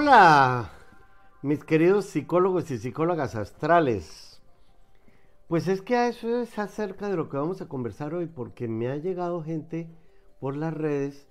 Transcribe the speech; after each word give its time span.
Hola, 0.00 0.70
mis 1.42 1.64
queridos 1.64 2.04
psicólogos 2.04 2.70
y 2.70 2.78
psicólogas 2.78 3.34
astrales. 3.34 4.40
Pues 5.48 5.66
es 5.66 5.82
que 5.82 6.06
eso 6.06 6.38
es 6.38 6.56
acerca 6.56 7.08
de 7.08 7.16
lo 7.16 7.28
que 7.28 7.36
vamos 7.36 7.60
a 7.60 7.66
conversar 7.66 8.14
hoy, 8.14 8.26
porque 8.26 8.68
me 8.68 8.86
ha 8.86 8.96
llegado 8.96 9.42
gente 9.42 9.88
por 10.38 10.56
las 10.56 10.72
redes 10.72 11.26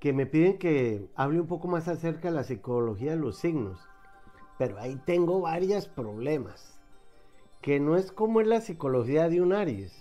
que 0.00 0.12
me 0.12 0.26
piden 0.26 0.58
que 0.58 1.12
hable 1.14 1.42
un 1.42 1.46
poco 1.46 1.68
más 1.68 1.86
acerca 1.86 2.28
de 2.28 2.34
la 2.34 2.42
psicología 2.42 3.12
de 3.12 3.18
los 3.18 3.38
signos. 3.38 3.78
Pero 4.58 4.80
ahí 4.80 5.00
tengo 5.06 5.40
varios 5.40 5.86
problemas. 5.86 6.76
Que 7.60 7.78
no 7.78 7.94
es 7.94 8.10
como 8.10 8.40
es 8.40 8.48
la 8.48 8.62
psicología 8.62 9.28
de 9.28 9.40
un 9.40 9.52
Aries. 9.52 9.92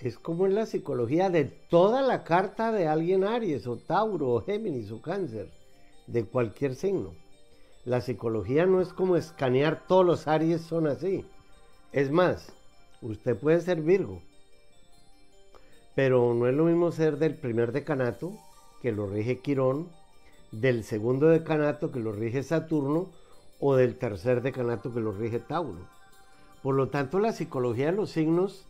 Es 0.00 0.18
como 0.18 0.48
es 0.48 0.52
la 0.52 0.66
psicología 0.66 1.30
de 1.30 1.44
toda 1.44 2.02
la 2.02 2.24
carta 2.24 2.72
de 2.72 2.88
alguien 2.88 3.22
Aries, 3.22 3.68
o 3.68 3.76
Tauro, 3.76 4.30
o 4.30 4.42
Géminis, 4.42 4.90
o 4.90 5.00
Cáncer 5.00 5.61
de 6.06 6.24
cualquier 6.24 6.74
signo. 6.74 7.14
La 7.84 8.00
psicología 8.00 8.66
no 8.66 8.80
es 8.80 8.92
como 8.92 9.16
escanear 9.16 9.86
todos 9.86 10.06
los 10.06 10.28
Aries 10.28 10.62
son 10.62 10.86
así. 10.86 11.24
Es 11.92 12.10
más, 12.10 12.52
usted 13.00 13.36
puede 13.36 13.60
ser 13.60 13.80
Virgo, 13.80 14.22
pero 15.94 16.32
no 16.34 16.46
es 16.46 16.54
lo 16.54 16.64
mismo 16.64 16.92
ser 16.92 17.18
del 17.18 17.34
primer 17.34 17.72
decanato, 17.72 18.32
que 18.80 18.92
lo 18.92 19.06
rige 19.06 19.38
Quirón, 19.38 19.88
del 20.52 20.84
segundo 20.84 21.26
decanato, 21.28 21.90
que 21.92 22.00
lo 22.00 22.12
rige 22.12 22.42
Saturno, 22.42 23.10
o 23.60 23.76
del 23.76 23.96
tercer 23.96 24.42
decanato, 24.42 24.92
que 24.92 25.00
lo 25.00 25.12
rige 25.12 25.38
Tauro. 25.38 25.86
Por 26.62 26.74
lo 26.74 26.88
tanto, 26.88 27.18
la 27.18 27.32
psicología 27.32 27.86
de 27.86 27.92
los 27.92 28.10
signos, 28.10 28.66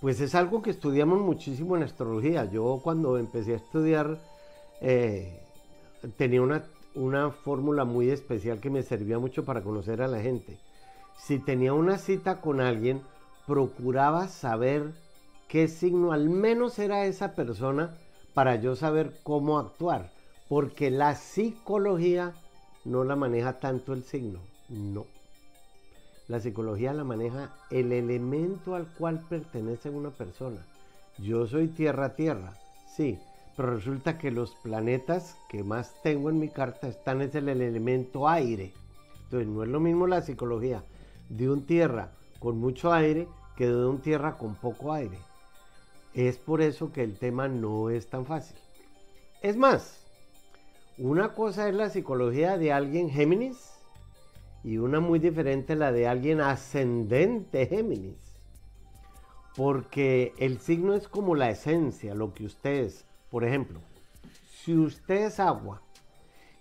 pues 0.00 0.20
es 0.20 0.34
algo 0.34 0.62
que 0.62 0.70
estudiamos 0.70 1.20
muchísimo 1.20 1.76
en 1.76 1.82
astrología. 1.82 2.44
Yo 2.44 2.80
cuando 2.82 3.18
empecé 3.18 3.54
a 3.54 3.56
estudiar 3.56 4.18
eh, 4.80 5.43
tenía 6.16 6.42
una, 6.42 6.64
una 6.94 7.30
fórmula 7.30 7.84
muy 7.84 8.10
especial 8.10 8.60
que 8.60 8.70
me 8.70 8.82
servía 8.82 9.18
mucho 9.18 9.44
para 9.44 9.62
conocer 9.62 10.02
a 10.02 10.08
la 10.08 10.20
gente. 10.20 10.58
Si 11.16 11.38
tenía 11.38 11.72
una 11.72 11.98
cita 11.98 12.40
con 12.40 12.60
alguien, 12.60 13.02
procuraba 13.46 14.28
saber 14.28 14.92
qué 15.48 15.68
signo 15.68 16.12
al 16.12 16.28
menos 16.28 16.78
era 16.78 17.06
esa 17.06 17.34
persona 17.34 17.96
para 18.34 18.56
yo 18.56 18.76
saber 18.76 19.12
cómo 19.22 19.58
actuar. 19.58 20.10
Porque 20.48 20.90
la 20.90 21.14
psicología 21.14 22.34
no 22.84 23.04
la 23.04 23.16
maneja 23.16 23.60
tanto 23.60 23.92
el 23.92 24.04
signo, 24.04 24.40
no. 24.68 25.06
La 26.28 26.40
psicología 26.40 26.92
la 26.92 27.04
maneja 27.04 27.50
el 27.70 27.92
elemento 27.92 28.74
al 28.74 28.86
cual 28.86 29.24
pertenece 29.28 29.90
una 29.90 30.10
persona. 30.10 30.66
Yo 31.18 31.46
soy 31.46 31.68
tierra-tierra, 31.68 32.54
sí, 32.86 33.18
pero 33.56 33.74
resulta 33.74 34.18
que 34.18 34.30
los 34.30 34.54
planetas 34.56 35.36
que 35.48 35.62
más 35.62 35.94
tengo 36.02 36.30
en 36.30 36.38
mi 36.38 36.48
carta 36.48 36.88
están 36.88 37.22
en 37.22 37.36
el 37.36 37.48
elemento 37.48 38.28
aire. 38.28 38.72
Entonces 39.24 39.48
no 39.48 39.62
es 39.62 39.68
lo 39.68 39.80
mismo 39.80 40.06
la 40.06 40.22
psicología 40.22 40.82
de 41.28 41.50
un 41.50 41.64
tierra 41.64 42.12
con 42.38 42.58
mucho 42.58 42.92
aire 42.92 43.28
que 43.56 43.66
de 43.66 43.86
un 43.86 44.00
tierra 44.00 44.36
con 44.36 44.54
poco 44.56 44.92
aire. 44.92 45.18
Es 46.14 46.36
por 46.38 46.62
eso 46.62 46.92
que 46.92 47.02
el 47.02 47.18
tema 47.18 47.48
no 47.48 47.90
es 47.90 48.08
tan 48.08 48.26
fácil. 48.26 48.56
Es 49.42 49.56
más, 49.56 50.04
una 50.98 51.34
cosa 51.34 51.68
es 51.68 51.74
la 51.74 51.90
psicología 51.90 52.56
de 52.56 52.72
alguien 52.72 53.10
Géminis 53.10 53.72
y 54.62 54.78
una 54.78 55.00
muy 55.00 55.18
diferente 55.18 55.76
la 55.76 55.92
de 55.92 56.08
alguien 56.08 56.40
ascendente 56.40 57.66
Géminis. 57.66 58.16
Porque 59.56 60.32
el 60.38 60.58
signo 60.58 60.94
es 60.94 61.06
como 61.06 61.34
la 61.36 61.50
esencia, 61.50 62.14
lo 62.14 62.32
que 62.34 62.46
usted 62.46 62.84
es. 62.84 63.04
Por 63.34 63.42
ejemplo, 63.42 63.80
si 64.46 64.78
usted 64.78 65.24
es 65.24 65.40
agua 65.40 65.82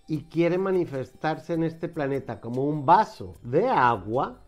y 0.07 0.23
quiere 0.23 0.57
manifestarse 0.57 1.53
en 1.53 1.63
este 1.63 1.88
planeta 1.88 2.41
como 2.41 2.63
un 2.63 2.84
vaso 2.84 3.35
de 3.44 3.69
agua, 3.69 4.41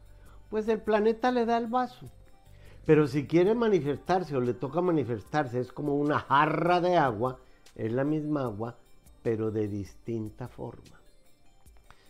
pues 0.50 0.68
el 0.68 0.82
planeta 0.82 1.32
le 1.32 1.46
da 1.46 1.60
el 1.60 1.68
vaso. 1.68 2.10
Pero 2.84 3.06
si 3.06 3.28
quiere 3.28 3.54
manifestarse 3.54 4.36
o 4.36 4.42
le 4.42 4.56
toca 4.56 4.82
manifestarse, 4.82 5.60
es 5.60 5.72
como 5.72 5.98
una 5.98 6.18
jarra 6.18 6.82
de 6.82 6.98
agua, 6.98 7.38
es 7.76 7.92
la 7.92 8.04
misma 8.04 8.46
agua, 8.46 8.76
pero 9.22 9.52
de 9.52 9.68
distinta 9.68 10.48
forma. 10.48 11.00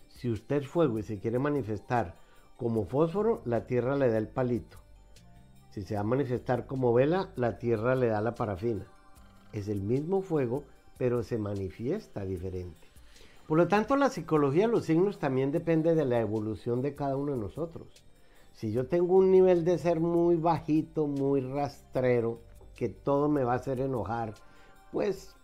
Si 0.08 0.30
usted 0.30 0.62
es 0.62 0.68
fuego 0.70 0.98
y 0.98 1.04
se 1.04 1.20
quiere 1.20 1.40
manifestar 1.40 2.16
como 2.56 2.86
fósforo, 2.86 3.42
la 3.44 3.68
tierra 3.68 3.98
le 3.98 4.10
da 4.10 4.18
el 4.18 4.30
palito. 4.30 4.78
Si 5.72 5.82
se 5.82 5.96
va 5.96 6.00
a 6.00 6.06
manifestar 6.06 6.68
como 6.68 6.94
vela, 6.94 7.34
la 7.36 7.58
tierra 7.58 7.96
le 7.96 8.08
da 8.08 8.22
la 8.22 8.34
parafina 8.34 8.95
es 9.56 9.68
el 9.68 9.82
mismo 9.82 10.22
fuego, 10.22 10.64
pero 10.98 11.24
se 11.24 11.38
manifiesta 11.38 12.26
diferente. 12.26 12.88
Por 13.48 13.58
lo 13.58 13.68
tanto, 13.68 13.96
la 13.96 14.10
psicología 14.10 14.66
de 14.66 14.74
los 14.74 14.86
signos 14.86 15.20
también 15.20 15.52
depende 15.52 15.94
de 15.96 16.06
la 16.06 16.20
evolución 16.20 16.82
de 16.82 16.96
cada 16.96 17.16
uno 17.16 17.34
de 17.34 17.38
nosotros. 17.38 17.88
Si 18.54 18.72
yo 18.72 18.88
tengo 18.88 19.16
un 19.16 19.32
nivel 19.32 19.66
de 19.66 19.78
ser 19.78 20.00
muy 20.00 20.36
bajito, 20.36 21.08
muy 21.08 21.42
rastrero, 21.42 22.40
que 22.76 22.90
todo 22.90 23.30
me 23.30 23.44
va 23.44 23.54
a 23.54 23.58
hacer 23.58 23.80
enojar, 23.80 24.34
pues 24.92 25.36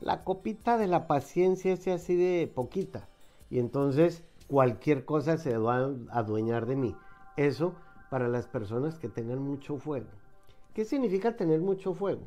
la 0.00 0.22
copita 0.22 0.78
de 0.78 0.86
la 0.86 1.06
paciencia 1.06 1.72
es 1.72 1.88
así 1.88 2.14
de 2.14 2.50
poquita. 2.54 3.08
Y 3.50 3.58
entonces 3.58 4.22
cualquier 4.46 5.04
cosa 5.04 5.36
se 5.36 5.58
va 5.58 5.78
a 5.78 5.90
adueñar 6.10 6.66
de 6.66 6.76
mí. 6.76 6.96
Eso 7.36 7.74
para 8.10 8.28
las 8.28 8.46
personas 8.46 8.98
que 8.98 9.08
tengan 9.08 9.40
mucho 9.40 9.78
fuego. 9.78 10.08
¿Qué 10.74 10.84
significa 10.84 11.36
tener 11.36 11.60
mucho 11.60 11.94
fuego? 11.94 12.22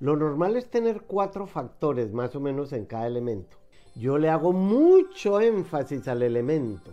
Lo 0.00 0.16
normal 0.16 0.56
es 0.56 0.70
tener 0.70 1.02
cuatro 1.02 1.46
factores 1.46 2.12
más 2.12 2.36
o 2.36 2.40
menos 2.40 2.72
en 2.72 2.84
cada 2.84 3.08
elemento. 3.08 3.56
Yo 3.96 4.16
le 4.16 4.28
hago 4.28 4.52
mucho 4.52 5.40
énfasis 5.40 6.06
al 6.06 6.22
elemento, 6.22 6.92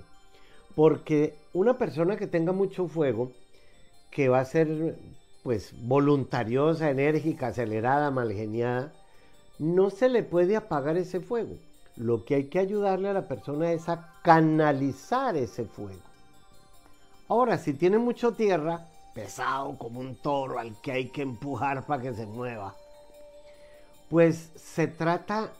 porque 0.75 1.35
una 1.53 1.77
persona 1.77 2.17
que 2.17 2.25
tenga 2.25 2.51
mucho 2.51 2.87
fuego, 2.87 3.31
que 4.09 4.27
va 4.27 4.39
a 4.39 4.45
ser 4.45 4.97
pues 5.43 5.75
voluntariosa, 5.83 6.89
enérgica, 6.89 7.47
acelerada, 7.47 8.09
malgeniada, 8.09 8.91
no 9.59 9.91
se 9.91 10.09
le 10.09 10.23
puede 10.23 10.55
apagar 10.55 10.97
ese 10.97 11.19
fuego. 11.19 11.57
Lo 11.95 12.25
que 12.25 12.33
hay 12.33 12.45
que 12.45 12.57
ayudarle 12.57 13.09
a 13.09 13.13
la 13.13 13.27
persona 13.27 13.71
es 13.71 13.87
a 13.87 14.15
canalizar 14.23 15.37
ese 15.37 15.65
fuego. 15.65 16.01
Ahora, 17.27 17.59
si 17.59 17.73
tiene 17.73 17.99
mucho 17.99 18.33
tierra, 18.33 18.87
pesado 19.13 19.77
como 19.77 19.99
un 19.99 20.15
toro 20.15 20.57
al 20.57 20.81
que 20.81 20.91
hay 20.91 21.09
que 21.09 21.21
empujar 21.21 21.85
para 21.85 22.01
que 22.01 22.13
se 22.15 22.25
mueva, 22.25 22.75
pues 24.09 24.51
se 24.55 24.87
trata 24.87 25.51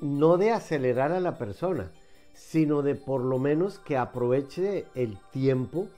no 0.00 0.36
de 0.36 0.50
acelerar 0.50 1.12
a 1.12 1.20
la 1.20 1.38
persona, 1.38 1.90
sino 2.34 2.82
de 2.82 2.94
por 2.94 3.22
lo 3.22 3.38
menos 3.38 3.78
que 3.78 3.96
aproveche 3.96 4.84
el 4.94 5.18
tiempo 5.30 5.88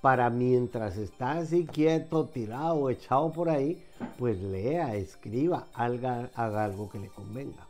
para 0.00 0.28
mientras 0.28 0.98
está 0.98 1.38
así 1.38 1.64
quieto, 1.64 2.26
tirado, 2.26 2.90
echado 2.90 3.32
por 3.32 3.48
ahí, 3.48 3.82
pues 4.18 4.38
lea, 4.38 4.94
escriba, 4.96 5.66
haga, 5.72 6.28
haga 6.34 6.64
algo 6.64 6.90
que 6.90 6.98
le 6.98 7.08
convenga. 7.08 7.66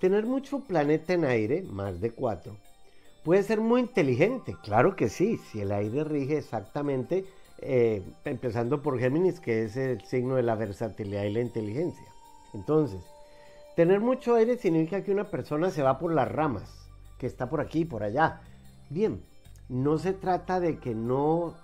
Tener 0.00 0.24
mucho 0.24 0.60
planeta 0.60 1.12
en 1.12 1.24
aire, 1.24 1.62
más 1.62 2.00
de 2.00 2.10
cuatro, 2.12 2.56
puede 3.22 3.42
ser 3.42 3.60
muy 3.60 3.82
inteligente, 3.82 4.56
claro 4.62 4.96
que 4.96 5.08
sí, 5.08 5.36
si 5.36 5.60
el 5.60 5.72
aire 5.72 6.04
rige 6.04 6.38
exactamente, 6.38 7.26
eh, 7.58 8.02
empezando 8.24 8.82
por 8.82 8.98
Géminis, 8.98 9.40
que 9.40 9.64
es 9.64 9.76
el 9.76 10.00
signo 10.02 10.36
de 10.36 10.42
la 10.42 10.54
versatilidad 10.54 11.24
y 11.24 11.32
la 11.32 11.40
inteligencia. 11.40 12.15
Entonces, 12.56 13.02
tener 13.76 14.00
mucho 14.00 14.34
aire 14.34 14.56
significa 14.56 15.04
que 15.04 15.12
una 15.12 15.30
persona 15.30 15.70
se 15.70 15.82
va 15.82 15.98
por 15.98 16.12
las 16.12 16.30
ramas, 16.32 16.88
que 17.18 17.26
está 17.26 17.50
por 17.50 17.60
aquí 17.60 17.80
y 17.80 17.84
por 17.84 18.02
allá. 18.02 18.40
Bien, 18.88 19.22
no 19.68 19.98
se 19.98 20.14
trata 20.14 20.58
de 20.58 20.78
que 20.78 20.94
no, 20.94 21.54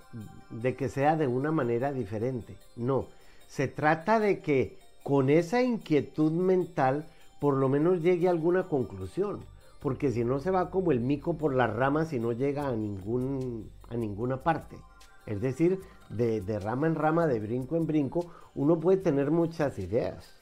de 0.51 0.77
que 0.77 0.91
sea 0.91 1.17
de 1.17 1.27
una 1.27 1.51
manera 1.51 1.93
diferente, 1.93 2.57
no. 2.77 3.07
Se 3.47 3.69
trata 3.69 4.21
de 4.21 4.41
que 4.41 4.79
con 5.03 5.31
esa 5.31 5.63
inquietud 5.63 6.33
mental 6.33 7.07
por 7.41 7.55
lo 7.55 7.69
menos 7.69 8.03
llegue 8.03 8.29
a 8.29 8.31
alguna 8.31 8.69
conclusión, 8.69 9.45
porque 9.81 10.13
si 10.13 10.25
no 10.25 10.41
se 10.41 10.51
va 10.51 10.71
como 10.71 10.93
el 10.93 11.01
mico 11.01 11.39
por 11.39 11.55
las 11.55 11.75
ramas 11.75 12.13
y 12.13 12.21
no 12.21 12.33
llega 12.33 12.69
a, 12.69 12.77
ningún, 12.77 13.71
a 13.89 13.97
ninguna 13.97 14.43
parte. 14.43 14.77
Es 15.27 15.41
decir, 15.41 15.81
de, 16.11 16.41
de 16.43 16.59
rama 16.61 16.87
en 16.87 16.95
rama, 16.95 17.27
de 17.27 17.41
brinco 17.41 17.77
en 17.77 17.87
brinco, 17.87 18.27
uno 18.55 18.79
puede 18.79 18.99
tener 18.99 19.31
muchas 19.31 19.79
ideas 19.79 20.42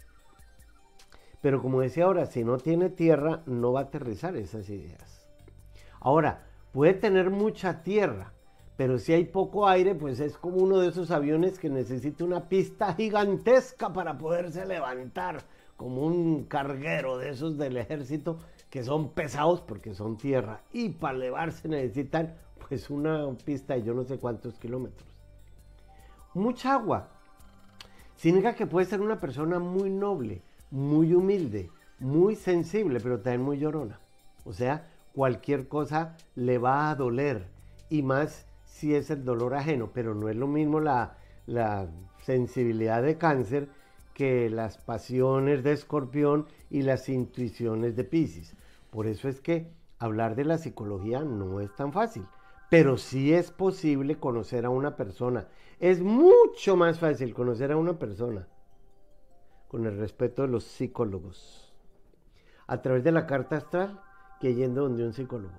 pero 1.40 1.62
como 1.62 1.80
decía 1.80 2.04
ahora, 2.04 2.26
si 2.26 2.44
no 2.44 2.58
tiene 2.58 2.90
tierra, 2.90 3.42
no 3.46 3.72
va 3.72 3.80
a 3.80 3.84
aterrizar 3.84 4.36
esas 4.36 4.68
ideas. 4.68 5.26
Ahora, 6.00 6.46
puede 6.72 6.94
tener 6.94 7.30
mucha 7.30 7.82
tierra, 7.82 8.32
pero 8.76 8.98
si 8.98 9.12
hay 9.12 9.24
poco 9.24 9.68
aire, 9.68 9.94
pues 9.94 10.20
es 10.20 10.36
como 10.36 10.56
uno 10.58 10.78
de 10.78 10.88
esos 10.88 11.10
aviones 11.10 11.58
que 11.58 11.68
necesita 11.68 12.24
una 12.24 12.48
pista 12.48 12.94
gigantesca 12.94 13.92
para 13.92 14.16
poderse 14.16 14.64
levantar, 14.66 15.42
como 15.76 16.02
un 16.02 16.44
carguero 16.44 17.16
de 17.16 17.30
esos 17.30 17.56
del 17.56 17.78
ejército 17.78 18.38
que 18.68 18.84
son 18.84 19.12
pesados 19.12 19.62
porque 19.62 19.94
son 19.94 20.18
tierra 20.18 20.60
y 20.72 20.90
para 20.90 21.16
elevarse 21.16 21.68
necesitan 21.68 22.34
pues 22.68 22.90
una 22.90 23.26
pista 23.44 23.74
de 23.74 23.82
yo 23.82 23.94
no 23.94 24.04
sé 24.04 24.18
cuántos 24.18 24.58
kilómetros. 24.58 25.08
Mucha 26.34 26.74
agua. 26.74 27.08
Significa 28.14 28.54
que 28.54 28.66
puede 28.66 28.86
ser 28.86 29.00
una 29.00 29.18
persona 29.18 29.58
muy 29.58 29.88
noble, 29.88 30.42
muy 30.70 31.14
humilde, 31.14 31.70
muy 31.98 32.36
sensible, 32.36 33.00
pero 33.00 33.20
también 33.20 33.42
muy 33.42 33.58
llorona. 33.58 34.00
O 34.44 34.52
sea, 34.52 34.88
cualquier 35.14 35.68
cosa 35.68 36.16
le 36.34 36.58
va 36.58 36.90
a 36.90 36.94
doler 36.94 37.46
y 37.88 38.02
más 38.02 38.46
si 38.64 38.94
es 38.94 39.10
el 39.10 39.24
dolor 39.24 39.54
ajeno, 39.54 39.90
pero 39.92 40.14
no 40.14 40.28
es 40.28 40.36
lo 40.36 40.46
mismo 40.46 40.80
la, 40.80 41.16
la 41.46 41.88
sensibilidad 42.22 43.02
de 43.02 43.18
cáncer 43.18 43.68
que 44.14 44.48
las 44.50 44.78
pasiones 44.78 45.62
de 45.62 45.72
escorpión 45.72 46.46
y 46.70 46.82
las 46.82 47.08
intuiciones 47.08 47.96
de 47.96 48.04
Pisces. 48.04 48.54
Por 48.90 49.06
eso 49.06 49.28
es 49.28 49.40
que 49.40 49.70
hablar 49.98 50.36
de 50.36 50.44
la 50.44 50.58
psicología 50.58 51.20
no 51.20 51.60
es 51.60 51.74
tan 51.74 51.92
fácil, 51.92 52.24
pero 52.70 52.96
sí 52.96 53.32
es 53.32 53.50
posible 53.50 54.16
conocer 54.16 54.64
a 54.64 54.70
una 54.70 54.96
persona. 54.96 55.48
Es 55.78 56.00
mucho 56.00 56.76
más 56.76 56.98
fácil 56.98 57.34
conocer 57.34 57.72
a 57.72 57.76
una 57.76 57.98
persona 57.98 58.46
con 59.70 59.86
el 59.86 59.96
respeto 59.98 60.42
de 60.42 60.48
los 60.48 60.64
psicólogos 60.64 61.72
a 62.66 62.82
través 62.82 63.04
de 63.04 63.12
la 63.12 63.26
carta 63.26 63.56
astral 63.56 64.00
que 64.40 64.54
yendo 64.54 64.82
donde 64.82 65.04
un 65.04 65.12
psicólogo. 65.12 65.54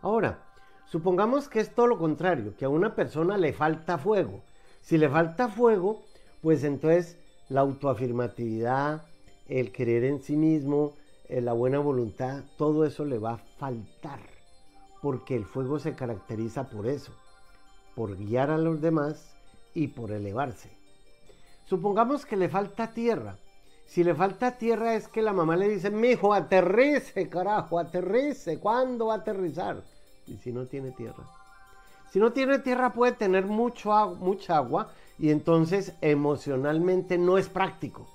Ahora, 0.00 0.44
supongamos 0.86 1.48
que 1.48 1.60
es 1.60 1.74
todo 1.74 1.86
lo 1.86 1.98
contrario, 1.98 2.54
que 2.56 2.64
a 2.64 2.68
una 2.70 2.94
persona 2.94 3.36
le 3.36 3.52
falta 3.52 3.98
fuego. 3.98 4.42
Si 4.80 4.96
le 4.96 5.08
falta 5.08 5.48
fuego, 5.48 6.02
pues 6.40 6.64
entonces 6.64 7.18
la 7.48 7.60
autoafirmatividad, 7.60 9.02
el 9.48 9.72
creer 9.72 10.04
en 10.04 10.22
sí 10.22 10.36
mismo, 10.36 10.94
eh, 11.28 11.40
la 11.40 11.52
buena 11.52 11.80
voluntad, 11.80 12.44
todo 12.56 12.84
eso 12.84 13.04
le 13.04 13.18
va 13.18 13.32
a 13.32 13.44
faltar, 13.58 14.20
porque 15.02 15.34
el 15.36 15.44
fuego 15.44 15.78
se 15.78 15.94
caracteriza 15.94 16.70
por 16.70 16.86
eso, 16.86 17.12
por 17.94 18.16
guiar 18.16 18.50
a 18.50 18.58
los 18.58 18.80
demás 18.80 19.34
y 19.74 19.88
por 19.88 20.12
elevarse. 20.12 20.77
Supongamos 21.68 22.24
que 22.24 22.36
le 22.36 22.48
falta 22.48 22.92
tierra. 22.92 23.36
Si 23.86 24.04
le 24.04 24.14
falta 24.14 24.58
tierra 24.58 24.94
es 24.94 25.08
que 25.08 25.22
la 25.22 25.32
mamá 25.32 25.56
le 25.56 25.68
dice, 25.68 25.90
mi 25.90 26.08
hijo, 26.08 26.34
aterrice, 26.34 27.28
carajo, 27.28 27.78
aterrice, 27.78 28.58
¿cuándo 28.58 29.06
va 29.06 29.14
a 29.14 29.18
aterrizar? 29.18 29.82
Y 30.26 30.36
si 30.36 30.52
no 30.52 30.66
tiene 30.66 30.92
tierra. 30.92 31.24
Si 32.10 32.18
no 32.18 32.32
tiene 32.32 32.58
tierra 32.58 32.92
puede 32.92 33.12
tener 33.12 33.46
mucho, 33.46 33.90
mucha 34.20 34.56
agua 34.56 34.90
y 35.18 35.30
entonces 35.30 35.94
emocionalmente 36.00 37.18
no 37.18 37.38
es 37.38 37.48
práctico 37.48 38.06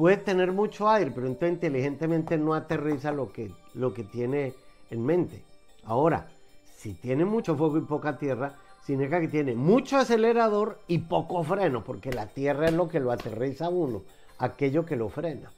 puede 0.00 0.16
tener 0.16 0.50
mucho 0.52 0.88
aire, 0.88 1.10
pero 1.10 1.26
entonces 1.26 1.56
inteligentemente 1.56 2.38
no 2.38 2.54
aterriza 2.54 3.12
lo 3.12 3.30
que, 3.32 3.52
lo 3.74 3.92
que 3.92 4.02
tiene 4.02 4.54
en 4.88 5.04
mente. 5.04 5.44
Ahora, 5.84 6.30
si 6.74 6.94
tiene 6.94 7.26
mucho 7.26 7.54
fuego 7.54 7.76
y 7.76 7.82
poca 7.82 8.16
tierra, 8.16 8.54
significa 8.82 9.20
que 9.20 9.28
tiene 9.28 9.54
mucho 9.54 9.96
acelerador 9.96 10.80
y 10.86 10.98
poco 10.98 11.42
freno, 11.44 11.84
porque 11.84 12.12
la 12.12 12.26
tierra 12.26 12.66
es 12.66 12.72
lo 12.72 12.88
que 12.88 13.00
lo 13.00 13.12
aterriza 13.12 13.66
a 13.66 13.70
uno, 13.70 14.02
aquello 14.38 14.84
que 14.84 14.96
lo 14.96 15.08
frena. 15.08 15.52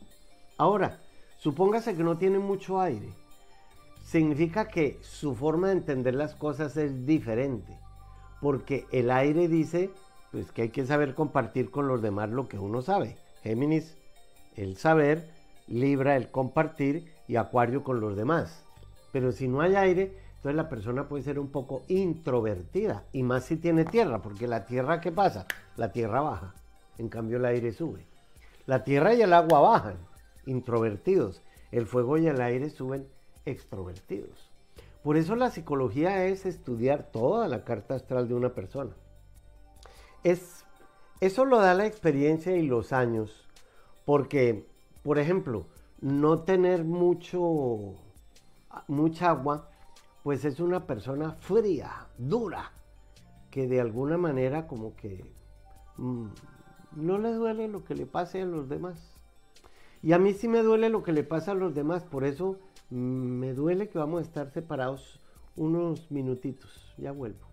Ahora, 0.58 1.00
supóngase 1.38 1.96
que 1.96 2.04
no 2.04 2.18
tiene 2.18 2.38
mucho 2.38 2.80
aire. 2.80 3.08
Significa 4.04 4.68
que 4.68 4.98
su 5.00 5.34
forma 5.34 5.68
de 5.68 5.74
entender 5.74 6.14
las 6.14 6.34
cosas 6.34 6.76
es 6.76 7.06
diferente, 7.06 7.78
porque 8.40 8.86
el 8.92 9.10
aire 9.10 9.48
dice 9.48 9.90
pues 10.32 10.50
que 10.50 10.62
hay 10.62 10.68
que 10.70 10.86
saber 10.86 11.14
compartir 11.14 11.70
con 11.70 11.86
los 11.86 12.00
demás 12.00 12.30
lo 12.30 12.48
que 12.48 12.58
uno 12.58 12.80
sabe. 12.80 13.16
Géminis 13.42 13.96
el 14.56 14.76
saber, 14.76 15.30
Libra 15.68 16.16
el 16.16 16.30
compartir 16.30 17.12
y 17.28 17.36
Acuario 17.36 17.84
con 17.84 18.00
los 18.00 18.16
demás. 18.16 18.64
Pero 19.12 19.30
si 19.32 19.46
no 19.46 19.60
hay 19.60 19.76
aire, 19.76 20.16
entonces 20.42 20.56
la 20.56 20.68
persona 20.68 21.06
puede 21.06 21.22
ser 21.22 21.38
un 21.38 21.52
poco 21.52 21.84
introvertida 21.86 23.04
y 23.12 23.22
más 23.22 23.44
si 23.44 23.58
tiene 23.58 23.84
tierra, 23.84 24.22
porque 24.22 24.48
la 24.48 24.66
tierra 24.66 25.00
¿qué 25.00 25.12
pasa? 25.12 25.46
La 25.76 25.92
tierra 25.92 26.20
baja, 26.20 26.56
en 26.98 27.08
cambio 27.08 27.36
el 27.36 27.44
aire 27.44 27.70
sube. 27.70 28.08
La 28.66 28.82
tierra 28.82 29.14
y 29.14 29.22
el 29.22 29.34
agua 29.34 29.60
bajan, 29.60 29.98
introvertidos. 30.44 31.42
El 31.70 31.86
fuego 31.86 32.18
y 32.18 32.26
el 32.26 32.40
aire 32.40 32.70
suben 32.70 33.06
extrovertidos. 33.44 34.50
Por 35.04 35.16
eso 35.16 35.36
la 35.36 35.48
psicología 35.48 36.24
es 36.24 36.44
estudiar 36.44 37.12
toda 37.12 37.46
la 37.46 37.62
carta 37.62 37.94
astral 37.94 38.26
de 38.26 38.34
una 38.34 38.52
persona. 38.52 38.90
Es, 40.24 40.64
eso 41.20 41.44
lo 41.44 41.60
da 41.60 41.72
la 41.74 41.86
experiencia 41.86 42.56
y 42.56 42.66
los 42.66 42.92
años 42.92 43.46
porque, 44.04 44.66
por 45.04 45.20
ejemplo, 45.20 45.66
no 46.00 46.40
tener 46.40 46.82
mucho, 46.82 47.94
mucha 48.88 49.30
agua, 49.30 49.68
pues 50.22 50.44
es 50.44 50.60
una 50.60 50.86
persona 50.86 51.32
fría, 51.32 52.08
dura, 52.18 52.72
que 53.50 53.66
de 53.66 53.80
alguna 53.80 54.16
manera 54.16 54.66
como 54.66 54.94
que 54.96 55.24
mm, 55.96 56.26
no 56.96 57.18
le 57.18 57.32
duele 57.32 57.68
lo 57.68 57.84
que 57.84 57.94
le 57.94 58.06
pase 58.06 58.42
a 58.42 58.46
los 58.46 58.68
demás. 58.68 59.18
Y 60.02 60.12
a 60.12 60.18
mí 60.18 60.32
sí 60.32 60.48
me 60.48 60.62
duele 60.62 60.88
lo 60.88 61.02
que 61.02 61.12
le 61.12 61.24
pasa 61.24 61.52
a 61.52 61.54
los 61.54 61.74
demás, 61.74 62.04
por 62.04 62.24
eso 62.24 62.58
mm, 62.90 62.96
me 62.96 63.52
duele 63.54 63.88
que 63.88 63.98
vamos 63.98 64.20
a 64.20 64.22
estar 64.22 64.50
separados 64.50 65.20
unos 65.56 66.10
minutitos. 66.10 66.94
Ya 66.98 67.12
vuelvo. 67.12 67.52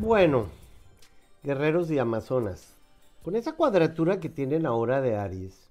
Bueno, 0.00 0.46
guerreros 1.42 1.90
y 1.90 1.98
amazonas, 1.98 2.77
con 3.28 3.36
esa 3.36 3.56
cuadratura 3.56 4.20
que 4.20 4.30
tienen 4.30 4.64
ahora 4.64 5.02
de 5.02 5.14
Aries, 5.14 5.70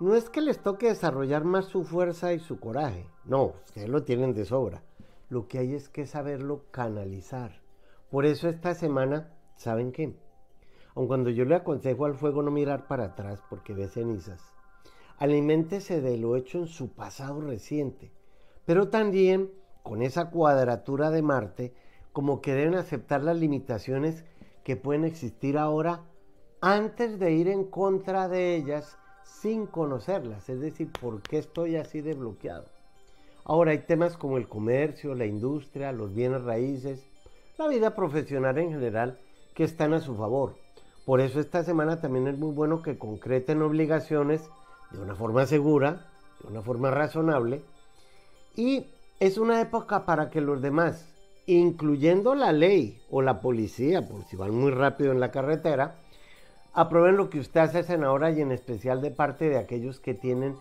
no 0.00 0.14
es 0.14 0.28
que 0.28 0.42
les 0.42 0.58
toque 0.58 0.88
desarrollar 0.88 1.42
más 1.42 1.64
su 1.64 1.82
fuerza 1.82 2.34
y 2.34 2.40
su 2.40 2.60
coraje, 2.60 3.06
no, 3.24 3.54
ustedes 3.64 3.88
lo 3.88 4.02
tienen 4.02 4.34
de 4.34 4.44
sobra. 4.44 4.82
Lo 5.30 5.48
que 5.48 5.60
hay 5.60 5.74
es 5.74 5.88
que 5.88 6.06
saberlo 6.06 6.66
canalizar. 6.70 7.62
Por 8.10 8.26
eso 8.26 8.50
esta 8.50 8.74
semana, 8.74 9.32
¿saben 9.56 9.92
qué? 9.92 10.14
Aun 10.94 11.06
cuando 11.06 11.30
yo 11.30 11.46
le 11.46 11.54
aconsejo 11.54 12.04
al 12.04 12.16
fuego 12.16 12.42
no 12.42 12.50
mirar 12.50 12.86
para 12.86 13.04
atrás 13.04 13.42
porque 13.48 13.72
ve 13.72 13.88
cenizas, 13.88 14.42
aliméntese 15.16 16.02
de 16.02 16.18
lo 16.18 16.36
hecho 16.36 16.58
en 16.58 16.66
su 16.66 16.92
pasado 16.92 17.40
reciente, 17.40 18.12
pero 18.66 18.90
también 18.90 19.50
con 19.82 20.02
esa 20.02 20.28
cuadratura 20.28 21.10
de 21.10 21.22
Marte, 21.22 21.72
como 22.12 22.42
que 22.42 22.52
deben 22.52 22.74
aceptar 22.74 23.22
las 23.22 23.38
limitaciones 23.38 24.26
que 24.64 24.76
pueden 24.76 25.06
existir 25.06 25.56
ahora 25.56 26.02
antes 26.66 27.18
de 27.18 27.30
ir 27.30 27.48
en 27.48 27.64
contra 27.64 28.26
de 28.26 28.56
ellas 28.56 28.96
sin 29.22 29.66
conocerlas, 29.66 30.48
es 30.48 30.60
decir, 30.60 30.90
¿por 30.98 31.20
qué 31.20 31.36
estoy 31.36 31.76
así 31.76 32.00
de 32.00 32.14
bloqueado? 32.14 32.64
Ahora 33.44 33.72
hay 33.72 33.80
temas 33.80 34.16
como 34.16 34.38
el 34.38 34.48
comercio, 34.48 35.14
la 35.14 35.26
industria, 35.26 35.92
los 35.92 36.14
bienes 36.14 36.42
raíces, 36.42 37.06
la 37.58 37.68
vida 37.68 37.94
profesional 37.94 38.56
en 38.56 38.70
general 38.70 39.18
que 39.54 39.64
están 39.64 39.92
a 39.92 40.00
su 40.00 40.16
favor. 40.16 40.56
Por 41.04 41.20
eso 41.20 41.38
esta 41.38 41.62
semana 41.64 42.00
también 42.00 42.28
es 42.28 42.38
muy 42.38 42.54
bueno 42.54 42.80
que 42.80 42.96
concreten 42.96 43.60
obligaciones 43.60 44.48
de 44.90 45.02
una 45.02 45.16
forma 45.16 45.44
segura, 45.44 46.06
de 46.40 46.48
una 46.48 46.62
forma 46.62 46.90
razonable. 46.90 47.60
Y 48.56 48.86
es 49.20 49.36
una 49.36 49.60
época 49.60 50.06
para 50.06 50.30
que 50.30 50.40
los 50.40 50.62
demás 50.62 51.14
incluyendo 51.46 52.34
la 52.34 52.52
ley 52.52 53.02
o 53.10 53.22
la 53.22 53.40
policía, 53.40 54.08
por 54.08 54.24
si 54.24 54.36
van 54.36 54.54
muy 54.54 54.70
rápido 54.70 55.12
en 55.12 55.20
la 55.20 55.30
carretera, 55.30 55.96
aprueben 56.74 57.16
lo 57.16 57.30
que 57.30 57.38
usted 57.38 57.60
hace, 57.60 57.82
senadora, 57.84 58.30
y 58.30 58.40
en 58.40 58.52
especial 58.52 59.00
de 59.00 59.10
parte 59.10 59.48
de 59.48 59.58
aquellos 59.58 60.00
que 60.00 60.14
tienen 60.14 60.56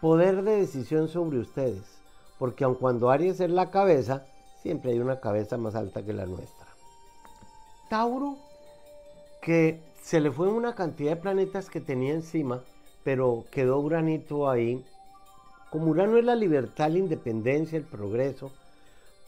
poder 0.00 0.42
de 0.42 0.56
decisión 0.56 1.08
sobre 1.08 1.38
ustedes. 1.38 2.00
Porque 2.38 2.64
aun 2.64 2.74
cuando 2.74 3.10
Aries 3.10 3.40
es 3.40 3.50
la 3.50 3.70
cabeza, 3.70 4.26
siempre 4.62 4.92
hay 4.92 4.98
una 4.98 5.20
cabeza 5.20 5.56
más 5.56 5.74
alta 5.74 6.04
que 6.04 6.12
la 6.12 6.26
nuestra. 6.26 6.66
Tauro, 7.88 8.36
que 9.40 9.80
se 10.02 10.20
le 10.20 10.30
fue 10.30 10.48
una 10.48 10.74
cantidad 10.74 11.10
de 11.10 11.22
planetas 11.22 11.70
que 11.70 11.80
tenía 11.80 12.12
encima, 12.12 12.62
pero 13.02 13.44
quedó 13.50 13.78
Uranito 13.78 14.50
ahí. 14.50 14.84
Como 15.70 15.86
Urano 15.90 16.18
es 16.18 16.24
la 16.24 16.34
libertad, 16.34 16.90
la 16.90 16.98
independencia, 16.98 17.78
el 17.78 17.84
progreso, 17.84 18.52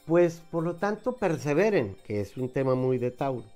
pues 0.06 0.42
por 0.50 0.64
lo 0.64 0.76
tanto 0.76 1.12
perseveren, 1.12 1.96
que 2.04 2.20
es 2.20 2.36
un 2.36 2.48
tema 2.48 2.74
muy 2.74 2.98
de 2.98 3.10
Tauro. 3.10 3.55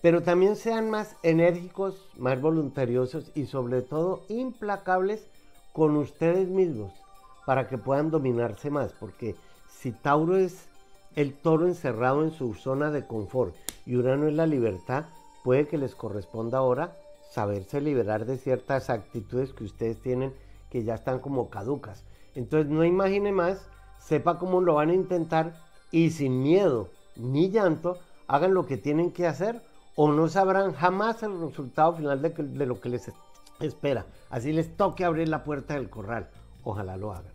Pero 0.00 0.22
también 0.22 0.56
sean 0.56 0.90
más 0.90 1.16
enérgicos, 1.22 2.08
más 2.16 2.40
voluntariosos 2.40 3.32
y 3.34 3.46
sobre 3.46 3.82
todo 3.82 4.22
implacables 4.28 5.26
con 5.72 5.96
ustedes 5.96 6.48
mismos 6.48 6.92
para 7.46 7.66
que 7.66 7.78
puedan 7.78 8.10
dominarse 8.10 8.70
más, 8.70 8.92
porque 8.92 9.34
si 9.68 9.92
Tauro 9.92 10.36
es 10.36 10.68
el 11.16 11.34
toro 11.34 11.66
encerrado 11.66 12.22
en 12.22 12.30
su 12.30 12.54
zona 12.54 12.90
de 12.90 13.06
confort 13.06 13.54
y 13.86 13.96
Urano 13.96 14.28
es 14.28 14.34
la 14.34 14.46
libertad, 14.46 15.06
puede 15.42 15.66
que 15.66 15.78
les 15.78 15.94
corresponda 15.94 16.58
ahora 16.58 16.96
saberse 17.30 17.80
liberar 17.80 18.26
de 18.26 18.38
ciertas 18.38 18.90
actitudes 18.90 19.52
que 19.52 19.64
ustedes 19.64 20.00
tienen 20.00 20.32
que 20.70 20.84
ya 20.84 20.94
están 20.94 21.18
como 21.20 21.48
caducas. 21.48 22.04
Entonces 22.34 22.70
no 22.70 22.84
imagine 22.84 23.32
más 23.32 23.68
sepa 23.98 24.38
cómo 24.38 24.60
lo 24.60 24.74
van 24.74 24.90
a 24.90 24.94
intentar 24.94 25.54
y 25.90 26.10
sin 26.10 26.42
miedo 26.42 26.88
ni 27.16 27.50
llanto 27.50 27.98
hagan 28.26 28.54
lo 28.54 28.66
que 28.66 28.76
tienen 28.76 29.10
que 29.10 29.26
hacer 29.26 29.62
o 30.00 30.12
no 30.12 30.28
sabrán 30.28 30.74
jamás 30.74 31.24
el 31.24 31.40
resultado 31.40 31.92
final 31.96 32.22
de, 32.22 32.66
lo 32.66 32.80
que 32.80 32.88
les 32.88 33.10
espera. 33.58 34.06
Así 34.30 34.52
les 34.52 34.76
toque 34.76 35.04
abrir 35.04 35.28
la 35.28 35.42
puerta 35.42 35.74
del 35.74 35.90
corral. 35.90 36.28
Ojalá 36.62 36.96
lo 36.96 37.10
hagan. 37.10 37.32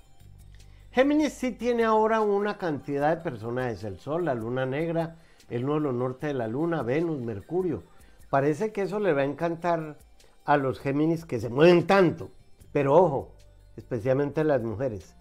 Géminis 0.91 1.33
sí 1.33 1.51
tiene 1.51 1.83
ahora 1.83 2.21
una 2.21 2.57
cantidad 2.57 3.17
de 3.17 3.21
personajes, 3.21 3.83
el 3.83 3.99
Sol, 3.99 4.23
la 4.23 4.33
Luna 4.33 4.65
Negra, 4.65 5.17
el 5.49 5.65
nuevo 5.65 5.91
norte 5.91 6.27
de 6.27 6.35
la 6.35 6.47
Luna, 6.47 6.83
Venus, 6.83 7.19
Mercurio. 7.19 7.83
Parece 8.29 8.71
que 8.71 8.83
eso 8.83 8.97
le 8.97 9.11
va 9.11 9.23
a 9.23 9.25
encantar 9.25 9.97
a 10.45 10.55
los 10.55 10.79
Géminis 10.79 11.25
que 11.25 11.41
se 11.41 11.49
mueven 11.49 11.85
tanto. 11.85 12.31
Pero 12.71 12.95
ojo, 12.95 13.33
especialmente 13.75 14.41
las 14.45 14.63
mujeres, 14.63 15.17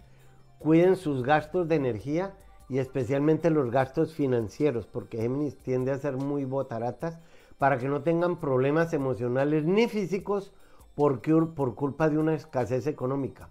cuiden 0.59 0.95
sus 0.95 1.23
gastos 1.23 1.67
de 1.67 1.75
energía 1.75 2.35
y 2.69 2.77
especialmente 2.77 3.49
los 3.49 3.69
gastos 3.69 4.13
financieros, 4.13 4.87
porque 4.87 5.17
Géminis 5.17 5.57
tiende 5.57 5.91
a 5.91 5.97
ser 5.97 6.15
muy 6.15 6.45
botaratas 6.45 7.19
para 7.57 7.77
que 7.77 7.87
no 7.87 8.03
tengan 8.03 8.39
problemas 8.39 8.93
emocionales 8.93 9.65
ni 9.65 9.87
físicos 9.87 10.53
por, 10.95 11.21
por 11.53 11.75
culpa 11.75 12.09
de 12.09 12.17
una 12.17 12.35
escasez 12.35 12.87
económica. 12.87 13.49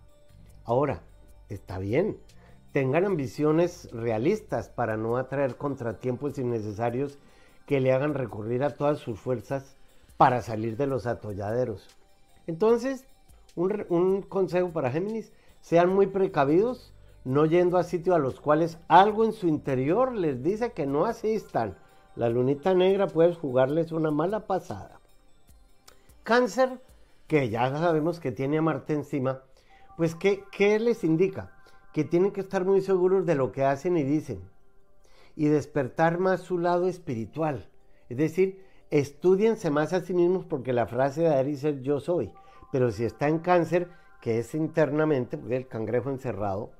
Ahora, 0.65 1.03
está 1.49 1.79
bien, 1.79 2.19
tengan 2.73 3.05
ambiciones 3.05 3.91
realistas 3.93 4.69
para 4.69 4.97
no 4.97 5.17
atraer 5.17 5.57
contratiempos 5.57 6.39
innecesarios 6.39 7.19
que 7.67 7.81
le 7.81 7.93
hagan 7.93 8.15
recurrir 8.15 8.65
a 8.65 8.71
todas 8.71 8.99
sus 8.99 9.19
fuerzas 9.19 9.77
para 10.17 10.43
salir 10.43 10.77
de 10.77 10.87
los 10.87 11.07
atolladeros. 11.07 11.89
Entonces, 12.47 13.07
un, 13.55 13.85
un 13.89 14.23
consejo 14.23 14.71
para 14.71 14.91
Géminis, 14.91 15.33
sean 15.61 15.95
muy 15.95 16.07
precavidos, 16.07 16.93
no 17.25 17.47
yendo 17.47 17.79
a 17.79 17.85
sitios 17.85 18.17
a 18.17 18.19
los 18.19 18.41
cuales 18.41 18.79
algo 18.89 19.25
en 19.25 19.33
su 19.33 19.47
interior 19.47 20.13
les 20.13 20.43
dice 20.43 20.73
que 20.73 20.87
no 20.87 21.05
asistan. 21.05 21.77
La 22.17 22.29
lunita 22.29 22.75
negra 22.75 23.07
puede 23.07 23.35
jugarles 23.35 23.93
una 23.93 24.11
mala 24.11 24.47
pasada. 24.47 25.01
Cáncer, 26.23 26.81
que 27.27 27.49
ya 27.49 27.71
sabemos 27.71 28.21
que 28.21 28.33
tiene 28.33 28.59
a 28.59 28.63
Marte 28.63 28.93
encima, 28.93 29.43
pues 29.97 30.15
¿qué, 30.15 30.45
¿qué 30.53 30.79
les 30.79 31.05
indica? 31.05 31.53
Que 31.93 32.05
tienen 32.05 32.33
que 32.33 32.41
estar 32.41 32.65
muy 32.65 32.81
seguros 32.81 33.27
de 33.27 33.35
lo 33.35 33.53
que 33.53 33.65
hacen 33.65 33.97
y 33.97 34.03
dicen 34.03 34.41
y 35.37 35.47
despertar 35.47 36.19
más 36.19 36.41
su 36.41 36.59
lado 36.59 36.89
espiritual. 36.89 37.69
Es 38.09 38.17
decir, 38.17 38.65
estudiense 38.91 39.71
más 39.71 39.93
a 39.93 40.01
sí 40.01 40.15
mismos 40.15 40.45
porque 40.45 40.73
la 40.73 40.87
frase 40.87 41.23
de 41.23 41.35
Aries 41.35 41.65
es 41.65 41.83
yo 41.83 42.01
soy. 42.01 42.33
Pero 42.71 42.91
si 42.91 43.05
está 43.05 43.29
en 43.29 43.39
cáncer, 43.39 43.89
que 44.21 44.39
es 44.39 44.55
internamente, 44.55 45.37
porque 45.37 45.57
el 45.57 45.69
cangrejo 45.69 46.11
encerrado, 46.11 46.71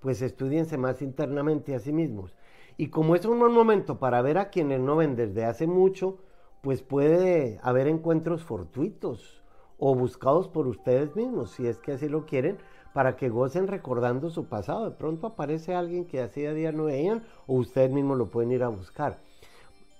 pues 0.00 0.22
estudiense 0.22 0.76
más 0.78 1.02
internamente 1.02 1.74
a 1.74 1.80
sí 1.80 1.92
mismos. 1.92 2.35
Y 2.76 2.88
como 2.88 3.14
es 3.16 3.24
un 3.24 3.38
buen 3.38 3.52
momento 3.52 3.98
para 3.98 4.20
ver 4.20 4.38
a 4.38 4.50
quienes 4.50 4.80
no 4.80 4.96
ven 4.96 5.16
desde 5.16 5.44
hace 5.44 5.66
mucho, 5.66 6.18
pues 6.60 6.82
puede 6.82 7.58
haber 7.62 7.86
encuentros 7.86 8.42
fortuitos 8.42 9.42
o 9.78 9.94
buscados 9.94 10.48
por 10.48 10.66
ustedes 10.66 11.14
mismos, 11.16 11.52
si 11.52 11.66
es 11.66 11.78
que 11.78 11.92
así 11.92 12.08
lo 12.08 12.26
quieren, 12.26 12.58
para 12.92 13.16
que 13.16 13.28
gocen 13.28 13.66
recordando 13.66 14.30
su 14.30 14.46
pasado. 14.46 14.90
De 14.90 14.96
pronto 14.96 15.26
aparece 15.26 15.74
alguien 15.74 16.06
que 16.06 16.22
hacía 16.22 16.54
días 16.54 16.74
no 16.74 16.84
veían 16.84 17.24
o 17.46 17.54
ustedes 17.54 17.90
mismos 17.90 18.18
lo 18.18 18.30
pueden 18.30 18.52
ir 18.52 18.62
a 18.62 18.68
buscar. 18.68 19.18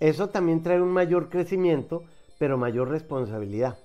Eso 0.01 0.29
también 0.29 0.63
trae 0.63 0.81
un 0.81 0.93
mayor 0.93 1.31
crecimiento, 1.31 2.05
pero 2.39 2.59
mayor 2.59 2.89
responsabilidad. 2.91 3.79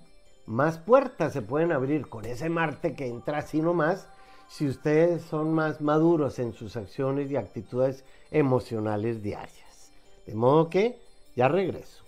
Más 0.46 0.78
puertas 0.78 1.32
se 1.32 1.42
pueden 1.42 1.72
abrir 1.72 2.10
con 2.10 2.26
ese 2.26 2.50
Marte 2.50 2.94
que 2.94 3.08
entra 3.08 3.38
así 3.38 3.62
nomás 3.62 4.08
si 4.52 4.68
ustedes 4.68 5.22
son 5.22 5.54
más 5.54 5.80
maduros 5.80 6.38
en 6.38 6.52
sus 6.52 6.76
acciones 6.76 7.32
y 7.32 7.38
actitudes 7.38 8.04
emocionales 8.32 9.24
diarias. 9.24 9.94
De 10.26 10.36
modo 10.36 10.70
que 10.70 11.00
ya 11.38 11.48
regreso. 11.48 12.04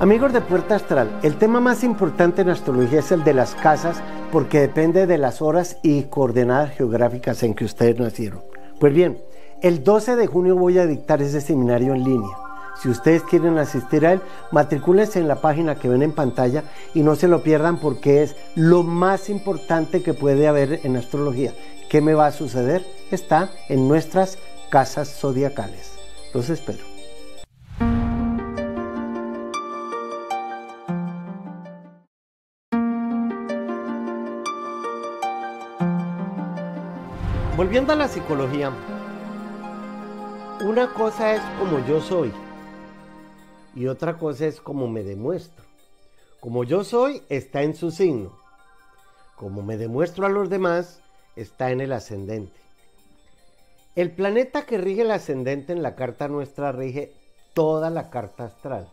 Amigos 0.00 0.32
de 0.32 0.40
Puerta 0.40 0.76
Astral, 0.76 1.20
el 1.22 1.36
tema 1.36 1.60
más 1.60 1.84
importante 1.84 2.40
en 2.40 2.48
astrología 2.48 3.00
es 3.00 3.12
el 3.12 3.22
de 3.22 3.34
las 3.34 3.54
casas 3.54 4.02
porque 4.32 4.60
depende 4.60 5.06
de 5.06 5.18
las 5.18 5.42
horas 5.42 5.76
y 5.82 6.04
coordenadas 6.04 6.74
geográficas 6.74 7.42
en 7.42 7.52
que 7.52 7.66
ustedes 7.66 8.00
nacieron. 8.00 8.40
Pues 8.78 8.94
bien, 8.94 9.20
el 9.62 9.84
12 9.84 10.16
de 10.16 10.26
junio 10.26 10.56
voy 10.56 10.78
a 10.78 10.86
dictar 10.86 11.20
ese 11.20 11.40
seminario 11.40 11.94
en 11.94 12.04
línea. 12.04 12.36
Si 12.80 12.88
ustedes 12.88 13.22
quieren 13.22 13.58
asistir 13.58 14.06
a 14.06 14.14
él, 14.14 14.22
matricúlense 14.52 15.18
en 15.18 15.28
la 15.28 15.42
página 15.42 15.74
que 15.74 15.88
ven 15.88 16.02
en 16.02 16.12
pantalla 16.12 16.64
y 16.94 17.02
no 17.02 17.14
se 17.14 17.28
lo 17.28 17.42
pierdan 17.42 17.78
porque 17.78 18.22
es 18.22 18.36
lo 18.54 18.82
más 18.82 19.28
importante 19.28 20.02
que 20.02 20.14
puede 20.14 20.48
haber 20.48 20.80
en 20.84 20.96
astrología. 20.96 21.52
¿Qué 21.90 22.00
me 22.00 22.14
va 22.14 22.28
a 22.28 22.32
suceder? 22.32 22.86
Está 23.10 23.50
en 23.68 23.86
nuestras 23.86 24.38
casas 24.70 25.08
zodiacales. 25.08 25.92
Los 26.32 26.48
espero. 26.48 26.78
Volviendo 37.58 37.92
a 37.92 37.96
la 37.96 38.08
psicología, 38.08 38.72
una 40.62 40.92
cosa 40.92 41.34
es 41.34 41.42
como 41.58 41.84
yo 41.86 42.00
soy 42.00 42.32
y 43.74 43.86
otra 43.86 44.18
cosa 44.18 44.46
es 44.46 44.60
como 44.60 44.88
me 44.88 45.02
demuestro. 45.02 45.64
Como 46.38 46.64
yo 46.64 46.84
soy 46.84 47.22
está 47.28 47.62
en 47.62 47.74
su 47.74 47.90
signo. 47.90 48.38
Como 49.36 49.62
me 49.62 49.78
demuestro 49.78 50.26
a 50.26 50.28
los 50.28 50.50
demás 50.50 51.02
está 51.34 51.70
en 51.70 51.80
el 51.80 51.92
ascendente. 51.92 52.60
El 53.94 54.10
planeta 54.10 54.66
que 54.66 54.78
rige 54.78 55.02
el 55.02 55.10
ascendente 55.10 55.72
en 55.72 55.82
la 55.82 55.94
carta 55.94 56.28
nuestra 56.28 56.72
rige 56.72 57.12
toda 57.54 57.90
la 57.90 58.10
carta 58.10 58.44
astral, 58.44 58.88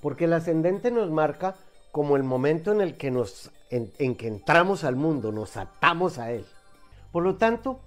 porque 0.00 0.24
el 0.24 0.32
ascendente 0.34 0.90
nos 0.90 1.10
marca 1.10 1.56
como 1.92 2.16
el 2.16 2.22
momento 2.22 2.72
en 2.72 2.80
el 2.80 2.96
que 2.96 3.10
nos 3.10 3.50
en 3.70 4.14
que 4.14 4.28
entramos 4.28 4.84
al 4.84 4.96
mundo, 4.96 5.32
nos 5.32 5.56
atamos 5.56 6.18
a 6.18 6.30
él. 6.30 6.46
Por 7.10 7.24
lo 7.24 7.36
tanto, 7.36 7.80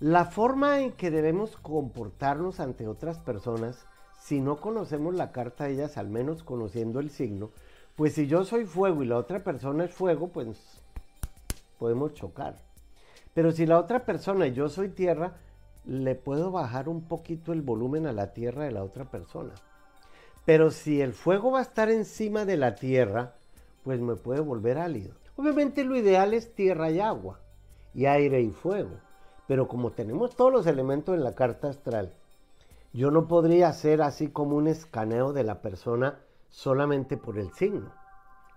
la 0.00 0.24
forma 0.24 0.80
en 0.80 0.92
que 0.92 1.10
debemos 1.10 1.56
comportarnos 1.56 2.60
ante 2.60 2.88
otras 2.88 3.18
personas, 3.18 3.86
si 4.20 4.40
no 4.40 4.56
conocemos 4.56 5.14
la 5.14 5.32
carta 5.32 5.64
de 5.64 5.74
ellas, 5.74 5.96
al 5.98 6.08
menos 6.08 6.42
conociendo 6.42 6.98
el 6.98 7.10
signo, 7.10 7.50
pues 7.96 8.14
si 8.14 8.26
yo 8.26 8.44
soy 8.44 8.64
fuego 8.64 9.02
y 9.02 9.06
la 9.06 9.18
otra 9.18 9.44
persona 9.44 9.84
es 9.84 9.92
fuego, 9.92 10.28
pues 10.28 10.80
podemos 11.78 12.14
chocar. 12.14 12.56
Pero 13.34 13.52
si 13.52 13.66
la 13.66 13.78
otra 13.78 14.04
persona 14.04 14.46
y 14.46 14.52
yo 14.52 14.68
soy 14.68 14.88
tierra, 14.88 15.34
le 15.84 16.14
puedo 16.14 16.50
bajar 16.50 16.88
un 16.88 17.02
poquito 17.02 17.52
el 17.52 17.62
volumen 17.62 18.06
a 18.06 18.12
la 18.12 18.32
tierra 18.32 18.64
de 18.64 18.72
la 18.72 18.82
otra 18.82 19.04
persona. 19.04 19.52
Pero 20.44 20.70
si 20.70 21.00
el 21.00 21.12
fuego 21.12 21.52
va 21.52 21.60
a 21.60 21.62
estar 21.62 21.90
encima 21.90 22.44
de 22.44 22.56
la 22.56 22.74
tierra, 22.74 23.34
pues 23.84 24.00
me 24.00 24.16
puede 24.16 24.40
volver 24.40 24.78
álido. 24.78 25.14
Obviamente 25.36 25.84
lo 25.84 25.96
ideal 25.96 26.34
es 26.34 26.54
tierra 26.54 26.90
y 26.90 27.00
agua, 27.00 27.40
y 27.94 28.06
aire 28.06 28.40
y 28.40 28.50
fuego. 28.50 28.96
Pero 29.46 29.68
como 29.68 29.92
tenemos 29.92 30.36
todos 30.36 30.52
los 30.52 30.66
elementos 30.66 31.14
en 31.14 31.24
la 31.24 31.34
carta 31.34 31.68
astral, 31.68 32.14
yo 32.92 33.10
no 33.10 33.26
podría 33.26 33.68
hacer 33.68 34.02
así 34.02 34.28
como 34.28 34.56
un 34.56 34.68
escaneo 34.68 35.32
de 35.32 35.44
la 35.44 35.60
persona 35.60 36.20
solamente 36.48 37.16
por 37.16 37.38
el 37.38 37.52
signo. 37.52 37.92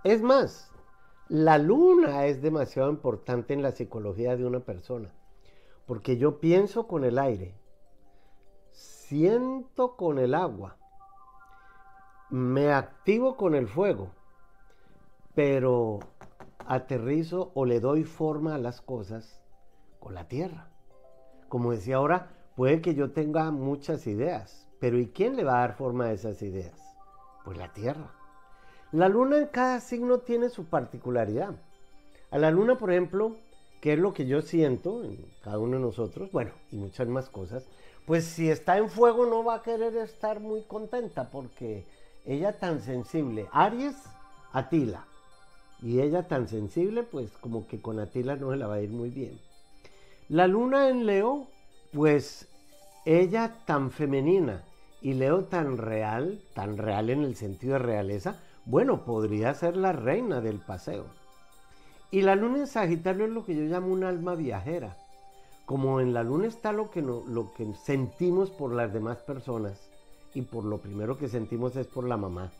Es 0.03 0.21
más, 0.21 0.71
la 1.27 1.57
luna 1.57 2.25
es 2.25 2.41
demasiado 2.41 2.89
importante 2.89 3.53
en 3.53 3.61
la 3.61 3.71
psicología 3.71 4.37
de 4.37 4.45
una 4.45 4.59
persona, 4.59 5.11
porque 5.85 6.17
yo 6.17 6.39
pienso 6.39 6.87
con 6.87 7.03
el 7.03 7.17
aire, 7.17 7.55
siento 8.71 9.95
con 9.97 10.19
el 10.19 10.35
agua, 10.35 10.77
me 12.29 12.71
activo 12.71 13.35
con 13.35 13.55
el 13.55 13.67
fuego, 13.67 14.11
pero 15.33 15.99
aterrizo 16.65 17.51
o 17.55 17.65
le 17.65 17.79
doy 17.79 18.03
forma 18.03 18.55
a 18.55 18.59
las 18.59 18.81
cosas 18.81 19.41
con 19.99 20.13
la 20.13 20.27
tierra. 20.27 20.69
Como 21.49 21.71
decía 21.71 21.97
ahora, 21.97 22.29
puede 22.55 22.81
que 22.81 22.95
yo 22.95 23.11
tenga 23.11 23.51
muchas 23.51 24.07
ideas, 24.07 24.67
pero 24.79 24.99
¿y 24.99 25.07
quién 25.07 25.35
le 25.35 25.43
va 25.43 25.57
a 25.57 25.67
dar 25.67 25.77
forma 25.77 26.05
a 26.05 26.11
esas 26.11 26.41
ideas? 26.41 26.73
Pues 27.45 27.57
la 27.57 27.71
Tierra. 27.73 28.11
La 28.91 29.09
luna 29.09 29.37
en 29.37 29.47
cada 29.47 29.79
signo 29.79 30.19
tiene 30.19 30.49
su 30.49 30.65
particularidad. 30.65 31.55
A 32.31 32.37
la 32.37 32.51
luna, 32.51 32.77
por 32.77 32.91
ejemplo, 32.91 33.37
que 33.81 33.93
es 33.93 33.99
lo 33.99 34.13
que 34.13 34.25
yo 34.25 34.41
siento 34.41 35.03
en 35.03 35.17
cada 35.43 35.59
uno 35.59 35.77
de 35.77 35.83
nosotros, 35.83 36.31
bueno, 36.31 36.51
y 36.71 36.77
muchas 36.77 37.07
más 37.07 37.29
cosas, 37.29 37.67
pues 38.05 38.25
si 38.25 38.49
está 38.49 38.77
en 38.77 38.89
fuego 38.89 39.25
no 39.25 39.43
va 39.43 39.55
a 39.55 39.61
querer 39.61 39.95
estar 39.97 40.39
muy 40.39 40.63
contenta 40.63 41.29
porque 41.29 41.85
ella 42.25 42.57
tan 42.59 42.81
sensible, 42.81 43.47
Aries, 43.51 43.95
Atila, 44.51 45.05
y 45.81 46.01
ella 46.01 46.27
tan 46.27 46.47
sensible, 46.47 47.03
pues 47.03 47.31
como 47.37 47.67
que 47.67 47.81
con 47.81 47.99
Atila 47.99 48.35
no 48.35 48.51
se 48.51 48.57
la 48.57 48.67
va 48.67 48.75
a 48.75 48.81
ir 48.81 48.89
muy 48.89 49.09
bien. 49.09 49.39
La 50.29 50.45
luna 50.45 50.89
en 50.89 51.05
Leo, 51.05 51.47
pues 51.93 52.49
ella 53.05 53.55
tan 53.65 53.91
femenina 53.91 54.65
y 55.01 55.13
Leo 55.13 55.45
tan 55.45 55.77
real, 55.77 56.41
tan 56.53 56.77
real 56.77 57.09
en 57.09 57.23
el 57.23 57.37
sentido 57.37 57.73
de 57.73 57.79
realeza, 57.79 58.35
bueno, 58.65 59.05
podría 59.05 59.53
ser 59.53 59.77
la 59.77 59.93
reina 59.93 60.41
del 60.41 60.59
paseo. 60.59 61.05
Y 62.11 62.23
la 62.23 62.35
luna 62.35 62.59
en 62.59 62.67
Sagitario 62.67 63.23
es 63.23 63.31
lo 63.31 63.45
que 63.45 63.55
yo 63.55 63.61
llamo 63.63 63.87
un 63.87 64.03
alma 64.03 64.35
viajera. 64.35 64.97
Como 65.65 66.01
en 66.01 66.13
la 66.13 66.23
luna 66.23 66.47
está 66.47 66.73
lo 66.73 66.91
que, 66.91 67.01
lo 67.01 67.53
que 67.55 67.73
sentimos 67.75 68.51
por 68.51 68.73
las 68.73 68.91
demás 68.91 69.19
personas 69.19 69.89
y 70.33 70.41
por 70.41 70.65
lo 70.65 70.79
primero 70.79 71.17
que 71.17 71.29
sentimos 71.29 71.77
es 71.77 71.87
por 71.87 72.05
la 72.05 72.17
mamá, 72.17 72.51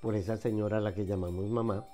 por 0.00 0.16
esa 0.16 0.36
señora 0.36 0.78
a 0.78 0.80
la 0.80 0.92
que 0.92 1.06
llamamos 1.06 1.48
mamá, 1.48 1.84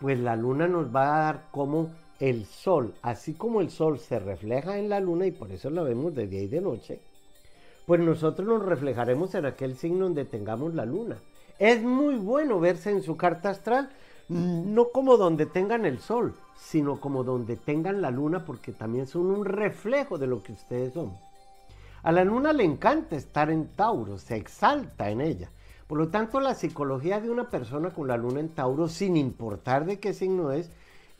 pues 0.00 0.18
la 0.18 0.34
luna 0.34 0.66
nos 0.66 0.92
va 0.94 1.04
a 1.04 1.20
dar 1.20 1.44
como 1.52 1.90
el 2.20 2.44
sol, 2.44 2.94
así 3.02 3.32
como 3.32 3.62
el 3.62 3.70
sol 3.70 3.98
se 3.98 4.18
refleja 4.18 4.78
en 4.78 4.90
la 4.90 5.00
luna 5.00 5.26
y 5.26 5.32
por 5.32 5.50
eso 5.50 5.70
la 5.70 5.82
vemos 5.82 6.14
de 6.14 6.26
día 6.26 6.42
y 6.42 6.48
de 6.48 6.60
noche, 6.60 7.00
pues 7.86 8.00
nosotros 8.00 8.46
nos 8.46 8.62
reflejaremos 8.62 9.34
en 9.34 9.46
aquel 9.46 9.76
signo 9.76 10.04
donde 10.04 10.26
tengamos 10.26 10.74
la 10.74 10.84
luna. 10.84 11.16
Es 11.58 11.82
muy 11.82 12.16
bueno 12.16 12.60
verse 12.60 12.90
en 12.90 13.02
su 13.02 13.16
carta 13.16 13.50
astral, 13.50 13.90
no 14.28 14.90
como 14.90 15.16
donde 15.16 15.46
tengan 15.46 15.84
el 15.86 15.98
sol, 15.98 16.34
sino 16.56 17.00
como 17.00 17.24
donde 17.24 17.56
tengan 17.56 18.00
la 18.00 18.10
luna, 18.10 18.44
porque 18.44 18.72
también 18.72 19.06
son 19.06 19.26
un 19.26 19.44
reflejo 19.44 20.18
de 20.18 20.28
lo 20.28 20.42
que 20.42 20.52
ustedes 20.52 20.92
son. 20.92 21.12
A 22.02 22.12
la 22.12 22.24
luna 22.24 22.52
le 22.52 22.64
encanta 22.64 23.16
estar 23.16 23.50
en 23.50 23.68
Tauro, 23.68 24.18
se 24.18 24.36
exalta 24.36 25.10
en 25.10 25.20
ella. 25.20 25.50
Por 25.86 25.98
lo 25.98 26.08
tanto, 26.08 26.38
la 26.38 26.54
psicología 26.54 27.20
de 27.20 27.28
una 27.28 27.50
persona 27.50 27.90
con 27.90 28.06
la 28.06 28.16
luna 28.16 28.40
en 28.40 28.50
Tauro, 28.50 28.88
sin 28.88 29.16
importar 29.16 29.84
de 29.84 29.98
qué 29.98 30.14
signo 30.14 30.52
es, 30.52 30.70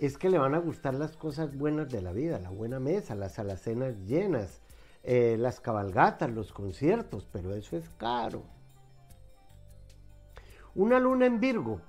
es 0.00 0.16
que 0.16 0.30
le 0.30 0.38
van 0.38 0.54
a 0.54 0.58
gustar 0.58 0.94
las 0.94 1.14
cosas 1.14 1.54
buenas 1.54 1.90
de 1.90 2.00
la 2.00 2.12
vida, 2.12 2.38
la 2.38 2.48
buena 2.48 2.80
mesa, 2.80 3.14
las 3.14 3.38
alacenas 3.38 3.94
llenas, 4.06 4.62
eh, 5.02 5.36
las 5.38 5.60
cabalgatas, 5.60 6.30
los 6.30 6.54
conciertos, 6.54 7.28
pero 7.30 7.54
eso 7.54 7.76
es 7.76 7.86
caro. 7.90 8.42
Una 10.74 10.98
luna 10.98 11.26
en 11.26 11.38
Virgo 11.38 11.82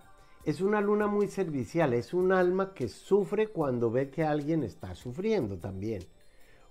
es 0.43 0.59
una 0.59 0.81
luna 0.81 1.07
muy 1.07 1.29
servicial, 1.29 1.93
es 1.93 2.13
un 2.13 2.33
alma 2.33 2.73
que 2.73 2.89
sufre 2.89 3.47
cuando 3.47 3.89
ve 3.89 4.09
que 4.09 4.25
alguien 4.25 4.63
está 4.63 4.93
sufriendo 4.93 5.57
también. 5.57 6.03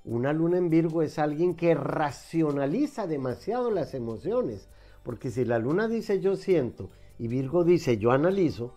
Una 0.04 0.35
luna 0.35 0.59
en 0.59 0.68
Virgo 0.68 1.00
es 1.00 1.18
alguien 1.18 1.54
que 1.54 1.75
racionaliza 1.75 3.06
demasiado 3.06 3.70
las 3.70 3.94
emociones, 3.94 4.68
porque 5.02 5.30
si 5.30 5.47
la 5.47 5.59
luna 5.59 5.88
dice 5.88 6.20
yo 6.20 6.37
siento 6.37 6.90
y 7.18 7.28
Virgo 7.28 7.64
dice 7.64 7.97
yo 7.97 8.11
analizo, 8.11 8.75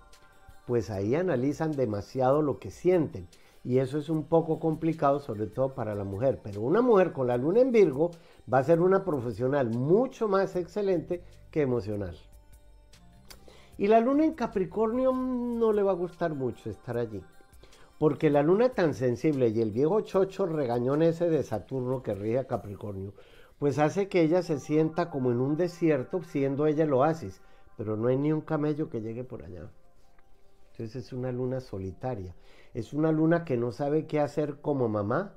pues 0.65 0.89
ahí 0.89 1.15
analizan 1.15 1.72
demasiado 1.72 2.41
lo 2.41 2.60
que 2.60 2.72
sienten. 2.72 3.27
Y 3.65 3.77
eso 3.77 3.98
es 3.98 4.10
un 4.10 4.25
poco 4.25 4.60
complicado, 4.60 5.20
sobre 5.20 5.48
todo 5.48 5.74
para 5.74 5.96
la 5.96 6.03
mujer. 6.03 6.41
Pero 6.43 6.62
una 6.62 6.82
mujer 6.82 7.13
con 7.13 7.27
la 7.27 7.38
luna 7.38 7.62
en 7.62 7.72
Virgo 7.72 8.12
va 8.51 8.58
a 8.58 8.63
ser 8.63 8.82
una 8.82 9.05
profesional 9.05 9.70
mucho 9.70 10.27
más 10.27 10.55
excelente 10.55 11.24
que 11.50 11.62
emocional. 11.62 12.15
Y 13.77 13.88
la 13.88 14.00
luna 14.00 14.25
en 14.25 14.34
Capricornio 14.34 15.13
no 15.13 15.72
le 15.74 15.82
va 15.82 15.91
a 15.91 15.96
gustar 15.96 16.36
mucho 16.36 16.70
estar 16.70 16.98
allí. 16.98 17.22
Porque 17.98 18.29
la 18.29 18.43
luna 18.43 18.70
tan 18.70 18.93
sensible 18.93 19.48
y 19.50 19.62
el 19.62 19.72
viejo 19.72 20.01
chocho 20.01 20.46
regañón 20.46 21.01
ese 21.01 21.29
de 21.29 21.41
Saturno 21.43 22.03
que 22.03 22.13
rige 22.13 22.39
a 22.39 22.48
Capricornio, 22.48 23.13
pues 23.60 23.79
hace 23.79 24.10
que 24.10 24.22
ella 24.22 24.41
se 24.41 24.60
sienta 24.60 25.10
como 25.10 25.32
en 25.32 25.39
un 25.39 25.55
desierto, 25.55 26.22
siendo 26.24 26.67
ella 26.67 26.84
el 26.84 26.93
oasis, 26.93 27.41
pero 27.77 27.96
no 27.96 28.10
hay 28.10 28.17
ni 28.17 28.34
un 28.34 28.41
camello 28.41 28.89
que 28.89 29.01
llegue 29.01 29.24
por 29.24 29.43
allá. 29.43 29.70
Entonces 30.74 31.06
es 31.06 31.13
una 31.13 31.32
luna 31.32 31.62
solitaria. 31.62 32.36
Es 32.74 32.94
una 32.94 33.12
luna 33.12 33.46
que 33.46 33.58
no 33.58 33.72
sabe 33.72 34.06
qué 34.06 34.20
hacer 34.20 34.60
como 34.60 34.89
mamá. 34.89 35.36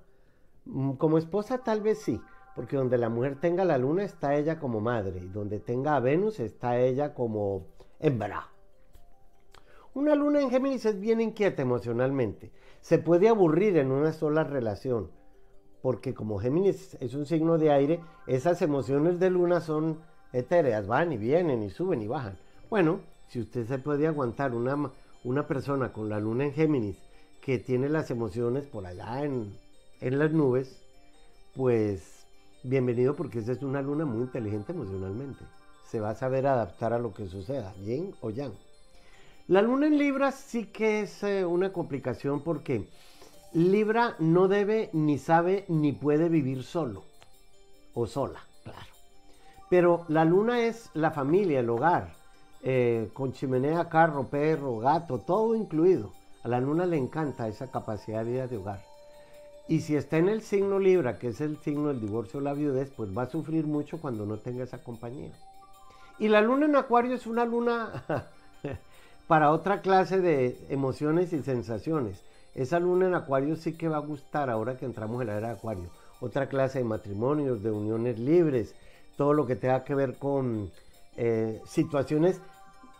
Mm, 0.64 0.92
como 0.92 1.18
esposa 1.18 1.58
tal 1.58 1.80
vez 1.80 1.98
sí, 1.98 2.20
porque 2.54 2.76
donde 2.76 2.98
la 2.98 3.08
mujer 3.08 3.38
tenga 3.40 3.64
la 3.64 3.78
luna 3.78 4.02
está 4.02 4.34
ella 4.34 4.58
como 4.58 4.80
madre, 4.80 5.20
y 5.20 5.28
donde 5.28 5.60
tenga 5.60 5.96
a 5.96 6.00
Venus 6.00 6.40
está 6.40 6.78
ella 6.78 7.14
como 7.14 7.66
hembra. 8.00 8.48
Una 9.94 10.14
luna 10.14 10.40
en 10.40 10.50
Géminis 10.50 10.84
es 10.86 10.98
bien 10.98 11.20
inquieta 11.20 11.62
emocionalmente. 11.62 12.50
Se 12.80 12.98
puede 12.98 13.28
aburrir 13.28 13.76
en 13.76 13.92
una 13.92 14.12
sola 14.12 14.44
relación 14.44 15.10
porque 15.86 16.14
como 16.14 16.40
Géminis 16.40 16.96
es 17.00 17.14
un 17.14 17.26
signo 17.26 17.58
de 17.58 17.70
aire, 17.70 18.00
esas 18.26 18.60
emociones 18.60 19.20
de 19.20 19.30
luna 19.30 19.60
son 19.60 20.00
etéreas, 20.32 20.88
van 20.88 21.12
y 21.12 21.16
vienen 21.16 21.62
y 21.62 21.70
suben 21.70 22.02
y 22.02 22.08
bajan. 22.08 22.36
Bueno, 22.68 23.02
si 23.28 23.38
usted 23.38 23.68
se 23.68 23.78
puede 23.78 24.08
aguantar 24.08 24.52
una, 24.52 24.90
una 25.26 25.48
persona 25.48 25.92
con 25.92 26.08
la 26.08 26.20
luna 26.20 26.44
en 26.44 26.52
Géminis 26.52 27.02
que 27.42 27.58
tiene 27.58 27.88
las 27.88 28.12
emociones 28.12 28.64
por 28.64 28.86
allá 28.86 29.24
en, 29.24 29.58
en 30.00 30.20
las 30.20 30.30
nubes, 30.30 30.80
pues 31.52 32.24
bienvenido 32.62 33.16
porque 33.16 33.40
esa 33.40 33.50
es 33.50 33.62
una 33.64 33.82
luna 33.82 34.04
muy 34.04 34.22
inteligente 34.22 34.70
emocionalmente. 34.70 35.44
Se 35.90 35.98
va 35.98 36.10
a 36.10 36.14
saber 36.14 36.46
adaptar 36.46 36.92
a 36.92 37.00
lo 37.00 37.12
que 37.12 37.26
suceda, 37.26 37.74
yin 37.84 38.14
o 38.20 38.30
yang. 38.30 38.52
La 39.48 39.62
luna 39.62 39.88
en 39.88 39.98
Libra 39.98 40.30
sí 40.30 40.66
que 40.66 41.00
es 41.00 41.24
eh, 41.24 41.44
una 41.44 41.72
complicación 41.72 42.40
porque 42.44 42.86
Libra 43.52 44.14
no 44.20 44.46
debe, 44.46 44.90
ni 44.92 45.18
sabe, 45.18 45.64
ni 45.66 45.90
puede 45.90 46.28
vivir 46.28 46.62
solo 46.62 47.02
o 47.94 48.06
sola, 48.06 48.44
claro. 48.62 48.92
Pero 49.70 50.04
la 50.06 50.24
luna 50.24 50.60
es 50.66 50.88
la 50.94 51.10
familia, 51.10 51.58
el 51.58 51.70
hogar, 51.70 52.14
eh, 52.68 53.10
con 53.12 53.32
chimenea, 53.32 53.88
carro, 53.88 54.24
perro, 54.24 54.78
gato, 54.78 55.18
todo 55.18 55.54
incluido. 55.54 56.10
A 56.42 56.48
la 56.48 56.58
luna 56.58 56.84
le 56.84 56.96
encanta 56.96 57.46
esa 57.46 57.70
capacidad 57.70 58.24
de 58.24 58.32
vida 58.32 58.48
de 58.48 58.56
hogar. 58.56 58.80
Y 59.68 59.82
si 59.82 59.94
está 59.94 60.18
en 60.18 60.28
el 60.28 60.42
signo 60.42 60.80
Libra, 60.80 61.20
que 61.20 61.28
es 61.28 61.40
el 61.40 61.58
signo 61.58 61.88
del 61.88 62.00
divorcio 62.00 62.40
o 62.40 62.42
la 62.42 62.54
viudez, 62.54 62.90
pues 62.96 63.16
va 63.16 63.22
a 63.22 63.30
sufrir 63.30 63.68
mucho 63.68 64.00
cuando 64.00 64.26
no 64.26 64.38
tenga 64.38 64.64
esa 64.64 64.82
compañía. 64.82 65.30
Y 66.18 66.26
la 66.26 66.40
luna 66.40 66.66
en 66.66 66.74
Acuario 66.74 67.14
es 67.14 67.28
una 67.28 67.44
luna 67.44 68.04
para 69.28 69.52
otra 69.52 69.80
clase 69.80 70.18
de 70.20 70.58
emociones 70.68 71.32
y 71.32 71.42
sensaciones. 71.42 72.20
Esa 72.56 72.80
luna 72.80 73.06
en 73.06 73.14
Acuario 73.14 73.54
sí 73.54 73.74
que 73.74 73.86
va 73.86 73.98
a 73.98 74.00
gustar 74.00 74.50
ahora 74.50 74.76
que 74.76 74.86
entramos 74.86 75.20
en 75.20 75.28
la 75.28 75.36
era 75.36 75.48
de 75.50 75.54
Acuario. 75.54 75.88
Otra 76.18 76.48
clase 76.48 76.80
de 76.80 76.84
matrimonios, 76.84 77.62
de 77.62 77.70
uniones 77.70 78.18
libres, 78.18 78.74
todo 79.16 79.34
lo 79.34 79.46
que 79.46 79.54
tenga 79.54 79.84
que 79.84 79.94
ver 79.94 80.16
con 80.18 80.72
eh, 81.16 81.62
situaciones 81.64 82.40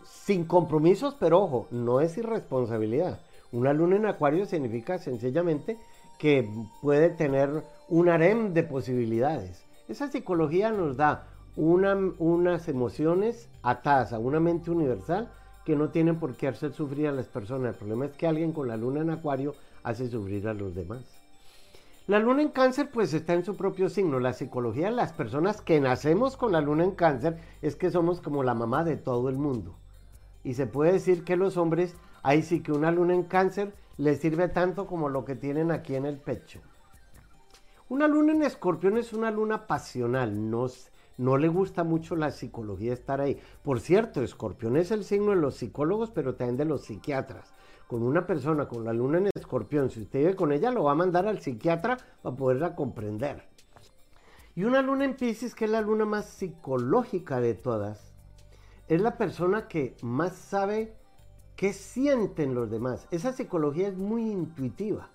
sin 0.07 0.45
compromisos, 0.45 1.15
pero 1.19 1.43
ojo, 1.43 1.67
no 1.71 2.01
es 2.01 2.17
irresponsabilidad. 2.17 3.21
Una 3.53 3.73
luna 3.73 3.97
en 3.97 4.07
Acuario 4.07 4.47
significa 4.47 4.99
sencillamente 4.99 5.77
que 6.19 6.49
puede 6.83 7.11
tener 7.11 7.63
un 7.89 8.09
harem 8.09 8.53
de 8.53 8.63
posibilidades. 8.63 9.65
Esa 9.89 10.09
psicología 10.09 10.73
nos 10.73 10.97
da 10.97 11.27
unas 11.57 12.69
emociones 12.69 13.49
atadas 13.63 14.13
a 14.13 14.19
una 14.19 14.41
mente 14.41 14.71
universal 14.71 15.31
que 15.65 15.77
no 15.77 15.91
tienen 15.91 16.19
por 16.19 16.37
qué 16.37 16.49
hacer 16.49 16.73
sufrir 16.73 17.09
a 17.09 17.13
las 17.13 17.29
personas. 17.29 17.71
El 17.71 17.79
problema 17.79 18.07
es 18.07 18.13
que 18.13 18.27
alguien 18.27 18.53
con 18.53 18.69
la 18.69 18.77
luna 18.77 19.01
en 19.01 19.11
acuario 19.11 19.55
hace 19.83 20.09
sufrir 20.09 20.47
a 20.49 20.55
los 20.55 20.75
demás. 20.75 21.05
La 22.07 22.21
luna 22.21 22.43
en 22.43 22.51
cáncer 22.51 22.91
pues 22.91 23.13
está 23.15 23.35
en 23.35 23.45
su 23.45 23.57
propio 23.57 23.89
signo. 23.89 24.21
La 24.21 24.33
psicología 24.33 24.87
de 24.87 24.97
las 24.97 25.13
personas 25.13 25.61
que 25.61 25.81
nacemos 25.81 26.37
con 26.37 26.53
la 26.53 26.61
luna 26.61 26.85
en 26.85 26.93
cáncer 26.93 27.39
es 27.63 27.75
que 27.75 27.91
somos 27.91 28.21
como 28.21 28.45
la 28.45 28.55
mamá 28.55 28.85
de 28.85 28.97
todo 28.97 29.29
el 29.29 29.37
mundo. 29.37 29.75
Y 30.47 30.55
se 30.55 30.69
puede 30.69 30.93
decir 30.93 31.25
que 31.25 31.35
los 31.35 31.57
hombres, 31.57 31.97
ahí 32.23 32.41
sí 32.41 32.63
que 32.63 32.71
una 32.71 32.93
luna 32.93 33.15
en 33.15 33.25
cáncer 33.25 33.75
les 33.97 34.21
sirve 34.21 34.47
tanto 34.47 34.87
como 34.87 35.09
lo 35.09 35.25
que 35.25 35.35
tienen 35.35 35.73
aquí 35.73 35.97
en 35.97 36.07
el 36.07 36.19
pecho. 36.19 36.61
Una 37.89 38.07
luna 38.07 38.33
en 38.33 38.43
escorpión 38.43 38.97
es 38.97 39.13
una 39.13 39.33
luna 39.33 39.67
pasional, 39.67 40.49
no, 40.49 40.69
no 41.19 41.37
le 41.37 41.49
gusta 41.49 41.83
mucho 41.83 42.15
la 42.15 42.31
psicología 42.31 42.93
estar 42.93 43.21
ahí. 43.21 43.41
Por 43.65 43.81
cierto, 43.81 44.23
escorpión 44.23 44.77
es 44.77 44.93
el 44.93 45.03
signo 45.03 45.31
de 45.31 45.37
los 45.41 45.57
psicólogos, 45.57 46.13
pero 46.13 46.37
también 46.37 46.59
de 46.59 46.65
los 46.65 46.85
psiquiatras. 46.85 47.53
Con 47.89 48.05
una 48.05 48.25
persona 48.25 48.69
con 48.69 48.85
la 48.85 48.93
luna 48.93 49.19
en 49.19 49.31
escorpión, 49.35 49.91
si 49.91 50.03
usted 50.03 50.21
vive 50.21 50.37
con 50.37 50.53
ella, 50.53 50.71
lo 50.71 50.85
va 50.85 50.93
a 50.93 50.95
mandar 50.95 51.27
al 51.27 51.43
psiquiatra 51.43 51.97
para 52.23 52.37
poderla 52.37 52.77
comprender. 52.77 53.43
Y 54.55 54.63
una 54.63 54.81
luna 54.81 55.07
en 55.07 55.17
Pisces, 55.17 55.57
que 55.57 55.65
es 55.65 55.73
la 55.73 55.81
luna 55.81 56.05
más 56.05 56.27
psicológica 56.27 57.41
de 57.41 57.55
todas, 57.55 58.06
es 58.89 59.01
la 59.01 59.17
persona 59.17 59.69
que 59.69 59.97
más 60.03 60.35
sabe 60.35 60.95
qué 61.57 61.73
sienten 61.73 62.55
los 62.55 62.71
demás. 62.71 63.09
Esa 63.11 63.33
psicología 63.33 63.89
es 63.89 63.97
muy 63.97 64.31
intuitiva. 64.31 65.11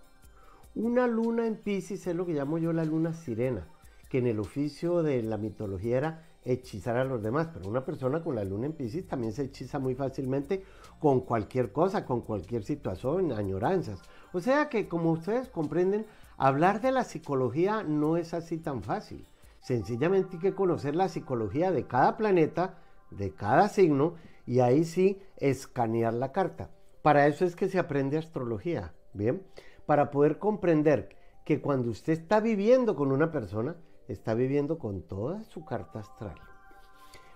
Una 0.76 1.08
luna 1.08 1.48
en 1.48 1.58
Pisces 1.58 2.08
es 2.08 2.16
lo 2.16 2.26
que 2.26 2.34
llamo 2.34 2.58
yo 2.58 2.74
la 2.74 2.86
luna 2.86 3.14
sirena 3.14 3.68
que 4.12 4.18
en 4.18 4.28
el 4.28 4.42
oficio 4.42 5.04
de 5.04 5.24
la 5.24 5.38
mitología 5.38 5.98
era 5.98 6.28
hechizar 6.44 6.98
a 6.98 7.06
los 7.06 7.24
demás, 7.24 7.48
pero 7.54 7.70
una 7.70 7.86
persona 7.86 8.22
con 8.22 8.36
la 8.36 8.44
luna 8.44 8.66
en 8.66 8.74
Pisces 8.74 9.08
también 9.08 9.32
se 9.32 9.44
hechiza 9.44 9.80
muy 9.80 9.96
fácilmente 9.96 10.66
con 11.00 11.22
cualquier 11.22 11.72
cosa, 11.72 12.06
con 12.06 12.20
cualquier 12.20 12.66
situación, 12.66 13.32
añoranzas. 13.32 14.02
O 14.34 14.42
sea 14.42 14.68
que 14.68 14.90
como 14.90 15.14
ustedes 15.14 15.48
comprenden, 15.48 16.06
hablar 16.36 16.82
de 16.82 16.92
la 16.92 17.06
psicología 17.06 17.84
no 17.84 18.18
es 18.18 18.34
así 18.34 18.58
tan 18.58 18.84
fácil. 18.84 19.26
Sencillamente 19.62 20.36
hay 20.36 20.42
que 20.42 20.56
conocer 20.56 20.94
la 20.94 21.08
psicología 21.08 21.72
de 21.72 21.88
cada 21.88 22.18
planeta, 22.18 22.80
de 23.12 23.34
cada 23.34 23.70
signo, 23.70 24.16
y 24.46 24.60
ahí 24.60 24.84
sí 24.84 25.22
escanear 25.38 26.14
la 26.14 26.32
carta. 26.32 26.70
Para 27.02 27.28
eso 27.28 27.46
es 27.46 27.56
que 27.56 27.70
se 27.70 27.80
aprende 27.80 28.18
astrología, 28.18 28.94
¿bien? 29.14 29.44
Para 29.86 30.12
poder 30.12 30.40
comprender 30.40 31.16
que 31.46 31.62
cuando 31.62 31.90
usted 31.90 32.14
está 32.14 32.40
viviendo 32.40 32.96
con 32.96 33.12
una 33.12 33.32
persona, 33.32 33.76
está 34.08 34.34
viviendo 34.34 34.78
con 34.78 35.02
toda 35.02 35.44
su 35.44 35.66
carta 35.66 36.00
astral. 36.00 36.36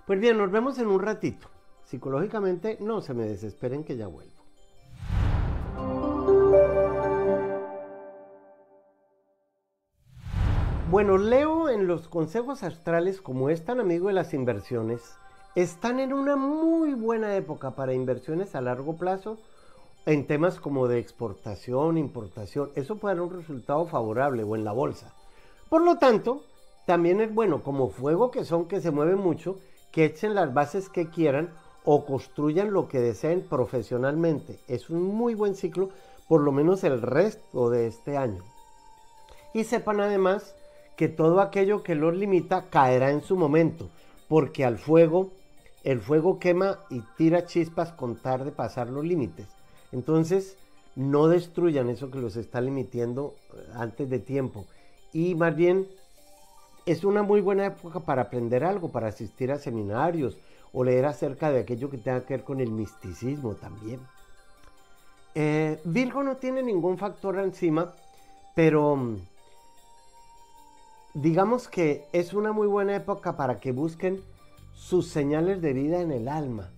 Pues 0.05 0.19
bien, 0.19 0.38
nos 0.38 0.51
vemos 0.51 0.77
en 0.77 0.88
un 0.88 0.99
ratito. 0.99 1.47
Psicológicamente, 1.83 2.77
no 2.79 3.01
se 3.01 3.13
me 3.13 3.25
desesperen 3.25 3.83
que 3.83 3.97
ya 3.97 4.07
vuelvo. 4.07 4.33
Bueno, 10.89 11.17
Leo 11.17 11.69
en 11.69 11.88
los 11.88 12.07
consejos 12.07 12.63
astrales, 12.63 13.21
como 13.21 13.49
es 13.49 13.65
tan 13.65 13.79
amigo 13.79 14.07
de 14.07 14.13
las 14.13 14.33
inversiones, 14.33 15.17
están 15.55 16.01
en 16.01 16.11
una 16.11 16.35
muy 16.35 16.93
buena 16.93 17.35
época 17.35 17.71
para 17.71 17.93
inversiones 17.93 18.55
a 18.55 18.61
largo 18.61 18.97
plazo 18.97 19.37
en 20.05 20.27
temas 20.27 20.59
como 20.59 20.87
de 20.87 20.99
exportación, 20.99 21.97
importación, 21.97 22.69
eso 22.75 22.97
puede 22.97 23.15
dar 23.15 23.23
un 23.23 23.33
resultado 23.33 23.85
favorable 23.87 24.43
o 24.43 24.55
en 24.55 24.65
la 24.65 24.73
bolsa. 24.73 25.13
Por 25.69 25.81
lo 25.81 25.97
tanto, 25.97 26.43
también 26.85 27.21
es 27.21 27.33
bueno, 27.33 27.63
como 27.63 27.89
fuego 27.89 28.31
que 28.31 28.43
son 28.43 28.67
que 28.67 28.81
se 28.81 28.91
mueven 28.91 29.17
mucho, 29.17 29.57
que 29.91 30.05
echen 30.05 30.35
las 30.35 30.53
bases 30.53 30.89
que 30.89 31.09
quieran 31.09 31.53
o 31.85 32.05
construyan 32.05 32.73
lo 32.73 32.89
que 32.89 32.99
deseen 32.99 33.41
profesionalmente. 33.41 34.59
Es 34.67 34.89
un 34.89 35.03
muy 35.03 35.35
buen 35.35 35.55
ciclo, 35.55 35.89
por 36.27 36.41
lo 36.41 36.51
menos 36.51 36.83
el 36.83 37.01
resto 37.01 37.69
de 37.69 37.87
este 37.87 38.17
año. 38.17 38.43
Y 39.53 39.63
sepan 39.63 40.01
además 40.01 40.53
que 40.97 41.07
todo 41.07 41.39
aquello 41.39 41.81
que 41.81 41.95
los 41.95 42.13
limita 42.13 42.65
caerá 42.69 43.11
en 43.11 43.23
su 43.23 43.37
momento, 43.37 43.87
porque 44.27 44.65
al 44.65 44.77
fuego, 44.77 45.31
el 45.85 46.01
fuego 46.01 46.39
quema 46.39 46.79
y 46.89 47.01
tira 47.15 47.45
chispas 47.45 47.93
con 47.93 48.15
tarde 48.15 48.51
pasar 48.51 48.89
los 48.89 49.05
límites. 49.05 49.47
Entonces, 49.91 50.57
no 50.95 51.27
destruyan 51.27 51.89
eso 51.89 52.09
que 52.09 52.17
los 52.17 52.35
está 52.37 52.59
limitando 52.59 53.35
eh, 53.53 53.67
antes 53.75 54.09
de 54.09 54.19
tiempo. 54.19 54.65
Y 55.13 55.35
más 55.35 55.55
bien, 55.55 55.87
es 56.87 57.03
una 57.03 57.21
muy 57.21 57.39
buena 57.39 57.67
época 57.67 57.99
para 57.99 58.23
aprender 58.23 58.63
algo, 58.63 58.91
para 58.91 59.09
asistir 59.09 59.51
a 59.51 59.59
seminarios 59.59 60.37
o 60.73 60.83
leer 60.83 61.05
acerca 61.05 61.51
de 61.51 61.59
aquello 61.59 61.89
que 61.91 61.99
tenga 61.99 62.25
que 62.25 62.35
ver 62.35 62.43
con 62.43 62.59
el 62.59 62.71
misticismo 62.71 63.53
también. 63.53 63.99
Eh, 65.35 65.79
Virgo 65.83 66.23
no 66.23 66.37
tiene 66.37 66.63
ningún 66.63 66.97
factor 66.97 67.37
encima, 67.37 67.93
pero 68.55 68.95
mm, 68.95 69.17
digamos 71.13 71.67
que 71.67 72.05
es 72.11 72.33
una 72.33 72.53
muy 72.53 72.67
buena 72.67 72.95
época 72.95 73.37
para 73.37 73.59
que 73.59 73.71
busquen 73.71 74.23
sus 74.75 75.07
señales 75.07 75.61
de 75.61 75.73
vida 75.73 76.01
en 76.01 76.11
el 76.11 76.27
alma 76.27 76.69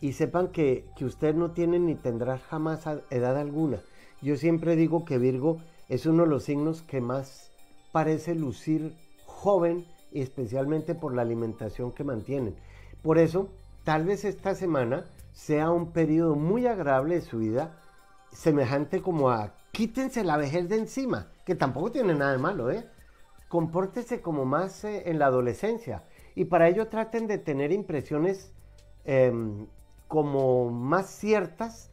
y 0.00 0.14
sepan 0.14 0.48
que, 0.48 0.86
que 0.96 1.04
usted 1.04 1.34
no 1.34 1.52
tiene 1.52 1.78
ni 1.78 1.94
tendrá 1.94 2.38
jamás 2.38 2.86
edad 3.10 3.36
alguna. 3.36 3.80
Yo 4.22 4.36
siempre 4.36 4.74
digo 4.74 5.04
que 5.04 5.18
Virgo 5.18 5.58
es 5.88 6.06
uno 6.06 6.24
de 6.24 6.30
los 6.30 6.44
signos 6.44 6.82
que 6.82 7.00
más 7.00 7.52
parece 7.92 8.34
lucir 8.34 8.96
joven 9.24 9.86
y 10.10 10.22
especialmente 10.22 10.94
por 10.94 11.14
la 11.14 11.22
alimentación 11.22 11.92
que 11.92 12.04
mantienen. 12.04 12.56
Por 13.02 13.18
eso, 13.18 13.48
tal 13.84 14.04
vez 14.04 14.24
esta 14.24 14.54
semana 14.54 15.04
sea 15.32 15.70
un 15.70 15.92
periodo 15.92 16.34
muy 16.34 16.66
agradable 16.66 17.16
de 17.16 17.20
su 17.20 17.38
vida, 17.38 17.78
semejante 18.32 19.02
como 19.02 19.30
a 19.30 19.54
quítense 19.72 20.24
la 20.24 20.38
vejez 20.38 20.68
de 20.68 20.78
encima, 20.78 21.28
que 21.44 21.54
tampoco 21.54 21.92
tiene 21.92 22.14
nada 22.14 22.32
de 22.32 22.38
malo, 22.38 22.70
¿eh? 22.70 22.86
Compórtese 23.48 24.22
como 24.22 24.44
más 24.44 24.84
eh, 24.84 25.04
en 25.06 25.18
la 25.18 25.26
adolescencia 25.26 26.02
y 26.36 26.44
para 26.44 26.68
ello 26.68 26.86
traten 26.86 27.26
de 27.26 27.38
tener 27.38 27.72
impresiones 27.72 28.52
em, 29.04 29.66
como 30.06 30.70
más 30.70 31.06
ciertas 31.06 31.90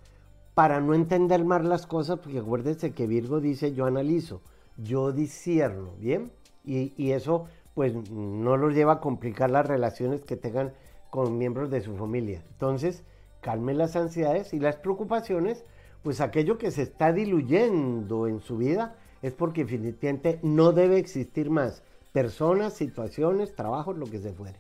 para 0.54 0.82
no 0.82 0.94
entender 0.94 1.44
más 1.46 1.64
las 1.64 1.88
cosas, 1.88 2.20
porque 2.20 2.40
acuérdense 2.40 2.92
que 2.92 3.08
Virgo 3.08 3.40
dice 3.40 3.74
yo 3.74 3.86
analizo, 3.86 4.42
yo 4.78 5.12
discierno, 5.14 5.94
¿bien? 5.98 6.32
Y, 6.66 7.12
eso 7.12 7.48
pues 7.74 7.94
no 8.12 8.56
los 8.56 8.76
lleva 8.76 8.94
a 8.94 9.00
complicar 9.00 9.50
las 9.50 9.66
relaciones 9.66 10.24
que 10.24 10.38
tengan 10.38 10.74
con 11.10 11.38
miembros 11.38 11.72
de 11.72 11.82
su 11.82 11.96
familia. 11.96 12.44
Entonces, 12.52 13.04
calmen 13.42 13.78
las 13.78 13.96
ansiedades 13.96 14.54
y 14.54 14.60
las 14.60 14.76
preocupaciones, 14.76 15.66
pues 16.04 16.22
aquello 16.22 16.58
que 16.58 16.70
se 16.70 16.84
está 16.84 17.12
diluyendo 17.12 18.28
en 18.28 18.42
su 18.42 18.58
vida 18.58 18.96
es 19.22 19.34
porque 19.34 19.64
definitivamente 19.64 20.40
no 20.44 20.72
debe 20.72 20.98
existir 20.98 21.50
más 21.50 21.82
personas, 22.14 22.74
situaciones, 22.74 23.56
trabajos, 23.56 23.98
lo 23.98 24.06
que 24.06 24.20
se 24.20 24.32
fuere. 24.32 24.60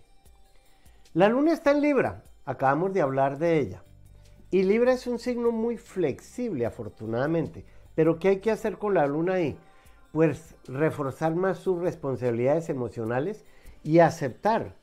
La 1.13 1.29
luna 1.29 1.53
está 1.53 1.71
en 1.71 1.81
Libra, 1.81 2.23
acabamos 2.43 2.91
de 2.93 3.01
hablar 3.01 3.37
de 3.37 3.59
ella. 3.59 3.83
Y 4.49 4.63
Libra 4.63 4.93
es 4.93 5.07
un 5.07 5.19
signo 5.19 5.51
muy 5.51 5.77
flexible, 5.77 6.65
afortunadamente. 6.65 7.65
Pero 7.95 8.19
¿qué 8.19 8.29
hay 8.29 8.39
que 8.39 8.51
hacer 8.51 8.77
con 8.77 8.95
la 8.95 9.05
luna 9.05 9.35
ahí? 9.35 9.57
Pues 10.11 10.55
reforzar 10.67 11.35
más 11.35 11.59
sus 11.59 11.79
responsabilidades 11.79 12.69
emocionales 12.69 13.45
y 13.83 13.99
aceptar 13.99 14.75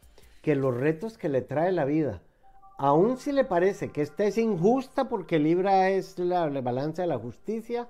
que 0.43 0.55
los 0.55 0.77
retos 0.77 1.19
que 1.19 1.29
le 1.29 1.43
trae 1.43 1.73
la 1.73 1.85
vida, 1.85 2.23
aun 2.79 3.19
si 3.19 3.33
le 3.33 3.45
parece 3.45 3.91
que 3.91 4.03
esta 4.03 4.25
es 4.25 4.39
injusta 4.39 5.09
porque 5.09 5.39
Libra 5.39 5.91
es 5.91 6.19
la, 6.19 6.49
balanza 6.49 7.03
de 7.03 7.09
la 7.09 7.19
justicia, 7.19 7.89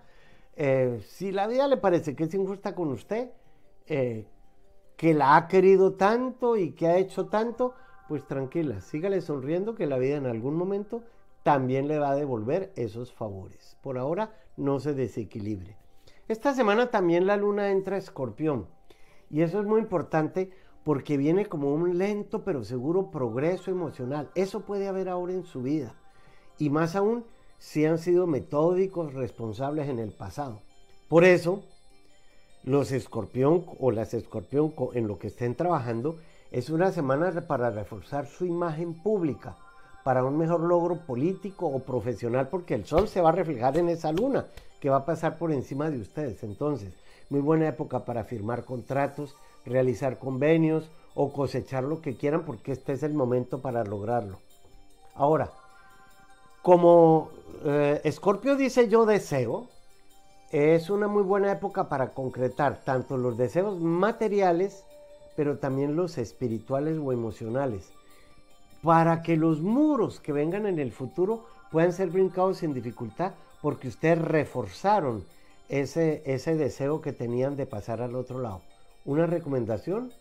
eh, 0.57 1.01
si 1.07 1.33
la 1.33 1.47
vida 1.47 1.69
le 1.69 1.77
parece 1.77 2.17
que 2.17 2.25
es 2.25 2.35
injusta 2.35 2.75
con 2.75 2.89
usted, 2.89 3.31
eh, 3.87 4.27
que 5.01 5.15
la 5.15 5.35
ha 5.35 5.49
querido 5.49 5.95
tanto 5.95 6.59
y 6.59 6.73
que 6.73 6.87
ha 6.87 6.99
hecho 6.99 7.25
tanto, 7.29 7.73
pues 8.07 8.27
tranquila, 8.27 8.83
sígale 8.83 9.23
sonriendo 9.23 9.75
que 9.75 9.87
la 9.87 9.97
vida 9.97 10.19
en 10.19 10.27
algún 10.27 10.57
momento 10.57 11.05
también 11.43 11.89
le 11.89 11.99
va 11.99 12.11
a 12.11 12.15
devolver 12.15 12.71
esos 12.77 13.11
favores. 13.11 13.79
Por 13.81 13.97
ahora 13.97 14.35
no 14.59 14.79
se 14.79 14.93
desequilibre. 14.93 15.79
Esta 16.29 16.53
semana 16.53 16.91
también 16.91 17.27
la 17.27 17.39
luna 17.39 17.71
entra 17.71 17.97
a 17.97 17.99
escorpión 17.99 18.67
y 19.31 19.41
eso 19.41 19.59
es 19.59 19.67
muy 19.67 19.81
importante 19.81 20.51
porque 20.85 21.17
viene 21.17 21.47
como 21.47 21.73
un 21.73 21.97
lento 21.97 22.45
pero 22.45 22.63
seguro 22.63 23.11
progreso 23.11 23.71
emocional. 23.71 24.31
Eso 24.35 24.67
puede 24.67 24.87
haber 24.87 25.09
ahora 25.09 25.33
en 25.33 25.45
su 25.45 25.63
vida 25.63 25.95
y 26.59 26.69
más 26.69 26.95
aún 26.95 27.25
si 27.57 27.87
han 27.87 27.97
sido 27.97 28.27
metódicos, 28.27 29.15
responsables 29.15 29.89
en 29.89 29.99
el 29.99 30.13
pasado. 30.13 30.61
Por 31.09 31.25
eso, 31.25 31.65
los 32.63 32.93
escorpión 32.93 33.65
o 33.79 33.91
las 33.91 34.15
escorpión 34.15 34.75
en 34.95 35.07
lo 35.07 35.19
que 35.19 35.29
estén 35.29 35.55
trabajando 35.55 36.17
es 36.51 36.69
una 36.71 36.91
semana 36.93 37.47
para 37.47 37.71
reforzar 37.71 38.27
su 38.27 38.45
imagen 38.45 38.95
pública, 38.95 39.57
para 40.05 40.25
un 40.25 40.37
mejor 40.37 40.61
logro 40.61 40.97
político 41.07 41.67
o 41.67 41.81
profesional, 41.81 42.49
porque 42.49 42.75
el 42.75 42.87
sol 42.87 43.09
se 43.09 43.21
va 43.21 43.29
a 43.29 43.33
reflejar 43.33 43.77
en 43.77 43.89
esa 43.89 44.13
luna 44.13 44.47
que 44.81 44.91
va 44.91 44.99
a 44.99 45.05
pasar 45.05 45.39
por 45.39 45.53
encima 45.53 45.91
de 45.91 46.01
ustedes. 46.01 46.43
Entonces, 46.43 46.93
muy 47.29 47.41
buena 47.41 47.69
época 47.69 48.05
para 48.05 48.25
firmar 48.25 48.65
contratos, 48.65 49.37
realizar 49.65 50.19
convenios 50.19 50.91
o 51.15 51.33
cosechar 51.33 51.85
lo 51.85 52.01
que 52.01 52.17
quieran, 52.17 52.45
porque 52.45 52.73
este 52.73 52.93
es 52.93 53.03
el 53.03 53.15
momento 53.15 53.61
para 53.61 53.85
lograrlo. 53.85 54.39
Ahora, 55.15 55.51
como 56.63 57.31
Escorpio 58.05 58.53
eh, 58.53 58.57
dice 58.57 58.89
yo 58.89 59.07
deseo, 59.07 59.69
es 60.51 60.91
una 60.91 61.09
muy 61.09 61.23
buena 61.23 61.53
época 61.53 61.89
para 61.89 62.11
concretar 62.11 62.81
tanto 62.85 63.17
los 63.17 63.37
deseos 63.37 63.81
materiales 63.81 64.85
pero 65.41 65.57
también 65.57 65.97
los 65.97 66.19
espirituales 66.19 66.99
o 66.99 67.13
emocionales, 67.13 67.93
para 68.83 69.23
que 69.23 69.39
los 69.39 69.63
muros 69.63 70.21
que 70.21 70.33
vengan 70.33 70.67
en 70.67 70.79
el 70.79 70.93
futuro 70.93 71.47
puedan 71.71 71.95
ser 71.95 72.11
brincados 72.11 72.59
sin 72.59 72.75
dificultad, 72.75 73.33
porque 73.63 73.89
ustedes 73.89 74.19
reforzaron 74.21 75.25
ese, 75.71 76.23
ese 76.27 76.57
deseo 76.57 77.01
que 77.01 77.15
tenían 77.15 77.57
de 77.57 77.65
pasar 77.65 78.03
al 78.03 78.17
otro 78.17 78.41
lado. 78.41 78.61
Una 79.07 79.25
recomendación, 79.25 80.13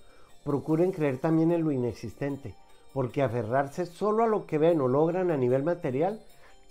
procuren 0.45 0.93
creer 0.93 1.17
también 1.17 1.51
en 1.51 1.63
lo 1.65 1.73
inexistente, 1.73 2.55
porque 2.93 3.21
aferrarse 3.21 3.85
solo 3.85 4.23
a 4.23 4.27
lo 4.27 4.45
que 4.45 4.57
ven 4.57 4.79
o 4.79 4.87
logran 4.87 5.31
a 5.31 5.37
nivel 5.37 5.63
material 5.63 6.21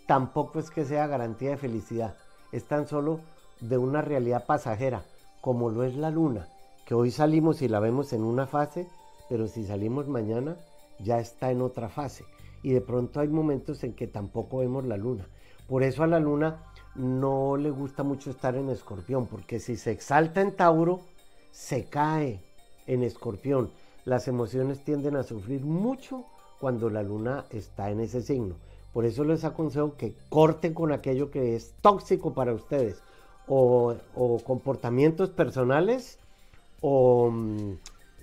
tampoco 0.07 0.59
es 0.59 0.71
que 0.71 0.87
sea 0.87 1.07
garantía 1.07 1.51
de 1.51 1.59
felicidad, 1.59 2.17
es 2.51 2.65
tan 2.65 2.89
solo 2.89 3.21
de 3.61 3.79
una 3.79 4.03
realidad 4.03 4.47
pasajera, 4.47 5.05
como 5.41 5.71
lo 5.71 5.85
es 5.85 5.95
la 5.97 6.11
luna, 6.11 6.49
que 6.87 6.95
hoy 6.95 7.11
salimos 7.11 7.63
y 7.63 7.69
la 7.69 7.81
vemos 7.81 8.13
en 8.13 8.23
una 8.23 8.47
fase, 8.47 8.87
pero 9.29 9.47
si 9.47 9.65
salimos 9.65 10.09
mañana 10.09 10.57
ya 11.01 11.19
está 11.19 11.51
en 11.51 11.63
otra 11.63 11.89
fase. 11.89 12.25
Y 12.63 12.73
de 12.73 12.81
pronto 12.81 13.21
hay 13.21 13.29
momentos 13.29 13.85
en 13.85 13.95
que 13.95 14.07
tampoco 14.07 14.59
vemos 14.59 14.85
la 14.85 14.97
luna. 14.97 15.29
Por 15.69 15.83
eso 15.83 16.03
a 16.03 16.07
la 16.07 16.19
luna 16.19 16.63
no 16.95 17.57
le 17.57 17.71
gusta 17.71 18.03
mucho 18.03 18.31
estar 18.31 18.57
en 18.57 18.71
escorpión, 18.71 19.27
porque 19.27 19.61
si 19.61 19.77
se 19.77 19.93
exalta 19.93 20.41
en 20.41 20.57
Tauro, 20.57 21.01
se 21.51 21.85
cae 21.85 22.43
en 22.87 23.03
escorpión. 23.03 23.71
Las 24.05 24.27
emociones 24.27 24.83
tienden 24.83 25.17
a 25.17 25.23
sufrir 25.23 25.61
mucho 25.61 26.25
cuando 26.59 26.91
la 26.91 27.03
luna 27.03 27.45
está 27.51 27.91
en 27.91 28.01
ese 28.01 28.23
signo. 28.23 28.57
Por 28.93 29.05
eso 29.05 29.23
les 29.23 29.45
aconsejo 29.45 29.97
que 29.97 30.15
corten 30.31 30.75
con 30.75 30.91
aquello 30.91 31.31
que 31.31 31.55
es 31.55 31.75
tóxico 31.83 32.35
para 32.35 32.55
ustedes 32.55 33.03
o, 33.49 33.97
comportamientos 34.45 35.31
personales 35.31 36.19
o 36.81 37.31
mm, 37.31 37.73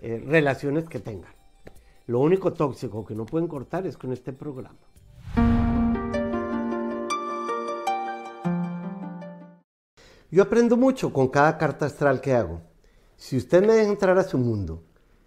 eh, 0.01 0.23
relaciones 0.27 0.87
que 0.87 0.99
tengan. 0.99 1.33
Lo 2.07 2.19
único 2.19 2.53
tóxico 2.53 3.05
que 3.05 3.15
no 3.15 3.25
pueden 3.25 3.47
cortar 3.47 3.87
es 3.87 3.97
con 3.97 4.13
este 4.13 4.31
programa. 4.31 4.77
Yo 10.31 10.43
aprendo 10.43 10.75
mucho 10.75 11.13
con 11.13 11.29
cada 11.29 11.57
carta 11.57 11.85
astral 11.85 12.21
que 12.21 12.33
hago. 12.33 12.61
Si 13.15 13.37
usted 13.37 13.65
me 13.65 13.73
deja 13.73 13.89
entrar 13.89 14.17
a 14.17 14.23
su 14.23 14.37
mundo, 14.37 14.83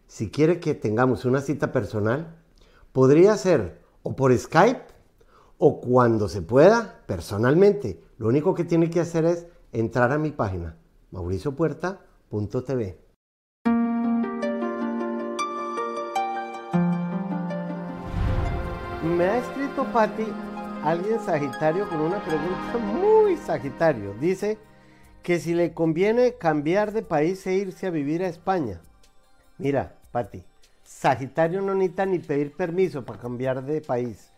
si 0.06 0.30
quiere 0.30 0.60
que 0.60 0.74
tengamos 0.74 1.24
una 1.24 1.40
cita 1.40 1.72
personal, 1.72 2.36
podría 2.92 3.36
ser 3.36 3.80
o 4.02 4.14
por 4.14 4.36
Skype 4.36 4.82
o 5.58 5.80
cuando 5.80 6.28
se 6.28 6.42
pueda 6.42 7.02
personalmente. 7.06 8.02
Lo 8.18 8.28
único 8.28 8.54
que 8.54 8.64
tiene 8.64 8.90
que 8.90 9.00
hacer 9.00 9.24
es 9.24 9.46
entrar 9.72 10.12
a 10.12 10.18
mi 10.18 10.30
página 10.30 10.76
mauriciopuerta.tv. 11.10 13.08
me 19.18 19.24
ha 19.24 19.38
escrito 19.38 19.84
Patti 19.92 20.26
alguien 20.84 21.18
Sagitario 21.18 21.88
con 21.88 22.00
una 22.00 22.22
pregunta 22.22 22.78
muy 22.78 23.36
Sagitario. 23.36 24.14
Dice 24.20 24.58
que 25.22 25.40
si 25.40 25.54
le 25.54 25.72
conviene 25.72 26.34
cambiar 26.34 26.92
de 26.92 27.02
país 27.02 27.46
e 27.46 27.54
irse 27.54 27.86
a 27.86 27.90
vivir 27.90 28.22
a 28.22 28.28
España. 28.28 28.80
Mira, 29.56 29.94
Pati, 30.12 30.44
Sagitario 30.84 31.62
no 31.62 31.74
necesita 31.74 32.06
ni 32.06 32.18
pedir 32.18 32.52
permiso 32.52 33.04
para 33.04 33.18
cambiar 33.18 33.64
de 33.64 33.80
país. 33.80 34.30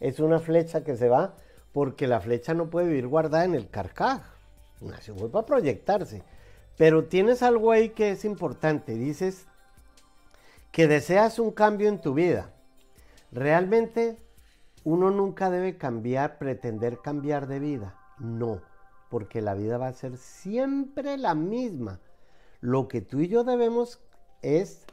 Es 0.00 0.20
una 0.20 0.40
flecha 0.40 0.84
que 0.84 0.96
se 0.96 1.08
va 1.08 1.34
porque 1.72 2.06
la 2.06 2.20
flecha 2.20 2.54
no 2.54 2.70
puede 2.70 2.88
vivir 2.88 3.06
guardada 3.06 3.44
en 3.44 3.54
el 3.54 3.70
carcaj. 3.70 4.20
Se 5.00 5.12
vuelve 5.12 5.38
a 5.38 5.46
proyectarse. 5.46 6.22
Pero 6.76 7.04
tienes 7.04 7.42
algo 7.42 7.70
ahí 7.70 7.90
que 7.90 8.10
es 8.10 8.24
importante. 8.24 8.94
Dices 8.94 9.46
que 10.70 10.88
deseas 10.88 11.38
un 11.38 11.52
cambio 11.52 11.88
en 11.88 12.00
tu 12.00 12.14
vida. 12.14 12.52
Realmente 13.30 14.16
uno 14.84 15.10
nunca 15.10 15.50
debe 15.50 15.76
cambiar, 15.76 16.38
pretender 16.38 16.98
cambiar 17.02 17.46
de 17.46 17.60
vida. 17.60 17.96
No, 18.18 18.60
porque 19.10 19.40
la 19.40 19.54
vida 19.54 19.78
va 19.78 19.88
a 19.88 19.92
ser 19.92 20.16
siempre 20.16 21.16
la 21.18 21.34
misma. 21.34 22.00
Lo 22.60 22.88
que 22.88 23.00
tú 23.00 23.20
y 23.20 23.28
yo 23.28 23.44
debemos 23.44 24.00
es 24.40 24.84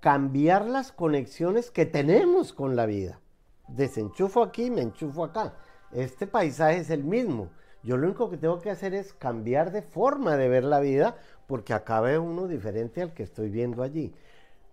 cambiar 0.00 0.66
las 0.66 0.92
conexiones 0.92 1.70
que 1.70 1.86
tenemos 1.86 2.52
con 2.52 2.76
la 2.76 2.86
vida. 2.86 3.20
Desenchufo 3.68 4.42
aquí, 4.42 4.70
me 4.70 4.82
enchufo 4.82 5.24
acá. 5.24 5.54
Este 5.92 6.26
paisaje 6.26 6.78
es 6.78 6.90
el 6.90 7.04
mismo. 7.04 7.50
Yo 7.82 7.96
lo 7.96 8.06
único 8.06 8.30
que 8.30 8.36
tengo 8.36 8.60
que 8.60 8.70
hacer 8.70 8.94
es 8.94 9.12
cambiar 9.12 9.72
de 9.72 9.82
forma 9.82 10.36
de 10.36 10.48
ver 10.48 10.64
la 10.64 10.80
vida 10.80 11.16
porque 11.46 11.74
acá 11.74 12.00
veo 12.00 12.22
uno 12.22 12.46
diferente 12.46 13.02
al 13.02 13.12
que 13.12 13.24
estoy 13.24 13.50
viendo 13.50 13.82
allí. 13.82 14.14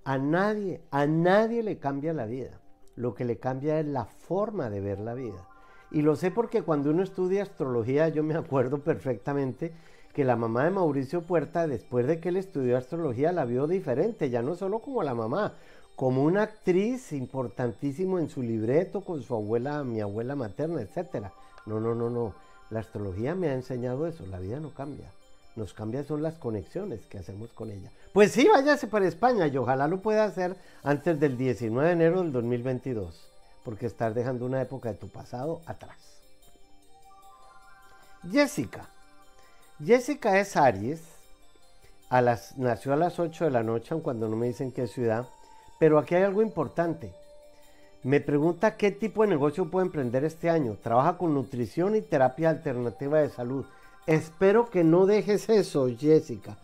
A 0.03 0.17
nadie, 0.17 0.81
a 0.91 1.05
nadie 1.07 1.63
le 1.63 1.77
cambia 1.77 2.13
la 2.13 2.25
vida. 2.25 2.59
Lo 2.95 3.15
que 3.15 3.25
le 3.25 3.37
cambia 3.37 3.79
es 3.79 3.85
la 3.85 4.05
forma 4.05 4.69
de 4.69 4.81
ver 4.81 4.99
la 4.99 5.13
vida. 5.13 5.47
Y 5.91 6.03
lo 6.03 6.15
sé 6.15 6.29
porque 6.29 6.61
cuando 6.61 6.91
uno 6.91 7.01
estudia 7.01 7.43
astrología, 7.43 8.09
yo 8.09 8.23
me 8.23 8.35
acuerdo 8.35 8.79
perfectamente 8.79 9.73
que 10.13 10.23
la 10.23 10.35
mamá 10.35 10.65
de 10.65 10.71
Mauricio 10.71 11.21
Puerta, 11.21 11.67
después 11.67 12.05
de 12.05 12.19
que 12.19 12.29
él 12.29 12.37
estudió 12.37 12.77
astrología, 12.77 13.31
la 13.31 13.45
vio 13.45 13.67
diferente, 13.67 14.29
ya 14.29 14.41
no 14.41 14.55
solo 14.55 14.79
como 14.79 15.01
la 15.01 15.15
mamá, 15.15 15.53
como 15.95 16.23
una 16.23 16.43
actriz 16.43 17.11
importantísimo 17.11 18.19
en 18.19 18.29
su 18.29 18.41
libreto 18.41 19.01
con 19.01 19.21
su 19.21 19.35
abuela, 19.35 19.83
mi 19.83 19.99
abuela 19.99 20.35
materna, 20.35 20.81
etc. 20.81 21.27
No, 21.65 21.79
no, 21.79 21.95
no, 21.95 22.09
no. 22.09 22.33
La 22.69 22.81
astrología 22.81 23.35
me 23.35 23.49
ha 23.49 23.53
enseñado 23.53 24.05
eso, 24.07 24.25
la 24.27 24.39
vida 24.39 24.59
no 24.59 24.73
cambia. 24.73 25.11
Nos 25.55 25.73
cambia 25.73 26.03
son 26.03 26.21
las 26.21 26.35
conexiones 26.35 27.05
que 27.07 27.17
hacemos 27.17 27.51
con 27.51 27.71
ella. 27.71 27.91
Pues 28.13 28.31
sí, 28.31 28.47
váyase 28.47 28.87
para 28.87 29.07
España 29.07 29.47
y 29.47 29.57
ojalá 29.57 29.87
lo 29.87 30.01
pueda 30.01 30.23
hacer 30.23 30.55
antes 30.83 31.19
del 31.19 31.37
19 31.37 31.87
de 31.87 31.93
enero 31.93 32.21
del 32.21 32.31
2022, 32.31 33.27
porque 33.65 33.87
estás 33.87 34.13
dejando 34.13 34.45
una 34.45 34.61
época 34.61 34.89
de 34.89 34.95
tu 34.95 35.09
pasado 35.09 35.61
atrás. 35.65 35.97
Jessica. 38.31 38.87
Jessica 39.83 40.39
es 40.39 40.55
Aries. 40.55 41.01
A 42.09 42.21
las, 42.21 42.57
nació 42.57 42.93
a 42.93 42.97
las 42.97 43.19
8 43.19 43.45
de 43.45 43.51
la 43.51 43.61
noche, 43.61 43.95
cuando 44.01 44.27
no 44.27 44.35
me 44.35 44.47
dicen 44.47 44.71
qué 44.71 44.87
ciudad. 44.87 45.27
Pero 45.79 45.99
aquí 45.99 46.15
hay 46.15 46.23
algo 46.23 46.41
importante. 46.41 47.13
Me 48.03 48.21
pregunta 48.21 48.77
qué 48.77 48.91
tipo 48.91 49.23
de 49.23 49.27
negocio 49.27 49.69
puede 49.69 49.87
emprender 49.87 50.23
este 50.23 50.49
año. 50.49 50.77
Trabaja 50.81 51.17
con 51.17 51.33
nutrición 51.33 51.97
y 51.97 52.01
terapia 52.01 52.49
alternativa 52.49 53.19
de 53.19 53.29
salud. 53.29 53.65
Espero 54.07 54.69
que 54.69 54.85
no 54.85 55.05
dejes 55.05 55.49
eso, 55.49 55.89
Jessica, 55.97 56.57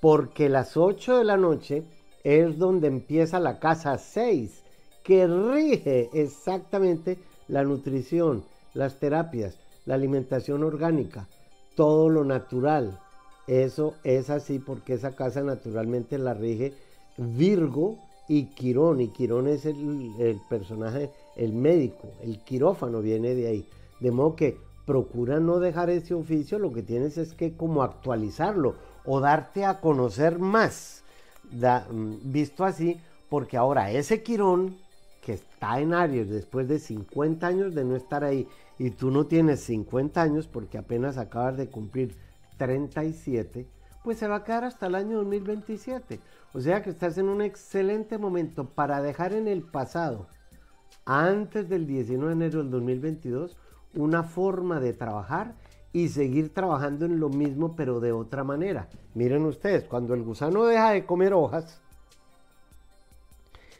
porque 0.00 0.48
las 0.48 0.78
8 0.78 1.18
de 1.18 1.24
la 1.24 1.36
noche 1.36 1.82
es 2.24 2.58
donde 2.58 2.88
empieza 2.88 3.38
la 3.38 3.58
casa 3.58 3.98
6, 3.98 4.62
que 5.04 5.26
rige 5.26 6.08
exactamente 6.14 7.18
la 7.48 7.64
nutrición, 7.64 8.44
las 8.72 8.98
terapias, 8.98 9.58
la 9.84 9.94
alimentación 9.94 10.64
orgánica, 10.64 11.28
todo 11.76 12.08
lo 12.08 12.24
natural. 12.24 12.98
Eso 13.46 13.94
es 14.04 14.30
así 14.30 14.58
porque 14.58 14.94
esa 14.94 15.14
casa 15.14 15.42
naturalmente 15.42 16.16
la 16.18 16.32
rige 16.32 16.72
Virgo 17.18 17.98
y 18.28 18.44
Quirón, 18.44 19.00
y 19.00 19.08
Quirón 19.08 19.48
es 19.48 19.64
el, 19.64 20.40
personaje, 20.48 21.10
el 21.36 21.54
médico, 21.54 22.12
el 22.22 22.38
quirófano 22.44 23.00
viene 23.00 23.34
de 23.34 23.48
ahí. 23.48 23.68
De 24.00 24.10
modo 24.10 24.36
que 24.36 24.58
procura 24.84 25.40
no 25.40 25.58
dejar 25.58 25.90
ese 25.90 26.14
oficio, 26.14 26.58
lo 26.58 26.72
que 26.72 26.82
tienes 26.82 27.16
es 27.18 27.34
que 27.34 27.56
como 27.56 27.82
actualizarlo 27.82 28.76
o 29.04 29.20
darte 29.20 29.64
a 29.64 29.80
conocer 29.80 30.38
más, 30.38 31.02
mm, 31.50 32.30
visto 32.30 32.64
así, 32.64 33.00
porque 33.30 33.56
ahora 33.56 33.90
ese 33.90 34.22
Quirón 34.22 34.76
que 35.22 35.32
está 35.34 35.80
en 35.80 35.94
Aries 35.94 36.28
después 36.28 36.68
de 36.68 36.78
50 36.78 37.46
años 37.46 37.74
de 37.74 37.84
no 37.84 37.96
estar 37.96 38.24
ahí 38.24 38.46
y 38.78 38.90
tú 38.90 39.10
no 39.10 39.26
tienes 39.26 39.60
50 39.60 40.22
años 40.22 40.46
porque 40.46 40.78
apenas 40.78 41.18
acabas 41.18 41.56
de 41.56 41.68
cumplir 41.68 42.14
37, 42.58 43.66
pues 44.04 44.18
se 44.18 44.28
va 44.28 44.36
a 44.36 44.44
quedar 44.44 44.64
hasta 44.64 44.86
el 44.86 44.94
año 44.94 45.18
2027. 45.18 46.20
O 46.54 46.60
sea 46.60 46.82
que 46.82 46.90
estás 46.90 47.18
en 47.18 47.28
un 47.28 47.42
excelente 47.42 48.16
momento 48.18 48.70
para 48.70 49.02
dejar 49.02 49.32
en 49.32 49.48
el 49.48 49.62
pasado, 49.62 50.28
antes 51.04 51.68
del 51.68 51.86
19 51.86 52.28
de 52.28 52.32
enero 52.32 52.58
del 52.62 52.70
2022, 52.70 53.56
una 53.94 54.22
forma 54.22 54.80
de 54.80 54.92
trabajar 54.92 55.56
y 55.92 56.08
seguir 56.08 56.52
trabajando 56.52 57.04
en 57.04 57.20
lo 57.20 57.28
mismo 57.28 57.74
pero 57.76 58.00
de 58.00 58.12
otra 58.12 58.44
manera. 58.44 58.88
Miren 59.14 59.44
ustedes, 59.44 59.84
cuando 59.84 60.14
el 60.14 60.22
gusano 60.22 60.64
deja 60.64 60.90
de 60.92 61.06
comer 61.06 61.32
hojas, 61.34 61.80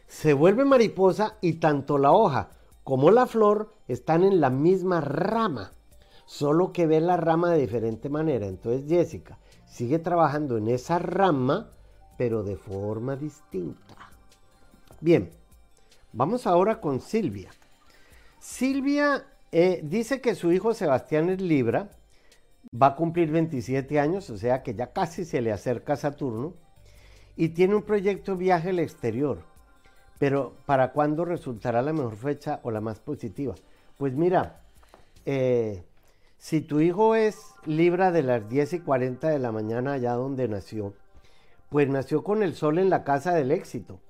se 0.06 0.32
vuelve 0.32 0.64
mariposa 0.64 1.36
y 1.40 1.54
tanto 1.54 1.98
la 1.98 2.12
hoja 2.12 2.50
como 2.82 3.10
la 3.10 3.26
flor 3.26 3.74
están 3.86 4.24
en 4.24 4.40
la 4.40 4.48
misma 4.48 5.00
rama, 5.02 5.72
solo 6.24 6.72
que 6.72 6.86
ve 6.86 7.00
la 7.00 7.18
rama 7.18 7.50
de 7.50 7.60
diferente 7.60 8.08
manera. 8.08 8.46
Entonces 8.46 8.88
Jessica 8.88 9.38
sigue 9.66 9.98
trabajando 9.98 10.56
en 10.56 10.68
esa 10.68 10.98
rama 10.98 11.72
pero 12.18 12.42
de 12.42 12.56
forma 12.56 13.16
distinta. 13.16 13.94
Bien, 15.00 15.30
vamos 16.12 16.46
ahora 16.46 16.80
con 16.80 17.00
Silvia. 17.00 17.50
Silvia 18.40 19.24
eh, 19.52 19.80
dice 19.82 20.20
que 20.20 20.34
su 20.34 20.52
hijo 20.52 20.74
Sebastián 20.74 21.30
es 21.30 21.40
Libra, 21.40 21.88
va 22.70 22.88
a 22.88 22.96
cumplir 22.96 23.30
27 23.30 23.98
años, 24.00 24.28
o 24.28 24.36
sea 24.36 24.62
que 24.62 24.74
ya 24.74 24.92
casi 24.92 25.24
se 25.24 25.40
le 25.40 25.52
acerca 25.52 25.96
Saturno, 25.96 26.54
y 27.36 27.50
tiene 27.50 27.76
un 27.76 27.82
proyecto 27.82 28.36
viaje 28.36 28.70
al 28.70 28.80
exterior. 28.80 29.44
Pero 30.18 30.56
¿para 30.66 30.90
cuándo 30.90 31.24
resultará 31.24 31.80
la 31.82 31.92
mejor 31.92 32.16
fecha 32.16 32.58
o 32.64 32.72
la 32.72 32.80
más 32.80 32.98
positiva? 32.98 33.54
Pues 33.96 34.14
mira, 34.14 34.60
eh, 35.24 35.84
si 36.36 36.60
tu 36.60 36.80
hijo 36.80 37.14
es 37.14 37.38
Libra 37.64 38.10
de 38.10 38.24
las 38.24 38.48
10 38.48 38.72
y 38.72 38.80
40 38.80 39.28
de 39.28 39.38
la 39.38 39.52
mañana 39.52 39.92
allá 39.92 40.14
donde 40.14 40.48
nació, 40.48 40.94
pues 41.68 41.88
nació 41.88 42.24
con 42.24 42.42
el 42.42 42.54
sol 42.54 42.78
en 42.78 42.90
la 42.90 43.04
casa 43.04 43.34
del 43.34 43.50
éxito 43.50 44.00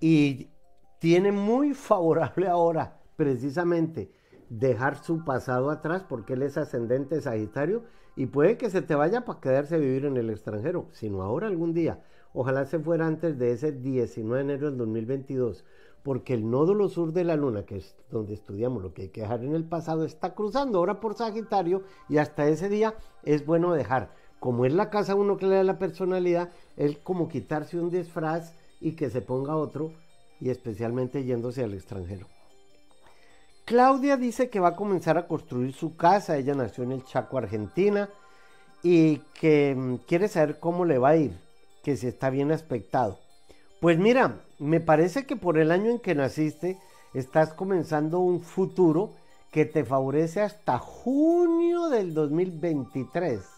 y 0.00 0.50
tiene 0.98 1.32
muy 1.32 1.74
favorable 1.74 2.48
ahora 2.48 3.00
precisamente 3.16 4.12
dejar 4.48 5.02
su 5.02 5.24
pasado 5.24 5.70
atrás 5.70 6.04
porque 6.08 6.34
él 6.34 6.42
es 6.42 6.56
ascendente 6.56 7.20
Sagitario 7.20 7.84
y 8.16 8.26
puede 8.26 8.56
que 8.56 8.70
se 8.70 8.82
te 8.82 8.94
vaya 8.94 9.24
para 9.24 9.40
quedarse 9.40 9.74
a 9.74 9.78
vivir 9.78 10.04
en 10.04 10.16
el 10.16 10.30
extranjero, 10.30 10.88
sino 10.92 11.22
ahora 11.22 11.48
algún 11.48 11.74
día. 11.74 12.02
Ojalá 12.32 12.64
se 12.64 12.78
fuera 12.78 13.06
antes 13.06 13.38
de 13.38 13.52
ese 13.52 13.72
19 13.72 14.44
de 14.44 14.52
enero 14.52 14.70
del 14.70 14.78
2022, 14.78 15.64
porque 16.02 16.34
el 16.34 16.48
nódulo 16.48 16.88
sur 16.88 17.12
de 17.12 17.24
la 17.24 17.36
luna, 17.36 17.64
que 17.64 17.76
es 17.76 17.96
donde 18.10 18.34
estudiamos 18.34 18.82
lo 18.82 18.92
que 18.92 19.02
hay 19.02 19.08
que 19.08 19.22
dejar 19.22 19.42
en 19.42 19.54
el 19.54 19.64
pasado, 19.64 20.04
está 20.04 20.34
cruzando 20.34 20.78
ahora 20.78 21.00
por 21.00 21.14
Sagitario 21.14 21.82
y 22.08 22.18
hasta 22.18 22.46
ese 22.46 22.68
día 22.68 22.94
es 23.24 23.46
bueno 23.46 23.72
dejar 23.72 24.14
como 24.44 24.66
es 24.66 24.74
la 24.74 24.90
casa 24.90 25.14
uno 25.14 25.38
que 25.38 25.46
le 25.46 25.54
da 25.54 25.64
la 25.64 25.78
personalidad, 25.78 26.50
es 26.76 26.98
como 26.98 27.30
quitarse 27.30 27.80
un 27.80 27.88
disfraz 27.88 28.52
y 28.78 28.92
que 28.92 29.08
se 29.08 29.22
ponga 29.22 29.56
otro, 29.56 29.94
y 30.38 30.50
especialmente 30.50 31.24
yéndose 31.24 31.64
al 31.64 31.72
extranjero. 31.72 32.26
Claudia 33.64 34.18
dice 34.18 34.50
que 34.50 34.60
va 34.60 34.68
a 34.68 34.76
comenzar 34.76 35.16
a 35.16 35.26
construir 35.26 35.72
su 35.72 35.96
casa, 35.96 36.36
ella 36.36 36.54
nació 36.54 36.84
en 36.84 36.92
el 36.92 37.04
Chaco, 37.04 37.38
Argentina, 37.38 38.10
y 38.82 39.22
que 39.32 39.74
mm, 39.74 39.94
quiere 40.06 40.28
saber 40.28 40.60
cómo 40.60 40.84
le 40.84 40.98
va 40.98 41.08
a 41.08 41.16
ir, 41.16 41.40
que 41.82 41.96
si 41.96 42.06
está 42.06 42.28
bien 42.28 42.52
aspectado. 42.52 43.20
Pues 43.80 43.98
mira, 43.98 44.42
me 44.58 44.80
parece 44.80 45.24
que 45.24 45.36
por 45.36 45.56
el 45.56 45.70
año 45.70 45.90
en 45.90 46.00
que 46.00 46.14
naciste, 46.14 46.76
estás 47.14 47.54
comenzando 47.54 48.18
un 48.18 48.42
futuro 48.42 49.14
que 49.50 49.64
te 49.64 49.86
favorece 49.86 50.42
hasta 50.42 50.78
junio 50.78 51.88
del 51.88 52.12
2023 52.12 53.53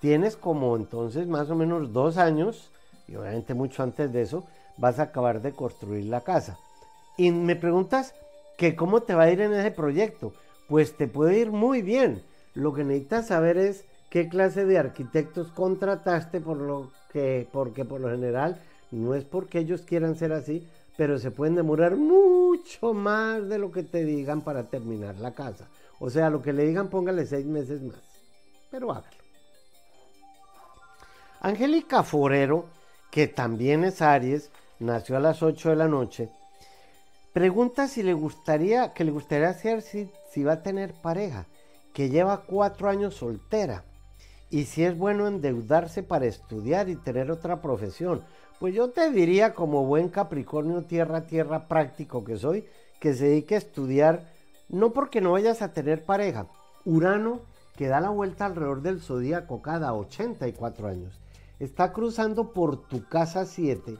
tienes 0.00 0.36
como 0.36 0.76
entonces 0.76 1.26
más 1.26 1.50
o 1.50 1.54
menos 1.54 1.92
dos 1.92 2.16
años, 2.16 2.70
y 3.06 3.16
obviamente 3.16 3.54
mucho 3.54 3.82
antes 3.82 4.12
de 4.12 4.22
eso, 4.22 4.44
vas 4.76 4.98
a 4.98 5.04
acabar 5.04 5.42
de 5.42 5.52
construir 5.52 6.04
la 6.04 6.20
casa. 6.20 6.58
Y 7.16 7.30
me 7.32 7.56
preguntas 7.56 8.14
que 8.56 8.76
cómo 8.76 9.02
te 9.02 9.14
va 9.14 9.24
a 9.24 9.30
ir 9.30 9.40
en 9.40 9.52
ese 9.52 9.70
proyecto. 9.70 10.32
Pues 10.68 10.96
te 10.96 11.08
puede 11.08 11.38
ir 11.38 11.50
muy 11.50 11.82
bien. 11.82 12.22
Lo 12.54 12.74
que 12.74 12.84
necesitas 12.84 13.28
saber 13.28 13.56
es 13.56 13.84
qué 14.10 14.28
clase 14.28 14.64
de 14.64 14.78
arquitectos 14.78 15.48
contrataste 15.48 16.40
por 16.40 16.58
lo 16.58 16.90
que, 17.12 17.48
porque 17.52 17.84
por 17.84 18.00
lo 18.00 18.10
general 18.10 18.60
no 18.90 19.14
es 19.14 19.24
porque 19.24 19.60
ellos 19.60 19.82
quieran 19.82 20.16
ser 20.16 20.32
así, 20.32 20.66
pero 20.96 21.18
se 21.18 21.30
pueden 21.30 21.54
demorar 21.54 21.96
mucho 21.96 22.94
más 22.94 23.48
de 23.48 23.58
lo 23.58 23.70
que 23.70 23.82
te 23.82 24.04
digan 24.04 24.42
para 24.42 24.64
terminar 24.64 25.16
la 25.16 25.32
casa. 25.32 25.68
O 26.00 26.10
sea, 26.10 26.30
lo 26.30 26.42
que 26.42 26.52
le 26.52 26.66
digan, 26.66 26.88
póngale 26.88 27.26
seis 27.26 27.46
meses 27.46 27.82
más, 27.82 28.02
pero 28.70 28.90
hágalo. 28.90 29.17
Angélica 31.40 32.02
Forero, 32.02 32.66
que 33.12 33.28
también 33.28 33.84
es 33.84 34.02
Aries, 34.02 34.50
nació 34.80 35.16
a 35.16 35.20
las 35.20 35.40
8 35.42 35.70
de 35.70 35.76
la 35.76 35.86
noche, 35.86 36.30
pregunta 37.32 37.86
si 37.86 38.02
le 38.02 38.12
gustaría, 38.12 38.92
que 38.92 39.04
le 39.04 39.12
gustaría 39.12 39.48
hacer 39.48 39.82
si, 39.82 40.10
va 40.42 40.54
a 40.54 40.62
tener 40.62 40.94
pareja, 40.94 41.46
que 41.92 42.10
lleva 42.10 42.42
cuatro 42.44 42.88
años 42.88 43.14
soltera, 43.14 43.84
y 44.50 44.64
si 44.64 44.82
es 44.84 44.98
bueno 44.98 45.28
endeudarse 45.28 46.02
para 46.02 46.26
estudiar 46.26 46.88
y 46.88 46.96
tener 46.96 47.30
otra 47.30 47.62
profesión. 47.62 48.24
Pues 48.58 48.74
yo 48.74 48.90
te 48.90 49.10
diría, 49.12 49.54
como 49.54 49.84
buen 49.84 50.08
Capricornio, 50.08 50.82
tierra, 50.82 51.26
tierra 51.26 51.68
práctico 51.68 52.24
que 52.24 52.36
soy, 52.36 52.66
que 52.98 53.14
se 53.14 53.26
dedique 53.26 53.54
a 53.54 53.58
estudiar, 53.58 54.24
no 54.68 54.92
porque 54.92 55.20
no 55.20 55.32
vayas 55.32 55.62
a 55.62 55.72
tener 55.72 56.04
pareja. 56.04 56.46
Urano, 56.84 57.42
que 57.76 57.86
da 57.86 58.00
la 58.00 58.10
vuelta 58.10 58.46
alrededor 58.46 58.82
del 58.82 59.00
zodíaco 59.00 59.62
cada 59.62 59.94
84 59.94 60.88
años, 60.88 61.20
está 61.58 61.92
cruzando 61.92 62.52
por 62.52 62.88
tu 62.88 63.04
casa 63.04 63.44
7 63.44 63.98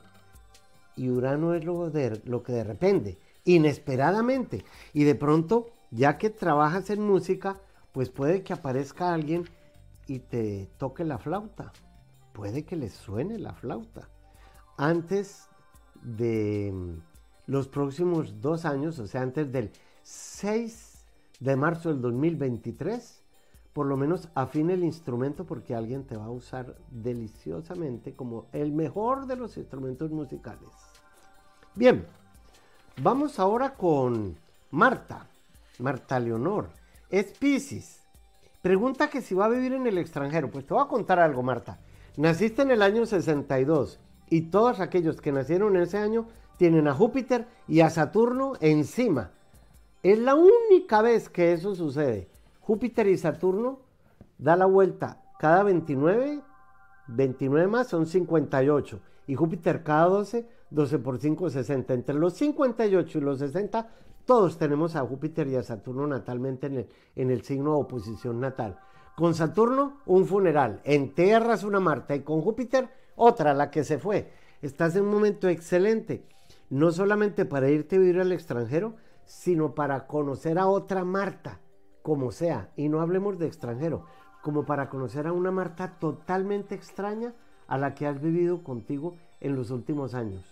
y 0.98 1.10
Urano 1.10 1.54
es 1.54 1.64
lo, 1.64 1.90
de, 1.90 2.20
lo 2.24 2.42
que 2.42 2.52
de 2.52 2.64
repente, 2.64 3.18
inesperadamente, 3.44 4.64
y 4.92 5.04
de 5.04 5.14
pronto, 5.14 5.70
ya 5.90 6.18
que 6.18 6.28
trabajas 6.28 6.90
en 6.90 7.02
música, 7.02 7.60
pues 7.92 8.10
puede 8.10 8.42
que 8.42 8.52
aparezca 8.52 9.14
alguien 9.14 9.48
y 10.08 10.18
te 10.18 10.68
toque 10.76 11.04
la 11.04 11.18
flauta. 11.18 11.72
Puede 12.32 12.64
que 12.64 12.76
le 12.76 12.90
suene 12.90 13.38
la 13.38 13.54
flauta. 13.54 14.08
Antes 14.76 15.48
de 16.02 16.72
mm, 16.72 17.02
los 17.46 17.68
próximos 17.68 18.40
dos 18.40 18.64
años, 18.64 18.98
o 18.98 19.06
sea, 19.06 19.22
antes 19.22 19.50
del 19.52 19.70
6 20.02 21.04
de 21.40 21.56
marzo 21.56 21.90
del 21.90 22.00
2023, 22.00 23.17
por 23.78 23.86
lo 23.86 23.96
menos 23.96 24.28
afine 24.34 24.74
el 24.74 24.82
instrumento 24.82 25.44
porque 25.44 25.72
alguien 25.72 26.02
te 26.02 26.16
va 26.16 26.24
a 26.24 26.30
usar 26.30 26.74
deliciosamente 26.90 28.12
como 28.12 28.46
el 28.52 28.72
mejor 28.72 29.28
de 29.28 29.36
los 29.36 29.56
instrumentos 29.56 30.10
musicales. 30.10 30.68
Bien, 31.76 32.04
vamos 33.00 33.38
ahora 33.38 33.74
con 33.74 34.36
Marta, 34.72 35.28
Marta 35.78 36.18
Leonor. 36.18 36.70
Es 37.08 37.26
Pisces. 37.38 38.00
Pregunta 38.62 39.08
que 39.10 39.22
si 39.22 39.36
va 39.36 39.44
a 39.44 39.48
vivir 39.48 39.72
en 39.74 39.86
el 39.86 39.98
extranjero. 39.98 40.50
Pues 40.50 40.66
te 40.66 40.74
voy 40.74 40.82
a 40.82 40.88
contar 40.88 41.20
algo, 41.20 41.44
Marta. 41.44 41.78
Naciste 42.16 42.62
en 42.62 42.72
el 42.72 42.82
año 42.82 43.06
62 43.06 44.00
y 44.28 44.40
todos 44.50 44.80
aquellos 44.80 45.20
que 45.20 45.30
nacieron 45.30 45.76
en 45.76 45.82
ese 45.82 45.98
año 45.98 46.26
tienen 46.56 46.88
a 46.88 46.94
Júpiter 46.94 47.46
y 47.68 47.78
a 47.82 47.90
Saturno 47.90 48.54
encima. 48.60 49.30
Es 50.02 50.18
la 50.18 50.34
única 50.34 51.00
vez 51.00 51.28
que 51.28 51.52
eso 51.52 51.76
sucede. 51.76 52.28
Júpiter 52.68 53.06
y 53.06 53.16
Saturno 53.16 53.78
da 54.36 54.54
la 54.54 54.66
vuelta 54.66 55.22
cada 55.38 55.62
29, 55.62 56.42
29 57.06 57.66
más 57.66 57.88
son 57.88 58.04
58. 58.04 59.00
Y 59.26 59.36
Júpiter 59.36 59.82
cada 59.82 60.04
12, 60.08 60.46
12 60.68 60.98
por 60.98 61.18
5, 61.18 61.48
60. 61.48 61.94
Entre 61.94 62.14
los 62.14 62.34
58 62.34 63.16
y 63.16 63.20
los 63.22 63.38
60, 63.38 63.88
todos 64.26 64.58
tenemos 64.58 64.96
a 64.96 65.00
Júpiter 65.00 65.48
y 65.48 65.56
a 65.56 65.62
Saturno 65.62 66.06
natalmente 66.06 66.66
en 66.66 66.76
el, 66.76 66.88
en 67.16 67.30
el 67.30 67.42
signo 67.42 67.70
de 67.70 67.80
oposición 67.80 68.38
natal. 68.38 68.78
Con 69.16 69.34
Saturno, 69.34 70.00
un 70.04 70.26
funeral. 70.26 70.82
En 70.84 71.14
tierras 71.14 71.64
una 71.64 71.80
Marta. 71.80 72.14
Y 72.14 72.20
con 72.20 72.42
Júpiter, 72.42 72.90
otra, 73.16 73.54
la 73.54 73.70
que 73.70 73.82
se 73.82 73.98
fue. 73.98 74.30
Estás 74.60 74.94
en 74.94 75.04
un 75.04 75.12
momento 75.12 75.48
excelente. 75.48 76.22
No 76.68 76.92
solamente 76.92 77.46
para 77.46 77.70
irte 77.70 77.96
a 77.96 78.00
vivir 78.00 78.20
al 78.20 78.32
extranjero, 78.32 78.96
sino 79.24 79.74
para 79.74 80.06
conocer 80.06 80.58
a 80.58 80.66
otra 80.66 81.02
Marta 81.02 81.60
como 82.08 82.32
sea, 82.32 82.70
y 82.74 82.88
no 82.88 83.02
hablemos 83.02 83.38
de 83.38 83.46
extranjero, 83.46 84.06
como 84.40 84.64
para 84.64 84.88
conocer 84.88 85.26
a 85.26 85.34
una 85.34 85.50
Marta 85.50 85.98
totalmente 86.00 86.74
extraña 86.74 87.34
a 87.66 87.76
la 87.76 87.94
que 87.94 88.06
has 88.06 88.18
vivido 88.22 88.64
contigo 88.64 89.18
en 89.40 89.54
los 89.54 89.70
últimos 89.70 90.14
años. 90.14 90.42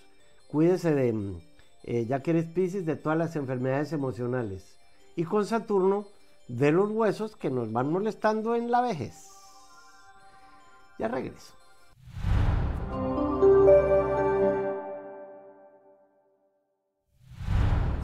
Cuídese 0.49 0.95
de, 0.95 1.14
mm, 1.14 1.40
eh, 1.85 2.05
ya 2.05 2.21
que 2.21 2.33
eres 2.33 2.45
Pisces, 2.45 2.85
de 2.85 2.97
todas 2.97 3.16
las 3.16 3.37
enfermedades 3.37 3.95
emocionales. 3.95 4.77
Y 5.16 5.25
con 5.25 5.47
Saturno, 5.47 6.05
de 6.47 6.73
los 6.73 6.90
huesos 6.90 7.37
que 7.37 7.49
nos 7.49 7.73
van 7.73 7.90
molestando 7.90 8.55
en 8.55 8.71
la 8.71 8.83
vejez. 8.83 9.14
Ya 10.99 11.09
regreso. 11.09 11.55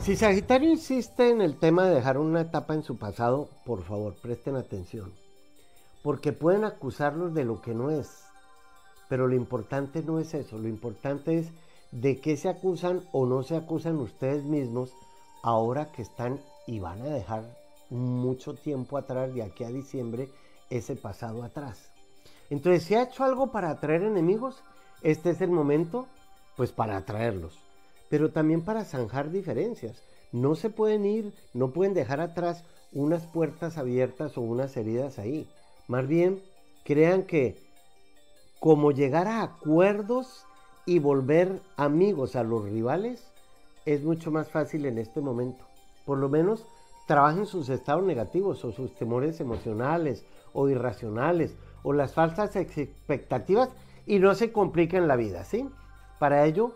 Si 0.03 0.17
Sagitario 0.17 0.69
insiste 0.69 1.31
en 1.31 1.41
el 1.41 1.57
tema 1.61 1.85
de 1.85 1.95
dejar 1.95 2.19
una 2.19 2.41
etapa 2.41 2.75
en 2.75 2.83
su 2.83 2.99
pasado, 2.99 3.49
por 3.65 3.85
favor, 3.85 4.17
presten 4.21 4.57
atención. 4.57 5.13
Porque 6.03 6.33
pueden 6.33 6.65
acusarlos 6.65 7.35
de 7.35 7.45
lo 7.45 7.63
que 7.63 7.73
no 7.73 7.89
es. 7.89 8.25
Pero 9.09 9.29
lo 9.29 9.37
importante 9.37 10.03
no 10.03 10.19
es 10.19 10.35
eso, 10.35 10.59
lo 10.59 10.67
importante 10.67 11.39
es 11.39 11.53
de 11.93 12.21
qué 12.21 12.37
se 12.37 12.49
acusan 12.49 13.05
o 13.13 13.27
no 13.27 13.45
se 13.45 13.55
acusan 13.55 13.99
ustedes 13.99 14.43
mismos 14.43 14.91
ahora 15.45 15.93
que 15.93 16.03
están 16.03 16.41
y 16.67 16.81
van 16.81 17.01
a 17.03 17.07
dejar 17.07 17.45
mucho 17.89 18.55
tiempo 18.55 18.99
atrás, 18.99 19.33
de 19.33 19.45
aquí 19.45 19.63
a 19.63 19.69
diciembre, 19.69 20.29
ese 20.69 20.97
pasado 20.97 21.45
atrás. 21.45 21.93
Entonces, 22.51 22.83
si 22.83 22.97
ha 22.97 23.05
hecho 23.05 23.23
algo 23.23 23.53
para 23.53 23.71
atraer 23.71 24.03
enemigos, 24.03 24.65
este 25.03 25.31
es 25.31 25.41
el 25.41 25.51
momento, 25.51 26.09
pues 26.57 26.73
para 26.73 26.97
atraerlos 26.97 27.62
pero 28.13 28.31
también 28.31 28.61
para 28.61 28.85
zanjar 28.85 29.31
diferencias. 29.31 30.03
No 30.33 30.55
se 30.55 30.69
pueden 30.69 31.07
ir, 31.07 31.33
no 31.55 31.71
pueden 31.71 31.95
dejar 31.95 32.21
atrás 32.21 32.63
unas 32.93 33.27
puertas 33.27 33.79
abiertas 33.79 34.37
o 34.37 34.43
unas 34.43 34.77
heridas 34.77 35.19
ahí. 35.19 35.49
Más 35.89 36.07
bien, 36.07 36.43
crean 36.85 37.23
que 37.23 37.57
como 38.61 38.91
llegar 38.93 39.29
a 39.29 39.43
acuerdos 39.43 40.45
y 40.85 40.99
volver 40.99 41.63
amigos 41.79 42.37
a 42.37 42.43
los 42.43 42.65
rivales 42.65 43.33
es 43.87 44.05
mucho 44.05 44.31
más 44.31 44.51
fácil 44.51 44.85
en 44.85 44.99
este 44.99 45.23
momento. 45.23 45.65
Por 46.05 46.19
lo 46.19 46.29
menos 46.29 46.67
trabajen 47.07 47.47
sus 47.47 47.71
estados 47.71 48.05
negativos 48.05 48.63
o 48.67 48.73
sus 48.73 48.95
temores 48.95 49.41
emocionales 49.41 50.27
o 50.53 50.69
irracionales 50.69 51.57
o 51.83 51.95
las 51.95 52.13
falsas 52.13 52.57
expectativas 52.57 53.71
y 54.05 54.19
no 54.19 54.35
se 54.35 54.53
compliquen 54.53 55.09
la 55.09 55.17
vida, 55.17 55.45
¿sí? 55.45 55.67
Para 56.19 56.45
ello, 56.45 56.75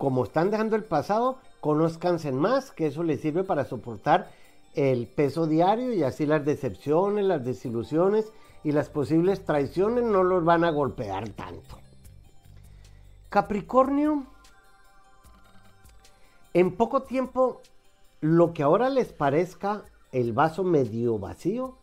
como 0.00 0.24
están 0.24 0.50
dejando 0.50 0.76
el 0.76 0.84
pasado, 0.84 1.36
conozcanse 1.60 2.32
más, 2.32 2.70
que 2.70 2.86
eso 2.86 3.02
les 3.02 3.20
sirve 3.20 3.44
para 3.44 3.66
soportar 3.66 4.30
el 4.74 5.06
peso 5.06 5.46
diario 5.46 5.92
y 5.92 6.02
así 6.02 6.24
las 6.24 6.42
decepciones, 6.42 7.26
las 7.26 7.44
desilusiones 7.44 8.32
y 8.64 8.72
las 8.72 8.88
posibles 8.88 9.44
traiciones 9.44 10.04
no 10.04 10.22
los 10.22 10.42
van 10.42 10.64
a 10.64 10.70
golpear 10.70 11.28
tanto. 11.28 11.76
Capricornio, 13.28 14.24
en 16.54 16.76
poco 16.78 17.02
tiempo, 17.02 17.60
lo 18.22 18.54
que 18.54 18.62
ahora 18.62 18.88
les 18.88 19.12
parezca 19.12 19.84
el 20.12 20.32
vaso 20.32 20.64
medio 20.64 21.18
vacío, 21.18 21.74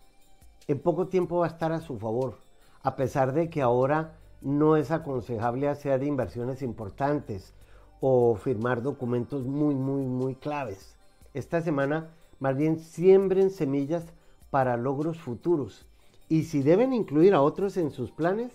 en 0.68 0.80
poco 0.80 1.08
tiempo 1.08 1.38
va 1.38 1.46
a 1.46 1.50
estar 1.50 1.72
a 1.72 1.82
su 1.82 2.00
favor, 2.00 2.40
a 2.82 2.96
pesar 2.96 3.34
de 3.34 3.52
que 3.52 3.62
ahora 3.62 4.16
no 4.42 4.76
es 4.76 4.90
aconsejable 4.90 5.70
hacer 5.70 6.02
inversiones 6.02 6.64
importantes 6.64 7.54
o 8.00 8.36
firmar 8.36 8.82
documentos 8.82 9.46
muy, 9.46 9.76
muy, 9.76 10.04
muy 10.04 10.36
claves. 10.36 10.96
Esta 11.34 11.62
semana, 11.62 12.10
más 12.40 12.56
bien, 12.56 12.80
siembren 12.80 13.50
semillas 13.50 14.06
para 14.50 14.78
logros 14.78 15.20
futuros. 15.20 15.86
Y 16.30 16.44
si 16.44 16.62
deben 16.62 16.94
incluir 16.94 17.34
a 17.34 17.42
otros 17.42 17.78
en 17.78 17.92
sus 17.92 18.12
planes, 18.12 18.52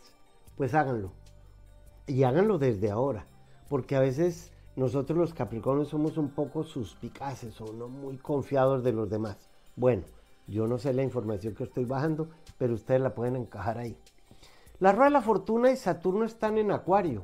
pues 0.56 0.74
háganlo. 0.74 1.12
Y 2.06 2.24
háganlo 2.24 2.58
desde 2.58 2.90
ahora. 2.90 3.26
Porque 3.68 3.96
a 3.96 4.00
veces 4.00 4.52
nosotros 4.76 5.18
los 5.18 5.34
Capricornios 5.34 5.88
somos 5.88 6.16
un 6.18 6.30
poco 6.30 6.64
suspicaces 6.64 7.60
o 7.60 7.72
no 7.72 7.88
muy 7.88 8.16
confiados 8.18 8.82
de 8.82 8.92
los 8.92 9.10
demás. 9.10 9.36
Bueno, 9.76 10.02
yo 10.46 10.66
no 10.66 10.78
sé 10.78 10.92
la 10.92 11.02
información 11.02 11.54
que 11.54 11.64
estoy 11.64 11.84
bajando, 11.84 12.28
pero 12.58 12.74
ustedes 12.74 13.00
la 13.00 13.14
pueden 13.14 13.36
encajar 13.36 13.78
ahí. 13.78 13.96
La 14.78 14.92
rueda 14.92 15.06
de 15.06 15.10
la 15.12 15.22
fortuna 15.22 15.70
y 15.70 15.76
Saturno 15.76 16.24
están 16.24 16.58
en 16.58 16.72
Acuario. 16.72 17.22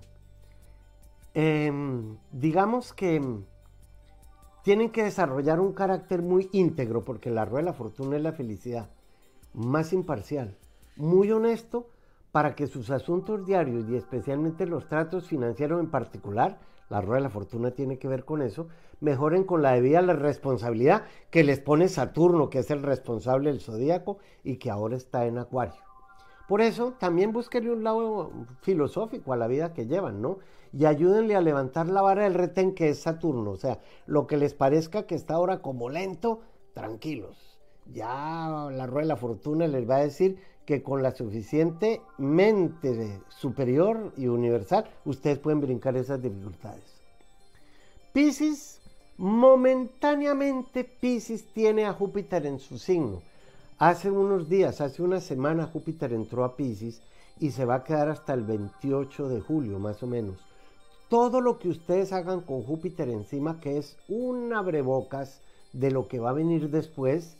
Em, 1.34 2.16
digamos 2.32 2.92
que 2.92 3.22
tienen 4.62 4.90
que 4.90 5.04
desarrollar 5.04 5.60
un 5.60 5.72
carácter 5.72 6.22
muy 6.22 6.48
íntegro, 6.52 7.04
porque 7.04 7.30
la 7.30 7.44
rueda 7.44 7.58
de 7.58 7.70
la 7.70 7.72
fortuna 7.72 8.16
es 8.16 8.22
la 8.22 8.32
felicidad, 8.32 8.90
más 9.54 9.92
imparcial, 9.92 10.56
muy 10.96 11.30
honesto, 11.30 11.90
para 12.32 12.54
que 12.54 12.66
sus 12.66 12.90
asuntos 12.90 13.46
diarios 13.46 13.88
y 13.88 13.96
especialmente 13.96 14.66
los 14.66 14.86
tratos 14.88 15.26
financieros 15.26 15.80
en 15.80 15.90
particular, 15.90 16.58
la 16.90 17.00
rueda 17.00 17.16
de 17.16 17.22
la 17.22 17.30
fortuna 17.30 17.70
tiene 17.70 17.98
que 17.98 18.08
ver 18.08 18.24
con 18.24 18.42
eso, 18.42 18.68
mejoren 19.00 19.44
con 19.44 19.62
la 19.62 19.72
debida 19.72 20.00
responsabilidad 20.02 21.04
que 21.30 21.44
les 21.44 21.60
pone 21.60 21.88
Saturno, 21.88 22.50
que 22.50 22.60
es 22.60 22.70
el 22.70 22.82
responsable 22.82 23.50
del 23.50 23.60
zodíaco 23.60 24.18
y 24.44 24.56
que 24.56 24.70
ahora 24.70 24.96
está 24.96 25.26
en 25.26 25.38
Acuario. 25.38 25.87
Por 26.48 26.62
eso 26.62 26.94
también 26.98 27.32
búsquenle 27.32 27.70
un 27.70 27.84
lado 27.84 28.32
filosófico 28.62 29.34
a 29.34 29.36
la 29.36 29.46
vida 29.46 29.74
que 29.74 29.86
llevan, 29.86 30.22
¿no? 30.22 30.38
Y 30.72 30.86
ayúdenle 30.86 31.36
a 31.36 31.42
levantar 31.42 31.88
la 31.88 32.00
vara 32.00 32.24
del 32.24 32.34
retén 32.34 32.74
que 32.74 32.88
es 32.88 33.00
Saturno. 33.00 33.50
O 33.50 33.56
sea, 33.56 33.80
lo 34.06 34.26
que 34.26 34.38
les 34.38 34.54
parezca 34.54 35.06
que 35.06 35.14
está 35.14 35.34
ahora 35.34 35.60
como 35.60 35.90
lento, 35.90 36.40
tranquilos. 36.72 37.58
Ya 37.92 38.68
la 38.72 38.86
rueda 38.86 39.02
de 39.02 39.08
la 39.08 39.16
fortuna 39.16 39.66
les 39.66 39.88
va 39.88 39.96
a 39.96 40.00
decir 40.00 40.38
que 40.64 40.82
con 40.82 41.02
la 41.02 41.14
suficiente 41.14 42.00
mente 42.16 43.20
superior 43.28 44.12
y 44.16 44.26
universal, 44.28 44.84
ustedes 45.04 45.38
pueden 45.38 45.60
brincar 45.60 45.96
esas 45.96 46.22
dificultades. 46.22 47.02
Piscis, 48.12 48.80
momentáneamente 49.18 50.84
Piscis 50.84 51.52
tiene 51.52 51.84
a 51.84 51.92
Júpiter 51.92 52.46
en 52.46 52.58
su 52.58 52.78
signo. 52.78 53.22
Hace 53.80 54.10
unos 54.10 54.48
días, 54.48 54.80
hace 54.80 55.04
una 55.04 55.20
semana, 55.20 55.68
Júpiter 55.72 56.12
entró 56.12 56.42
a 56.42 56.56
Pisces 56.56 57.00
y 57.38 57.52
se 57.52 57.64
va 57.64 57.76
a 57.76 57.84
quedar 57.84 58.08
hasta 58.08 58.34
el 58.34 58.42
28 58.42 59.28
de 59.28 59.40
julio, 59.40 59.78
más 59.78 60.02
o 60.02 60.08
menos. 60.08 60.40
Todo 61.08 61.40
lo 61.40 61.60
que 61.60 61.68
ustedes 61.68 62.12
hagan 62.12 62.40
con 62.40 62.64
Júpiter 62.64 63.08
encima, 63.08 63.60
que 63.60 63.78
es 63.78 63.96
un 64.08 64.52
abrebocas 64.52 65.42
de 65.72 65.92
lo 65.92 66.08
que 66.08 66.18
va 66.18 66.30
a 66.30 66.32
venir 66.32 66.70
después, 66.70 67.36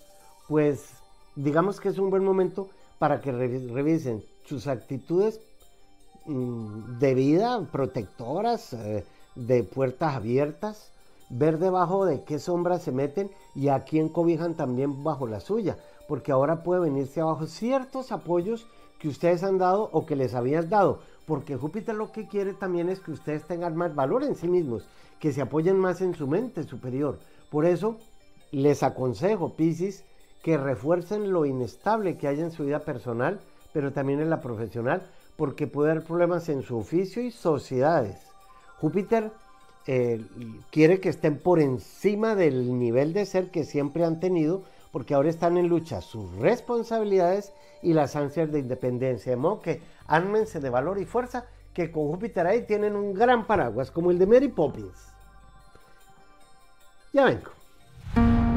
pues 0.46 0.90
digamos 1.34 1.80
que 1.80 1.88
es 1.88 1.98
un 1.98 2.08
buen 2.08 2.22
momento 2.22 2.68
para 3.00 3.20
que 3.20 3.32
revisen 3.32 4.22
sus 4.44 4.68
actitudes 4.68 5.40
mm, 6.26 7.00
de 7.00 7.14
vida, 7.14 7.66
protectoras, 7.72 8.74
eh, 8.74 9.04
de 9.34 9.64
puertas 9.64 10.14
abiertas, 10.14 10.92
ver 11.30 11.58
debajo 11.58 12.04
de 12.04 12.22
qué 12.22 12.38
sombras 12.38 12.82
se 12.82 12.92
meten 12.92 13.28
y 13.56 13.70
a 13.70 13.82
quién 13.82 14.08
cobijan 14.08 14.54
también 14.54 15.02
bajo 15.02 15.26
la 15.26 15.40
suya 15.40 15.76
porque 16.08 16.32
ahora 16.32 16.64
puede 16.64 16.80
venirse 16.80 17.20
abajo 17.20 17.46
ciertos 17.46 18.10
apoyos 18.10 18.66
que 18.98 19.08
ustedes 19.08 19.44
han 19.44 19.58
dado 19.58 19.90
o 19.92 20.06
que 20.06 20.16
les 20.16 20.34
habían 20.34 20.68
dado, 20.68 21.00
porque 21.26 21.56
Júpiter 21.56 21.94
lo 21.94 22.10
que 22.10 22.26
quiere 22.26 22.54
también 22.54 22.88
es 22.88 22.98
que 22.98 23.12
ustedes 23.12 23.44
tengan 23.44 23.76
más 23.76 23.94
valor 23.94 24.24
en 24.24 24.34
sí 24.34 24.48
mismos, 24.48 24.88
que 25.20 25.32
se 25.32 25.42
apoyen 25.42 25.78
más 25.78 26.00
en 26.00 26.14
su 26.14 26.26
mente 26.26 26.64
superior. 26.64 27.18
Por 27.50 27.66
eso 27.66 27.98
les 28.50 28.82
aconsejo, 28.82 29.54
Piscis, 29.54 30.04
que 30.42 30.56
refuercen 30.56 31.30
lo 31.30 31.44
inestable 31.44 32.16
que 32.16 32.26
hay 32.26 32.40
en 32.40 32.50
su 32.50 32.64
vida 32.64 32.80
personal, 32.80 33.40
pero 33.72 33.92
también 33.92 34.20
en 34.20 34.30
la 34.30 34.40
profesional, 34.40 35.06
porque 35.36 35.66
puede 35.66 35.90
haber 35.90 36.04
problemas 36.04 36.48
en 36.48 36.62
su 36.62 36.78
oficio 36.78 37.22
y 37.22 37.30
sociedades. 37.30 38.16
Júpiter 38.80 39.30
eh, 39.86 40.24
quiere 40.70 41.00
que 41.00 41.10
estén 41.10 41.38
por 41.38 41.60
encima 41.60 42.34
del 42.34 42.78
nivel 42.78 43.12
de 43.12 43.26
ser 43.26 43.50
que 43.50 43.64
siempre 43.64 44.04
han 44.04 44.20
tenido, 44.20 44.62
porque 44.92 45.14
ahora 45.14 45.28
están 45.28 45.56
en 45.56 45.68
lucha 45.68 46.00
sus 46.00 46.32
responsabilidades 46.36 47.52
y 47.82 47.92
las 47.92 48.16
ansias 48.16 48.50
de 48.50 48.60
independencia. 48.60 49.30
De 49.30 49.36
modo 49.36 49.60
que 49.60 49.82
ármense 50.06 50.60
de 50.60 50.70
valor 50.70 50.98
y 50.98 51.04
fuerza, 51.04 51.46
que 51.72 51.92
con 51.92 52.08
Júpiter 52.08 52.46
ahí 52.46 52.62
tienen 52.62 52.96
un 52.96 53.14
gran 53.14 53.46
paraguas, 53.46 53.90
como 53.90 54.10
el 54.10 54.18
de 54.18 54.26
Mary 54.26 54.48
Poppins. 54.48 55.12
Ya 57.12 57.24
vengo. 57.24 58.47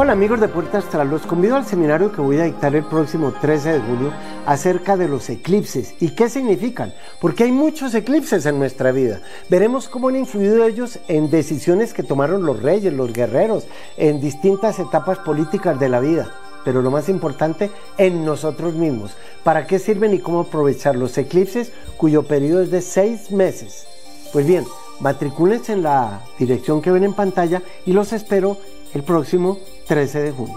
Hola 0.00 0.12
amigos 0.12 0.38
de 0.38 0.46
Puerta 0.46 0.78
Astral, 0.78 1.10
los 1.10 1.26
convido 1.26 1.56
al 1.56 1.66
seminario 1.66 2.12
que 2.12 2.20
voy 2.20 2.38
a 2.38 2.44
dictar 2.44 2.72
el 2.76 2.84
próximo 2.84 3.32
13 3.32 3.72
de 3.72 3.80
julio 3.80 4.12
acerca 4.46 4.96
de 4.96 5.08
los 5.08 5.28
eclipses 5.28 5.96
y 5.98 6.10
qué 6.10 6.28
significan, 6.28 6.94
porque 7.20 7.42
hay 7.42 7.50
muchos 7.50 7.92
eclipses 7.96 8.46
en 8.46 8.60
nuestra 8.60 8.92
vida. 8.92 9.20
Veremos 9.50 9.88
cómo 9.88 10.08
han 10.08 10.14
influido 10.14 10.64
ellos 10.64 11.00
en 11.08 11.30
decisiones 11.30 11.94
que 11.94 12.04
tomaron 12.04 12.46
los 12.46 12.62
reyes, 12.62 12.92
los 12.92 13.12
guerreros, 13.12 13.66
en 13.96 14.20
distintas 14.20 14.78
etapas 14.78 15.18
políticas 15.18 15.80
de 15.80 15.88
la 15.88 15.98
vida. 15.98 16.30
Pero 16.64 16.80
lo 16.80 16.92
más 16.92 17.08
importante, 17.08 17.68
en 17.96 18.24
nosotros 18.24 18.74
mismos. 18.74 19.16
¿Para 19.42 19.66
qué 19.66 19.80
sirven 19.80 20.14
y 20.14 20.20
cómo 20.20 20.42
aprovechar 20.42 20.94
los 20.94 21.18
eclipses 21.18 21.72
cuyo 21.96 22.22
periodo 22.22 22.62
es 22.62 22.70
de 22.70 22.82
seis 22.82 23.32
meses? 23.32 23.88
Pues 24.32 24.46
bien, 24.46 24.64
matricúlense 25.00 25.72
en 25.72 25.82
la 25.82 26.20
dirección 26.38 26.82
que 26.82 26.92
ven 26.92 27.02
en 27.02 27.14
pantalla 27.14 27.64
y 27.84 27.94
los 27.94 28.12
espero 28.12 28.58
el 28.94 29.02
próximo 29.02 29.58
13 29.88 30.22
de 30.22 30.32
junio. 30.32 30.54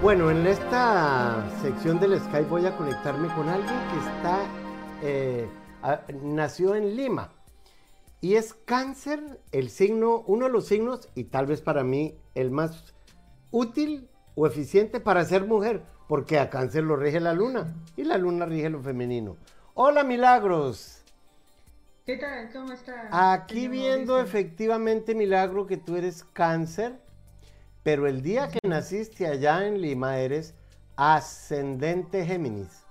Bueno, 0.00 0.30
en 0.30 0.46
esta 0.46 1.44
sección 1.62 1.98
del 1.98 2.20
Skype 2.20 2.48
voy 2.48 2.64
a 2.66 2.76
conectarme 2.76 3.26
con 3.34 3.48
alguien 3.48 3.74
que 3.90 3.98
está, 3.98 4.46
eh, 5.02 5.48
nació 6.22 6.76
en 6.76 6.94
Lima 6.94 7.32
y 8.20 8.36
es 8.36 8.54
cáncer, 8.54 9.40
el 9.50 9.68
signo, 9.68 10.22
uno 10.28 10.46
de 10.46 10.52
los 10.52 10.66
signos 10.66 11.08
y 11.16 11.24
tal 11.24 11.46
vez 11.46 11.60
para 11.60 11.82
mí 11.82 12.16
el 12.36 12.52
más 12.52 12.94
útil 13.50 14.08
o 14.36 14.46
eficiente 14.46 15.00
para 15.00 15.24
ser 15.24 15.44
mujer, 15.44 15.82
porque 16.14 16.38
a 16.38 16.48
cáncer 16.48 16.84
lo 16.84 16.94
rige 16.94 17.18
la 17.18 17.32
luna 17.32 17.74
y 17.96 18.04
la 18.04 18.16
luna 18.16 18.46
rige 18.46 18.70
lo 18.70 18.80
femenino. 18.80 19.36
Hola 19.74 20.04
Milagros. 20.04 21.02
¿Qué 22.06 22.18
tal? 22.18 22.52
¿Cómo 22.52 22.70
estás? 22.70 23.08
Aquí 23.10 23.66
viendo 23.66 24.20
efectivamente 24.20 25.16
Milagro 25.16 25.66
que 25.66 25.76
tú 25.76 25.96
eres 25.96 26.22
cáncer, 26.22 27.00
pero 27.82 28.06
el 28.06 28.22
día 28.22 28.46
que 28.46 28.60
naciste 28.64 29.26
allá 29.26 29.66
en 29.66 29.80
Lima 29.80 30.18
eres 30.18 30.54
ascendente 30.94 32.24
Géminis. 32.24 32.84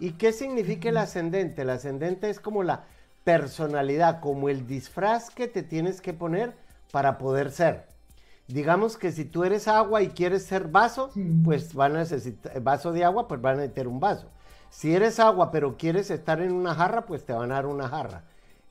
¿Y 0.00 0.12
qué 0.12 0.32
significa 0.32 0.88
el 0.88 0.96
ascendente? 0.96 1.60
El 1.60 1.68
ascendente 1.68 2.30
es 2.30 2.40
como 2.40 2.62
la 2.62 2.86
personalidad, 3.22 4.20
como 4.20 4.48
el 4.48 4.66
disfraz 4.66 5.28
que 5.28 5.46
te 5.46 5.62
tienes 5.62 6.00
que 6.00 6.14
poner 6.14 6.54
para 6.90 7.18
poder 7.18 7.50
ser 7.50 7.91
digamos 8.48 8.96
que 8.96 9.12
si 9.12 9.24
tú 9.24 9.44
eres 9.44 9.68
agua 9.68 10.02
y 10.02 10.08
quieres 10.08 10.44
ser 10.44 10.68
vaso, 10.68 11.10
pues 11.44 11.74
van 11.74 11.96
a 11.96 12.00
necesitar, 12.00 12.60
vaso 12.60 12.92
de 12.92 13.04
agua, 13.04 13.28
pues 13.28 13.40
van 13.40 13.54
a 13.54 13.56
necesitar 13.58 13.88
un 13.88 14.00
vaso. 14.00 14.28
Si 14.70 14.94
eres 14.94 15.20
agua 15.20 15.50
pero 15.50 15.76
quieres 15.76 16.10
estar 16.10 16.40
en 16.40 16.52
una 16.52 16.74
jarra, 16.74 17.06
pues 17.06 17.24
te 17.24 17.32
van 17.32 17.52
a 17.52 17.56
dar 17.56 17.66
una 17.66 17.88
jarra. 17.88 18.24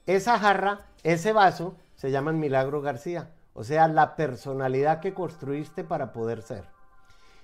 Esa 0.05 0.39
jarra, 0.39 0.85
ese 1.03 1.33
vaso, 1.33 1.75
se 1.95 2.11
llama 2.11 2.31
Milagro 2.31 2.81
García. 2.81 3.29
O 3.53 3.63
sea, 3.63 3.87
la 3.87 4.15
personalidad 4.15 4.99
que 4.99 5.13
construiste 5.13 5.83
para 5.83 6.13
poder 6.13 6.41
ser. 6.41 6.63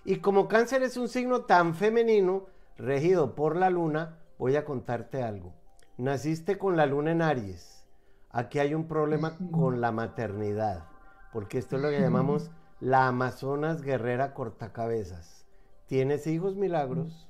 Y 0.06 0.18
como 0.18 0.48
cáncer 0.48 0.84
es 0.84 0.96
un 0.96 1.10
signo 1.10 1.42
tan 1.42 1.76
femenino, 1.76 2.46
regido 2.78 3.36
por 3.36 3.56
la 3.56 3.70
luna, 3.70 4.18
voy 4.40 4.56
a 4.56 4.64
contarte 4.64 5.22
algo. 5.22 5.54
Naciste 5.98 6.58
con 6.58 6.78
la 6.78 6.86
luna 6.86 7.12
en 7.12 7.22
Aries. 7.22 7.84
Aquí 8.30 8.60
hay 8.60 8.74
un 8.74 8.88
problema 8.88 9.38
con 9.52 9.82
la 9.82 9.92
maternidad 9.92 10.86
porque 11.32 11.58
esto 11.58 11.76
es 11.76 11.82
lo 11.82 11.90
que 11.90 12.00
llamamos 12.00 12.52
la 12.80 13.08
Amazonas 13.08 13.82
guerrera 13.82 14.34
cortacabezas. 14.34 15.46
¿Tienes 15.88 16.28
hijos 16.28 16.56
milagros? 16.56 17.28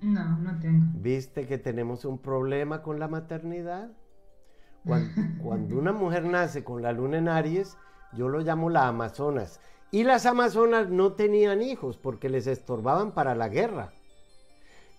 No, 0.00 0.38
no 0.38 0.58
tengo. 0.58 0.86
¿Viste 0.94 1.46
que 1.46 1.58
tenemos 1.58 2.04
un 2.04 2.18
problema 2.18 2.82
con 2.82 2.98
la 2.98 3.08
maternidad? 3.08 3.90
Cuando, 5.42 5.78
una 5.78 5.92
mujer 5.92 6.24
nace 6.24 6.62
con 6.62 6.82
la 6.82 6.92
luna 6.92 7.18
en 7.18 7.28
Aries, 7.28 7.76
yo 8.12 8.28
lo 8.28 8.40
llamo 8.40 8.70
la 8.70 8.88
Amazonas. 8.88 9.60
Y 9.90 10.04
las 10.04 10.26
Amazonas 10.26 10.90
no 10.90 11.12
tenían 11.12 11.62
hijos 11.62 11.96
porque 11.96 12.28
les 12.28 12.46
estorbaban 12.46 13.12
para 13.12 13.34
la 13.34 13.48
guerra. 13.48 13.92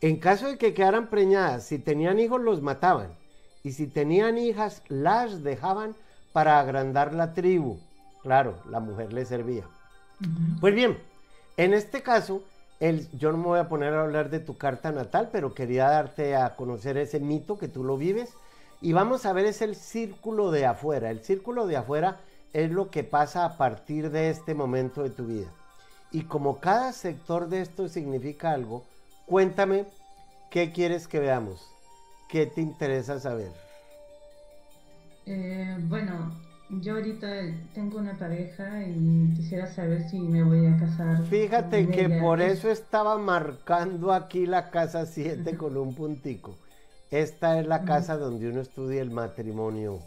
En 0.01 0.19
caso 0.19 0.47
de 0.47 0.57
que 0.57 0.73
quedaran 0.73 1.09
preñadas, 1.09 1.63
si 1.63 1.79
tenían 1.79 2.19
hijos 2.19 2.41
los 2.41 2.61
mataban. 2.61 3.17
Y 3.63 3.71
si 3.71 3.87
tenían 3.87 4.37
hijas, 4.37 4.83
las 4.87 5.43
dejaban 5.43 5.95
para 6.35 6.59
agrandar 6.59 7.13
la 7.13 7.33
tribu. 7.33 7.79
Claro, 8.21 8.57
la 8.69 8.81
mujer 8.81 9.13
le 9.13 9.23
servía. 9.23 9.63
Pues 10.59 10.75
bien, 10.75 10.97
en 11.55 11.73
este 11.73 12.03
caso, 12.03 12.43
el, 12.81 13.09
yo 13.17 13.31
no 13.31 13.37
me 13.37 13.45
voy 13.45 13.59
a 13.59 13.69
poner 13.69 13.93
a 13.93 14.01
hablar 14.01 14.29
de 14.29 14.41
tu 14.41 14.57
carta 14.57 14.91
natal, 14.91 15.29
pero 15.31 15.53
quería 15.53 15.87
darte 15.87 16.35
a 16.35 16.57
conocer 16.57 16.97
ese 16.97 17.21
mito 17.21 17.57
que 17.57 17.69
tú 17.69 17.85
lo 17.85 17.95
vives. 17.95 18.33
Y 18.81 18.91
vamos 18.91 19.25
a 19.25 19.31
ver, 19.31 19.45
es 19.45 19.61
el 19.61 19.77
círculo 19.77 20.51
de 20.51 20.65
afuera. 20.65 21.09
El 21.09 21.23
círculo 21.23 21.67
de 21.67 21.77
afuera 21.77 22.19
es 22.51 22.69
lo 22.69 22.89
que 22.89 23.05
pasa 23.05 23.45
a 23.45 23.55
partir 23.55 24.11
de 24.11 24.29
este 24.29 24.53
momento 24.53 25.03
de 25.03 25.11
tu 25.11 25.27
vida. 25.27 25.47
Y 26.11 26.23
como 26.23 26.59
cada 26.59 26.91
sector 26.91 27.47
de 27.47 27.61
esto 27.61 27.87
significa 27.87 28.51
algo, 28.51 28.83
cuéntame 29.25 29.85
qué 30.51 30.73
quieres 30.73 31.07
que 31.07 31.21
veamos, 31.21 31.65
qué 32.27 32.45
te 32.45 32.59
interesa 32.59 33.21
saber. 33.21 33.64
Eh, 35.25 35.77
bueno, 35.87 36.31
yo 36.69 36.95
ahorita 36.95 37.27
tengo 37.73 37.99
una 37.99 38.17
pareja 38.17 38.83
y 38.83 39.33
quisiera 39.35 39.67
saber 39.67 40.07
si 40.09 40.19
me 40.19 40.43
voy 40.43 40.65
a 40.65 40.77
casar. 40.77 41.25
Fíjate 41.25 41.87
que 41.89 42.09
por 42.09 42.41
eso 42.41 42.69
estaba 42.69 43.17
marcando 43.17 44.13
aquí 44.13 44.45
la 44.45 44.69
casa 44.69 45.05
7 45.05 45.57
con 45.57 45.77
un 45.77 45.95
puntico. 45.95 46.55
Esta 47.11 47.59
es 47.59 47.67
la 47.67 47.85
casa 47.85 48.17
donde 48.17 48.49
uno 48.49 48.61
estudia 48.61 49.01
el 49.01 49.11
matrimonio. 49.11 49.99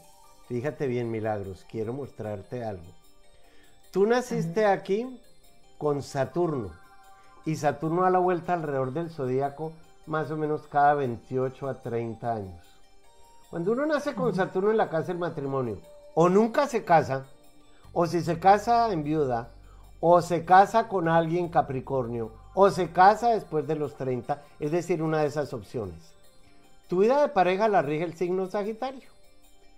Fíjate 0.49 0.87
bien, 0.87 1.11
Milagros, 1.11 1.65
quiero 1.71 1.93
mostrarte 1.93 2.65
algo. 2.65 2.93
Tú 3.93 4.07
naciste 4.07 4.67
aquí 4.67 5.21
con 5.79 6.03
Saturno. 6.03 6.73
y 7.45 7.57
Saturno 7.57 8.03
da 8.03 8.11
la 8.11 8.19
vuelta 8.19 8.55
alrededor 8.55 8.93
del 8.93 9.11
zodíaco 9.11 9.73
más 10.07 10.31
o 10.31 10.37
menos 10.37 10.67
cada 10.67 10.95
28 10.95 11.69
a 11.69 11.83
30 11.83 12.35
años. 12.35 12.78
Cuando 13.51 13.73
uno 13.73 13.87
nace 13.87 14.15
con 14.15 14.35
Saturno 14.35 14.71
en 14.71 14.77
la 14.77 14.91
casa 14.91 15.07
del 15.07 15.19
matrimonio, 15.19 15.79
o 16.15 16.29
nunca 16.29 16.67
se 16.67 16.85
casa, 16.85 17.25
o 17.95 18.07
si 18.07 18.21
se 18.21 18.39
casa 18.39 18.93
en 18.93 19.03
viuda, 19.03 19.49
o 20.01 20.21
se 20.21 20.45
casa 20.45 20.87
con 20.87 21.09
alguien 21.09 21.49
Capricornio, 21.49 22.31
o 22.55 22.69
se 22.69 22.93
casa 22.93 23.31
después 23.31 23.67
de 23.67 23.77
los 23.77 23.97
30, 23.97 24.43
es 24.61 24.71
decir, 24.71 25.03
una 25.03 25.21
de 25.23 25.29
esas 25.29 25.55
opciones. 25.55 26.13
Tu 26.89 26.99
vida 26.99 27.23
de 27.23 27.29
pareja 27.29 27.69
la 27.69 27.81
rige 27.81 28.05
el 28.05 28.13
signo 28.13 28.49
Sagitario. 28.49 29.09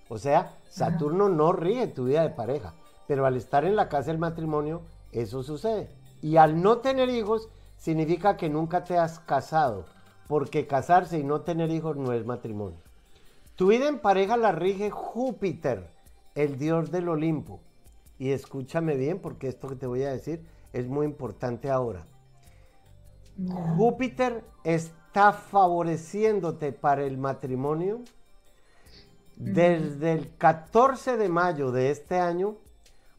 O 0.08 0.18
sea, 0.18 0.56
Saturno 0.68 1.28
no 1.28 1.52
rige 1.52 1.86
tu 1.86 2.06
vida 2.06 2.22
de 2.22 2.30
pareja, 2.30 2.74
pero 3.06 3.24
al 3.24 3.36
estar 3.36 3.64
en 3.64 3.76
la 3.76 3.88
casa 3.88 4.10
del 4.10 4.18
matrimonio, 4.18 4.82
eso 5.12 5.44
sucede. 5.44 5.88
Y 6.22 6.38
al 6.38 6.60
no 6.60 6.78
tener 6.78 7.08
hijos, 7.08 7.48
significa 7.78 8.36
que 8.36 8.48
nunca 8.48 8.82
te 8.82 8.98
has 8.98 9.20
casado, 9.20 9.86
porque 10.26 10.66
casarse 10.66 11.20
y 11.20 11.22
no 11.22 11.42
tener 11.42 11.70
hijos 11.70 11.96
no 11.96 12.12
es 12.12 12.26
matrimonio. 12.26 12.89
Tu 13.60 13.66
vida 13.66 13.88
en 13.88 13.98
pareja 13.98 14.38
la 14.38 14.52
rige 14.52 14.88
Júpiter, 14.88 15.90
el 16.34 16.56
dios 16.56 16.90
del 16.90 17.10
Olimpo. 17.10 17.60
Y 18.18 18.30
escúchame 18.30 18.96
bien, 18.96 19.18
porque 19.18 19.48
esto 19.48 19.68
que 19.68 19.76
te 19.76 19.86
voy 19.86 20.02
a 20.02 20.12
decir 20.12 20.46
es 20.72 20.88
muy 20.88 21.04
importante 21.04 21.68
ahora. 21.68 22.06
Júpiter 23.76 24.44
está 24.64 25.34
favoreciéndote 25.34 26.72
para 26.72 27.04
el 27.04 27.18
matrimonio 27.18 28.00
desde 29.36 30.12
el 30.12 30.34
14 30.38 31.18
de 31.18 31.28
mayo 31.28 31.70
de 31.70 31.90
este 31.90 32.18
año 32.18 32.56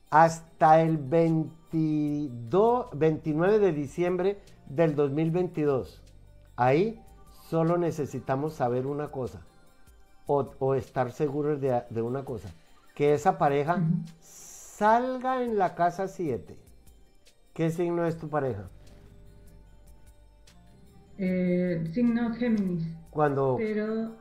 hasta 0.09 0.81
el 0.81 0.97
22, 0.97 2.87
29 2.93 3.59
de 3.59 3.73
diciembre 3.73 4.39
del 4.65 4.95
2022. 4.95 6.01
Ahí 6.55 6.99
solo 7.47 7.77
necesitamos 7.77 8.55
saber 8.55 8.87
una 8.87 9.11
cosa 9.11 9.45
o, 10.25 10.75
estar 10.75 11.11
seguros 11.11 11.59
de, 11.59 12.01
una 12.01 12.23
cosa, 12.23 12.49
que 12.95 13.13
esa 13.13 13.37
pareja 13.37 13.81
salga 14.19 15.43
en 15.43 15.57
la 15.57 15.75
casa 15.75 16.07
7. 16.07 16.57
¿Qué 17.53 17.69
signo 17.69 18.05
es 18.05 18.17
tu 18.17 18.29
pareja? 18.29 18.69
Eh, 21.17 21.83
signo 21.93 22.33
Géminis. 22.33 22.87
Cuando... 23.09 23.55
Pero... 23.57 24.11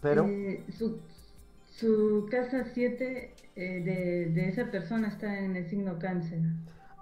Pero... 0.00 0.26
Eh, 0.26 0.64
su, 0.68 2.28
casa 2.30 2.64
7 2.64 3.34
eh, 3.56 4.30
de, 4.34 4.48
esa 4.48 4.70
persona 4.70 5.08
está 5.08 5.38
en 5.38 5.56
el 5.56 5.68
signo 5.68 5.98
cáncer. 5.98 6.40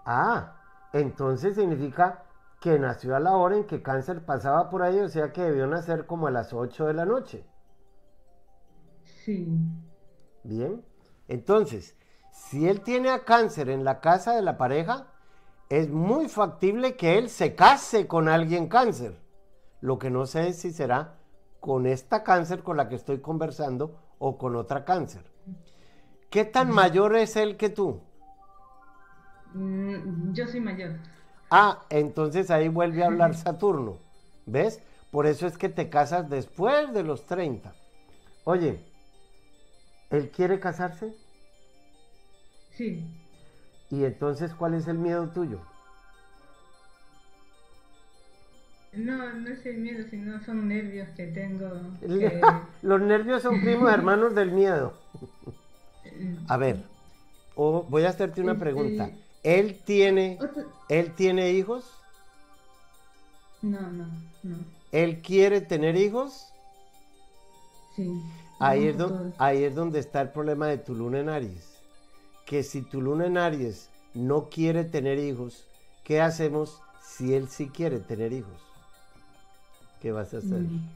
Ah, 0.05 0.57
entonces 0.93 1.57
significa 1.57 2.23
que 2.61 2.79
nació 2.79 3.17
a 3.17 3.21
la 3.21 3.33
hora 3.37 3.57
en 3.57 3.65
que 3.65 3.83
cáncer 3.83 4.21
pasaba 4.25 4.71
por 4.71 4.83
ahí, 4.83 5.01
o 5.01 5.09
sea 5.09 5.33
que 5.33 5.43
debió 5.43 5.67
nacer 5.67 6.07
como 6.07 6.27
a 6.27 6.31
las 6.31 6.53
8 6.53 6.87
de 6.87 6.95
la 6.95 7.07
noche. 7.07 7.45
Sí. 9.25 9.47
Bien, 10.43 10.83
entonces, 11.29 11.97
si 12.33 12.69
él 12.69 12.81
tiene 12.81 13.11
a 13.11 13.25
cáncer 13.25 13.69
en 13.69 13.85
la 13.85 14.01
casa 14.01 14.35
de 14.35 14.43
la 14.43 14.57
pareja, 14.57 15.09
es 15.69 15.89
muy 15.89 16.29
factible 16.29 16.97
que 16.97 17.19
él 17.19 17.29
se 17.29 17.55
case 17.55 18.07
con 18.07 18.29
alguien 18.29 18.69
cáncer. 18.69 19.17
Lo 19.81 19.99
que 19.99 20.11
no 20.11 20.27
sé 20.27 20.49
es 20.49 20.57
si 20.57 20.73
será 20.73 21.19
con 21.61 21.87
esta 21.87 22.25
cáncer 22.25 22.63
con 22.63 22.77
la 22.77 22.89
que 22.89 22.97
estoy 22.97 23.21
conversando 23.21 24.01
o 24.19 24.39
con 24.39 24.57
otra 24.57 24.85
cáncer. 24.85 25.23
¿Qué 26.31 26.45
tan 26.45 26.71
mayor 26.71 27.17
es 27.17 27.37
él 27.37 27.57
que 27.57 27.69
tú? 27.69 28.01
Mm, 29.55 30.33
yo 30.33 30.47
soy 30.47 30.61
mayor. 30.61 30.97
Ah, 31.51 31.83
entonces 31.91 32.51
ahí 32.51 32.69
vuelve 32.69 33.03
a 33.03 33.07
hablar 33.07 33.35
Saturno. 33.35 33.99
¿Ves? 34.47 34.83
Por 35.11 35.27
eso 35.27 35.47
es 35.47 35.59
que 35.59 35.69
te 35.69 35.91
casas 35.91 36.31
después 36.31 36.93
de 36.93 37.03
los 37.03 37.27
30. 37.27 37.75
Oye, 38.45 38.90
¿él 40.11 40.31
quiere 40.31 40.61
casarse? 40.61 41.15
Sí. 42.77 43.05
¿Y 43.91 44.05
entonces 44.05 44.55
cuál 44.55 44.75
es 44.75 44.87
el 44.89 44.99
miedo 44.99 45.29
tuyo? 45.29 45.61
No, 48.93 49.33
no 49.35 49.49
es 49.49 49.65
el 49.67 49.79
miedo, 49.79 50.05
sino 50.11 50.43
son 50.45 50.69
nervios 50.69 51.09
que 51.11 51.27
tengo. 51.27 51.71
Los 52.83 53.01
nervios 53.01 53.43
son 53.43 53.61
primos 53.61 53.91
hermanos 53.95 54.35
del 54.35 54.51
miedo. 54.51 54.95
A 56.49 56.57
ver, 56.57 56.85
voy 57.55 58.05
a 58.05 58.09
hacerte 58.09 58.41
una 58.41 58.59
pregunta. 58.59 59.11
¿Él 59.43 59.81
tiene, 59.85 60.39
¿Él 60.89 61.15
tiene 61.15 61.53
hijos? 61.53 61.91
No, 63.63 63.81
no, 63.81 64.07
no. 64.43 64.57
¿Él 64.93 65.23
quiere 65.23 65.61
tener 65.61 65.97
hijos? 65.97 66.53
Sí. 67.95 68.11
Ahí 68.61 68.89
es, 68.89 68.97
ahí 69.39 69.65
es 69.65 69.75
donde 69.75 69.99
está 69.99 70.21
el 70.21 70.29
problema 70.29 70.67
de 70.67 70.77
tu 70.77 70.95
luna 70.95 71.21
en 71.21 71.31
Aries. 71.31 71.79
Que 72.45 72.63
si 72.63 72.83
tu 72.83 73.01
luna 73.01 73.27
en 73.27 73.39
Aries 73.39 73.89
no 74.13 74.51
quiere 74.51 74.85
tener 74.85 75.19
hijos, 75.19 75.67
¿qué 76.05 76.21
hacemos 76.21 76.83
si 77.03 77.35
él 77.35 77.49
sí 77.49 77.71
quiere 77.71 78.01
tener 78.01 78.35
hijos? 78.35 78.61
¿Qué 80.03 80.13
vas 80.13 80.35
a 80.35 80.39
hacer? 80.39 80.61
Mm. 80.61 80.89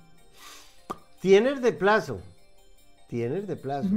Tienes 1.21 1.63
de 1.63 1.73
plazo, 1.73 2.21
tienes 3.09 3.47
de 3.47 3.57
plazo, 3.57 3.89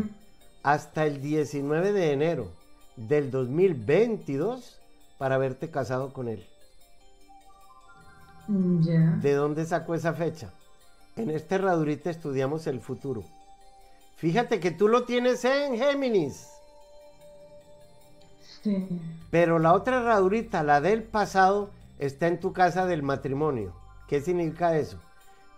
hasta 0.63 1.05
el 1.05 1.22
19 1.22 1.91
de 1.91 2.13
enero 2.13 2.47
del 2.95 3.32
2022 3.32 4.80
para 5.18 5.36
haberte 5.36 5.70
casado 5.70 6.13
con 6.13 6.30
él. 6.30 6.45
Mm, 8.47 9.20
¿De 9.20 9.34
dónde 9.34 9.65
sacó 9.65 9.93
esa 9.93 10.13
fecha? 10.13 10.53
En 11.18 11.32
este 11.32 11.55
herradurita 11.55 12.09
estudiamos 12.09 12.65
el 12.68 12.80
futuro. 12.80 13.26
Fíjate 14.18 14.59
que 14.59 14.72
tú 14.72 14.88
lo 14.88 15.03
tienes 15.03 15.45
en 15.45 15.78
Géminis. 15.78 16.49
Sí. 18.63 18.88
Pero 19.30 19.59
la 19.59 19.74
otra 19.74 20.01
herradurita, 20.01 20.63
la 20.63 20.82
del 20.82 21.03
pasado, 21.03 21.70
está 21.99 22.28
en 22.28 22.39
tu 22.39 22.51
casa 22.51 22.86
del 22.86 23.03
matrimonio. 23.03 23.74
¿Qué 24.07 24.20
significa 24.22 24.76
eso? 24.76 24.99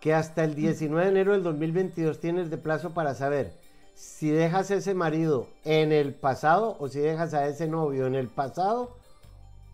Que 0.02 0.14
hasta 0.14 0.44
el 0.44 0.56
19 0.56 1.06
de 1.06 1.12
enero 1.12 1.32
del 1.32 1.44
2022 1.44 2.20
tienes 2.20 2.50
de 2.50 2.58
plazo 2.58 2.94
para 2.94 3.16
saber 3.16 3.54
si 3.96 4.30
dejas 4.30 4.72
a 4.72 4.76
ese 4.76 4.94
marido 4.94 5.48
en 5.64 5.92
el 5.92 6.14
pasado 6.14 6.78
o 6.80 6.88
si 6.88 7.00
dejas 7.00 7.34
a 7.34 7.48
ese 7.48 7.68
novio 7.68 8.08
en 8.08 8.16
el 8.16 8.28
pasado 8.28 8.98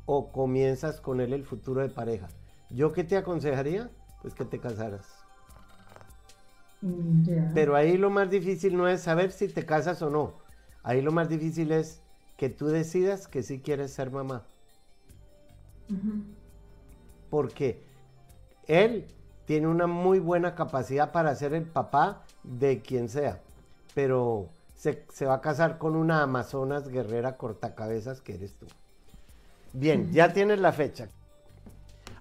o 0.06 0.32
comienzas 0.32 1.02
con 1.02 1.22
él 1.22 1.34
el 1.34 1.44
futuro 1.44 1.82
de 1.82 1.90
pareja. 1.90 2.28
¿Yo 2.70 2.92
qué 2.92 3.04
te 3.04 3.18
aconsejaría? 3.18 3.90
Pues 4.22 4.34
que 4.34 4.46
te 4.46 4.60
casaras. 4.60 5.15
Mm, 6.86 7.54
Pero 7.56 7.76
ahí 7.76 7.98
lo 7.98 8.12
más 8.12 8.30
difícil 8.30 8.78
no 8.78 8.88
es 8.88 9.02
saber 9.02 9.32
si 9.32 9.48
te 9.48 9.66
casas 9.66 10.04
o 10.04 10.12
no. 10.12 10.36
Ahí 10.84 11.02
lo 11.02 11.12
más 11.12 11.28
difícil 11.28 11.72
es 11.72 12.00
que 12.38 12.50
tú 12.50 12.68
decidas 12.68 13.28
que 13.28 13.42
sí 13.42 13.60
quieres 13.60 13.92
ser 13.92 14.12
mamá. 14.12 14.44
Porque 17.32 17.82
él 18.68 19.08
tiene 19.46 19.68
una 19.68 19.88
muy 19.88 20.20
buena 20.20 20.54
capacidad 20.54 21.12
para 21.12 21.34
ser 21.34 21.56
el 21.56 21.64
papá 21.64 22.24
de 22.44 22.82
quien 22.82 23.10
sea, 23.10 23.42
pero 23.96 24.50
se, 24.76 25.26
va 25.26 25.36
a 25.36 25.42
casar 25.42 25.80
con 25.80 25.96
una 25.96 26.22
Amazonas 26.22 26.88
guerrera 26.88 27.36
cortacabezas 27.36 28.22
que 28.22 28.36
eres 28.36 28.54
tú. 28.54 28.68
Bien, 29.74 30.12
ya 30.12 30.34
tienes 30.34 30.60
la 30.60 30.72
fecha. 30.72 31.10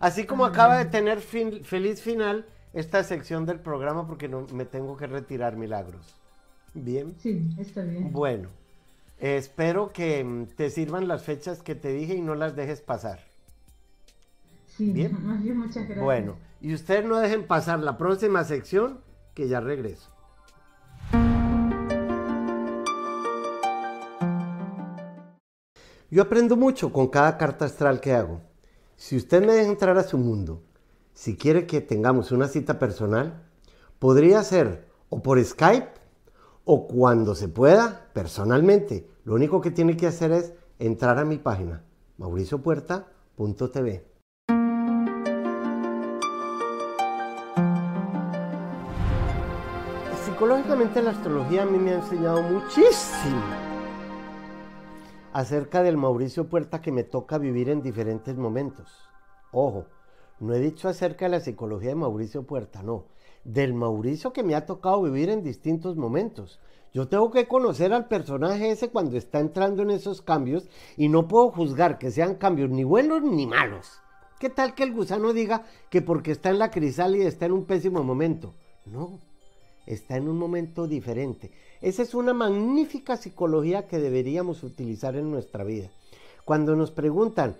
Así 0.01 0.25
como 0.25 0.47
acaba 0.47 0.79
de 0.79 0.87
tener 0.87 1.21
feliz 1.21 2.01
final 2.01 2.47
esta 2.75 3.05
sección 3.05 3.47
del 3.47 3.61
programa 3.61 4.07
porque 4.07 4.29
no, 4.29 4.47
me 4.53 4.65
tengo 4.65 4.97
que 4.97 5.07
retirar 5.07 5.57
milagros. 5.57 6.15
Bien. 6.75 7.15
Sí, 7.21 7.49
está 7.57 7.83
bien. 7.83 8.13
Bueno, 8.13 8.49
espero 9.21 9.93
que 9.93 10.23
mm, 10.25 10.47
te 10.57 10.71
sirvan 10.71 11.07
las 11.07 11.23
fechas 11.23 11.63
que 11.63 11.77
te 11.77 11.93
dije 11.93 12.15
y 12.15 12.21
no 12.21 12.35
las 12.35 12.57
dejes 12.57 12.81
pasar. 12.81 13.21
Sí, 14.67 14.91
bien. 14.91 15.17
muchas 15.57 15.85
gracias. 15.85 16.03
Bueno, 16.03 16.37
y 16.61 16.75
ustedes 16.75 17.05
no 17.05 17.19
dejen 17.19 17.47
pasar 17.47 17.79
la 17.79 17.97
próxima 17.97 18.43
sección 18.43 19.01
que 19.35 19.49
ya 19.49 19.61
regreso. 19.61 20.11
Yo 26.11 26.23
aprendo 26.23 26.57
mucho 26.57 26.93
con 26.93 27.09
cada 27.09 27.39
carta 27.39 27.65
astral 27.65 28.01
que 28.01 28.13
hago. 28.13 28.41
Si 28.97 29.17
usted 29.17 29.45
me 29.45 29.53
deja 29.53 29.71
entrar 29.71 29.99
a 29.99 30.05
su 30.05 30.17
mundo, 30.17 30.63
si 31.15 31.37
quiere 31.37 31.67
que 31.67 31.81
tengamos 31.81 32.33
una 32.33 32.49
cita 32.49 32.79
personal, 32.79 33.45
podría 33.99 34.43
ser 34.43 34.89
o 35.09 35.23
por 35.23 35.43
Skype 35.43 35.93
o 36.65 36.87
cuando 36.89 37.35
se 37.35 37.49
pueda 37.49 38.11
personalmente. 38.13 39.09
Lo 39.25 39.35
único 39.35 39.61
que 39.61 39.71
tiene 39.71 39.97
que 39.97 40.09
hacer 40.09 40.33
es 40.33 40.53
entrar 40.79 41.19
a 41.19 41.25
mi 41.25 41.39
página 41.39 41.85
mauriciopuerta.tv. 42.19 44.05
Psicológicamente 50.25 51.01
la 51.01 51.13
astrología 51.13 51.63
a 51.63 51.67
mí 51.67 51.79
me 51.79 51.93
ha 51.93 51.99
enseñado 51.99 52.43
muchísimo 52.43 53.41
acerca 55.33 55.83
del 55.83 55.97
Mauricio 55.97 56.49
Puerta 56.49 56.81
que 56.81 56.91
me 56.93 57.05
toca 57.05 57.39
vivir 57.39 57.69
en 57.69 57.83
diferentes 57.83 58.37
momentos. 58.37 59.09
Ojo, 59.53 59.87
no 60.41 60.55
he 60.55 60.61
dicho 60.61 60.89
acerca 60.89 61.27
de 61.27 61.31
la 61.31 61.41
psicología 61.41 61.91
de 61.91 61.95
Mauricio 61.95 62.45
Puerta, 62.45 62.83
no. 62.83 63.07
Del 63.45 63.75
Mauricio 63.75 64.33
que 64.33 64.43
me 64.43 64.55
ha 64.55 64.67
tocado 64.67 65.03
vivir 65.03 65.31
en 65.31 65.43
distintos 65.43 65.97
momentos. 65.97 66.61
Yo 66.93 67.09
tengo 67.09 67.31
que 67.31 67.49
conocer 67.49 67.93
al 67.93 68.07
personaje 68.07 68.71
ese 68.71 68.91
cuando 68.91 69.17
está 69.17 69.41
entrando 69.41 69.83
en 69.83 69.91
esos 69.91 70.23
cambios 70.23 70.69
y 70.97 71.09
no 71.09 71.27
puedo 71.29 71.51
juzgar 71.51 71.99
que 71.99 72.11
sean 72.11 72.37
cambios 72.37 72.71
ni 72.71 72.85
buenos 72.85 73.23
ni 73.23 73.47
malos. 73.47 74.01
¿Qué 74.39 74.49
tal 74.49 74.75
que 74.75 74.83
el 74.85 74.93
gusano 74.93 75.33
diga 75.33 75.65
que 75.91 76.03
porque 76.03 76.31
está 76.31 76.51
en 76.51 76.59
la 76.59 76.71
crisálida 76.71 77.27
está 77.27 77.47
en 77.47 77.53
un 77.53 77.65
pésimo 77.65 78.05
momento? 78.05 78.55
No, 78.85 79.19
está 79.87 80.17
en 80.17 80.29
un 80.29 80.39
momento 80.39 80.87
diferente. 80.87 81.51
Esa 81.81 82.03
es 82.03 82.15
una 82.15 82.33
magnífica 82.33 83.17
psicología 83.17 83.87
que 83.87 83.99
deberíamos 83.99 84.63
utilizar 84.63 85.17
en 85.17 85.31
nuestra 85.31 85.65
vida. 85.65 85.91
Cuando 86.45 86.77
nos 86.77 86.91
preguntan, 86.91 87.57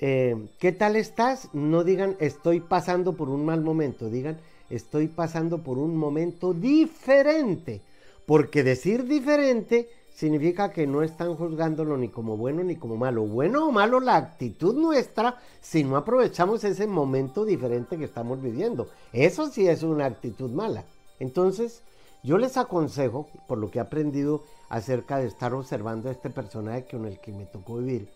eh, 0.00 0.36
¿qué 0.58 0.72
tal 0.72 0.96
estás? 0.96 1.48
No 1.52 1.84
digan, 1.84 2.16
estoy 2.18 2.60
pasando 2.60 3.12
por 3.12 3.28
un 3.28 3.44
mal 3.44 3.60
momento, 3.60 4.10
digan, 4.10 4.38
estoy 4.68 5.06
pasando 5.06 5.58
por 5.58 5.78
un 5.78 5.96
momento 5.96 6.52
diferente 6.52 7.82
porque 8.30 8.62
decir 8.62 9.06
diferente 9.06 9.88
significa 10.14 10.70
que 10.70 10.86
no 10.86 11.02
están 11.02 11.34
juzgándolo 11.34 11.96
ni 11.96 12.10
como 12.10 12.36
bueno 12.36 12.62
ni 12.62 12.76
como 12.76 12.96
malo. 12.96 13.24
Bueno 13.24 13.66
o 13.66 13.72
malo 13.72 13.98
la 13.98 14.14
actitud 14.14 14.72
nuestra 14.72 15.38
si 15.60 15.82
no 15.82 15.96
aprovechamos 15.96 16.62
ese 16.62 16.86
momento 16.86 17.44
diferente 17.44 17.98
que 17.98 18.04
estamos 18.04 18.40
viviendo. 18.40 18.86
Eso 19.12 19.48
sí 19.48 19.66
es 19.66 19.82
una 19.82 20.06
actitud 20.06 20.48
mala. 20.50 20.84
Entonces, 21.18 21.82
yo 22.22 22.38
les 22.38 22.56
aconsejo, 22.56 23.26
por 23.48 23.58
lo 23.58 23.68
que 23.68 23.78
he 23.78 23.82
aprendido 23.82 24.44
acerca 24.68 25.18
de 25.18 25.26
estar 25.26 25.52
observando 25.52 26.08
a 26.08 26.12
este 26.12 26.30
personaje 26.30 26.86
con 26.88 27.06
el 27.06 27.18
que 27.18 27.32
me 27.32 27.46
tocó 27.46 27.78
vivir, 27.78 28.10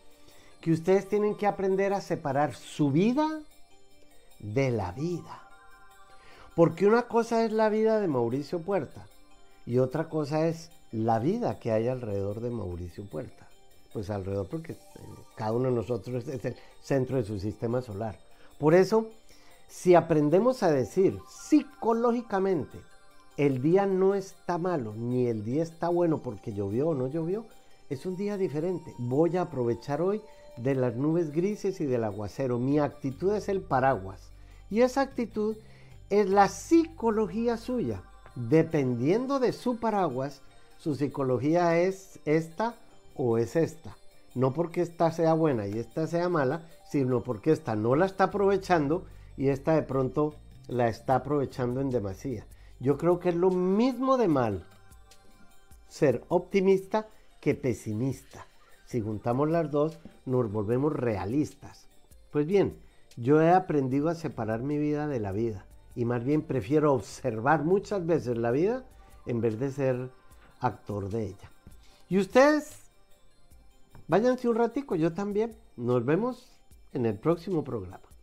que 0.64 0.72
ustedes 0.72 1.06
tienen 1.06 1.34
que 1.34 1.46
aprender 1.46 1.92
a 1.92 2.00
separar 2.00 2.54
su 2.54 2.90
vida 2.90 3.42
de 4.38 4.70
la 4.70 4.92
vida. 4.92 5.46
Porque 6.56 6.86
una 6.86 7.02
cosa 7.02 7.44
es 7.44 7.52
la 7.52 7.68
vida 7.68 8.00
de 8.00 8.08
Mauricio 8.08 8.62
Puerta 8.62 9.06
y 9.66 9.76
otra 9.76 10.08
cosa 10.08 10.48
es 10.48 10.70
la 10.90 11.18
vida 11.18 11.58
que 11.58 11.70
hay 11.70 11.88
alrededor 11.88 12.40
de 12.40 12.48
Mauricio 12.48 13.04
Puerta. 13.04 13.46
Pues 13.92 14.08
alrededor 14.08 14.48
porque 14.48 14.72
eh, 14.72 14.78
cada 15.36 15.52
uno 15.52 15.68
de 15.68 15.74
nosotros 15.74 16.26
es 16.28 16.42
el 16.46 16.56
centro 16.80 17.18
de 17.18 17.24
su 17.24 17.38
sistema 17.38 17.82
solar. 17.82 18.18
Por 18.58 18.72
eso, 18.72 19.10
si 19.68 19.94
aprendemos 19.94 20.62
a 20.62 20.72
decir 20.72 21.20
psicológicamente, 21.28 22.78
el 23.36 23.60
día 23.60 23.84
no 23.84 24.14
está 24.14 24.56
malo, 24.56 24.94
ni 24.94 25.26
el 25.26 25.44
día 25.44 25.62
está 25.62 25.90
bueno 25.90 26.22
porque 26.22 26.54
llovió 26.54 26.88
o 26.88 26.94
no 26.94 27.08
llovió, 27.08 27.44
es 27.90 28.06
un 28.06 28.16
día 28.16 28.38
diferente. 28.38 28.94
Voy 28.96 29.36
a 29.36 29.42
aprovechar 29.42 30.00
hoy 30.00 30.22
de 30.57 30.74
las 30.74 30.96
nubes 30.96 31.32
grises 31.32 31.80
y 31.80 31.86
del 31.86 32.05
aguacero. 32.05 32.59
Mi 32.59 32.78
actitud 32.78 33.34
es 33.34 33.48
el 33.48 33.61
paraguas. 33.61 34.30
Y 34.70 34.80
esa 34.80 35.02
actitud 35.02 35.57
es 36.11 36.28
la 36.28 36.48
psicología 36.48 37.57
suya 37.57 38.02
dependiendo 38.34 39.38
de 39.38 39.52
su 39.52 39.78
paraguas, 39.78 40.42
su 40.78 40.94
psicología 40.94 41.78
es 41.78 42.18
esta 42.24 42.74
o 43.16 43.38
es 43.38 43.57
esta. 43.57 43.96
No 44.34 44.52
porque 44.52 44.82
esta 44.82 45.12
sea 45.12 45.34
buena 45.34 45.66
y 45.66 45.78
esta 45.78 46.07
sea 46.07 46.28
mala, 46.28 46.66
sino 46.90 47.22
porque 47.22 47.52
esta 47.52 47.76
no 47.76 47.94
la 47.94 48.07
está 48.07 48.24
aprovechando 48.24 49.07
y 49.36 49.48
esta 49.48 49.74
de 49.74 49.82
pronto 49.82 50.34
la 50.66 50.88
está 50.88 51.16
aprovechando 51.16 51.80
en 51.80 51.90
demasía. 51.90 52.46
Yo 52.80 52.98
creo 52.98 53.20
que 53.20 53.28
es 53.28 53.36
lo 53.36 53.50
mismo 53.50 54.16
de 54.16 54.28
mal 54.28 54.64
ser 55.88 56.24
optimista 56.28 57.07
que 57.40 57.55
pesimista. 57.55 58.46
Si 58.85 59.01
juntamos 59.01 59.49
las 59.51 59.70
dos, 59.70 59.99
nos 60.26 60.51
volvemos 60.51 60.93
realistas. 60.93 61.87
Pues 62.30 62.47
bien, 62.47 62.76
yo 63.16 63.41
he 63.41 63.51
aprendido 63.51 64.09
a 64.09 64.14
separar 64.14 64.62
mi 64.62 64.78
vida 64.78 65.07
de 65.07 65.20
la 65.20 65.32
vida 65.32 65.66
y 65.95 66.05
más 66.05 66.24
bien 66.24 66.43
prefiero 66.43 66.93
observar 66.93 67.64
muchas 67.64 68.05
veces 68.05 68.37
la 68.37 68.51
vida 68.51 68.85
en 69.26 69.41
vez 69.41 69.59
de 69.59 69.70
ser 69.70 70.11
actor 70.61 71.09
de 71.09 71.26
ella. 71.26 71.51
Y 72.09 72.18
ustedes, 72.18 72.82
váyanse 74.09 74.49
un 74.49 74.57
ratico, 74.57 74.97
yo 74.97 75.12
también. 75.12 75.57
Nos 75.76 76.05
vemos 76.05 76.59
en 76.93 77.07
el 77.07 77.18
próximo 77.18 77.64
programa. 77.64 78.13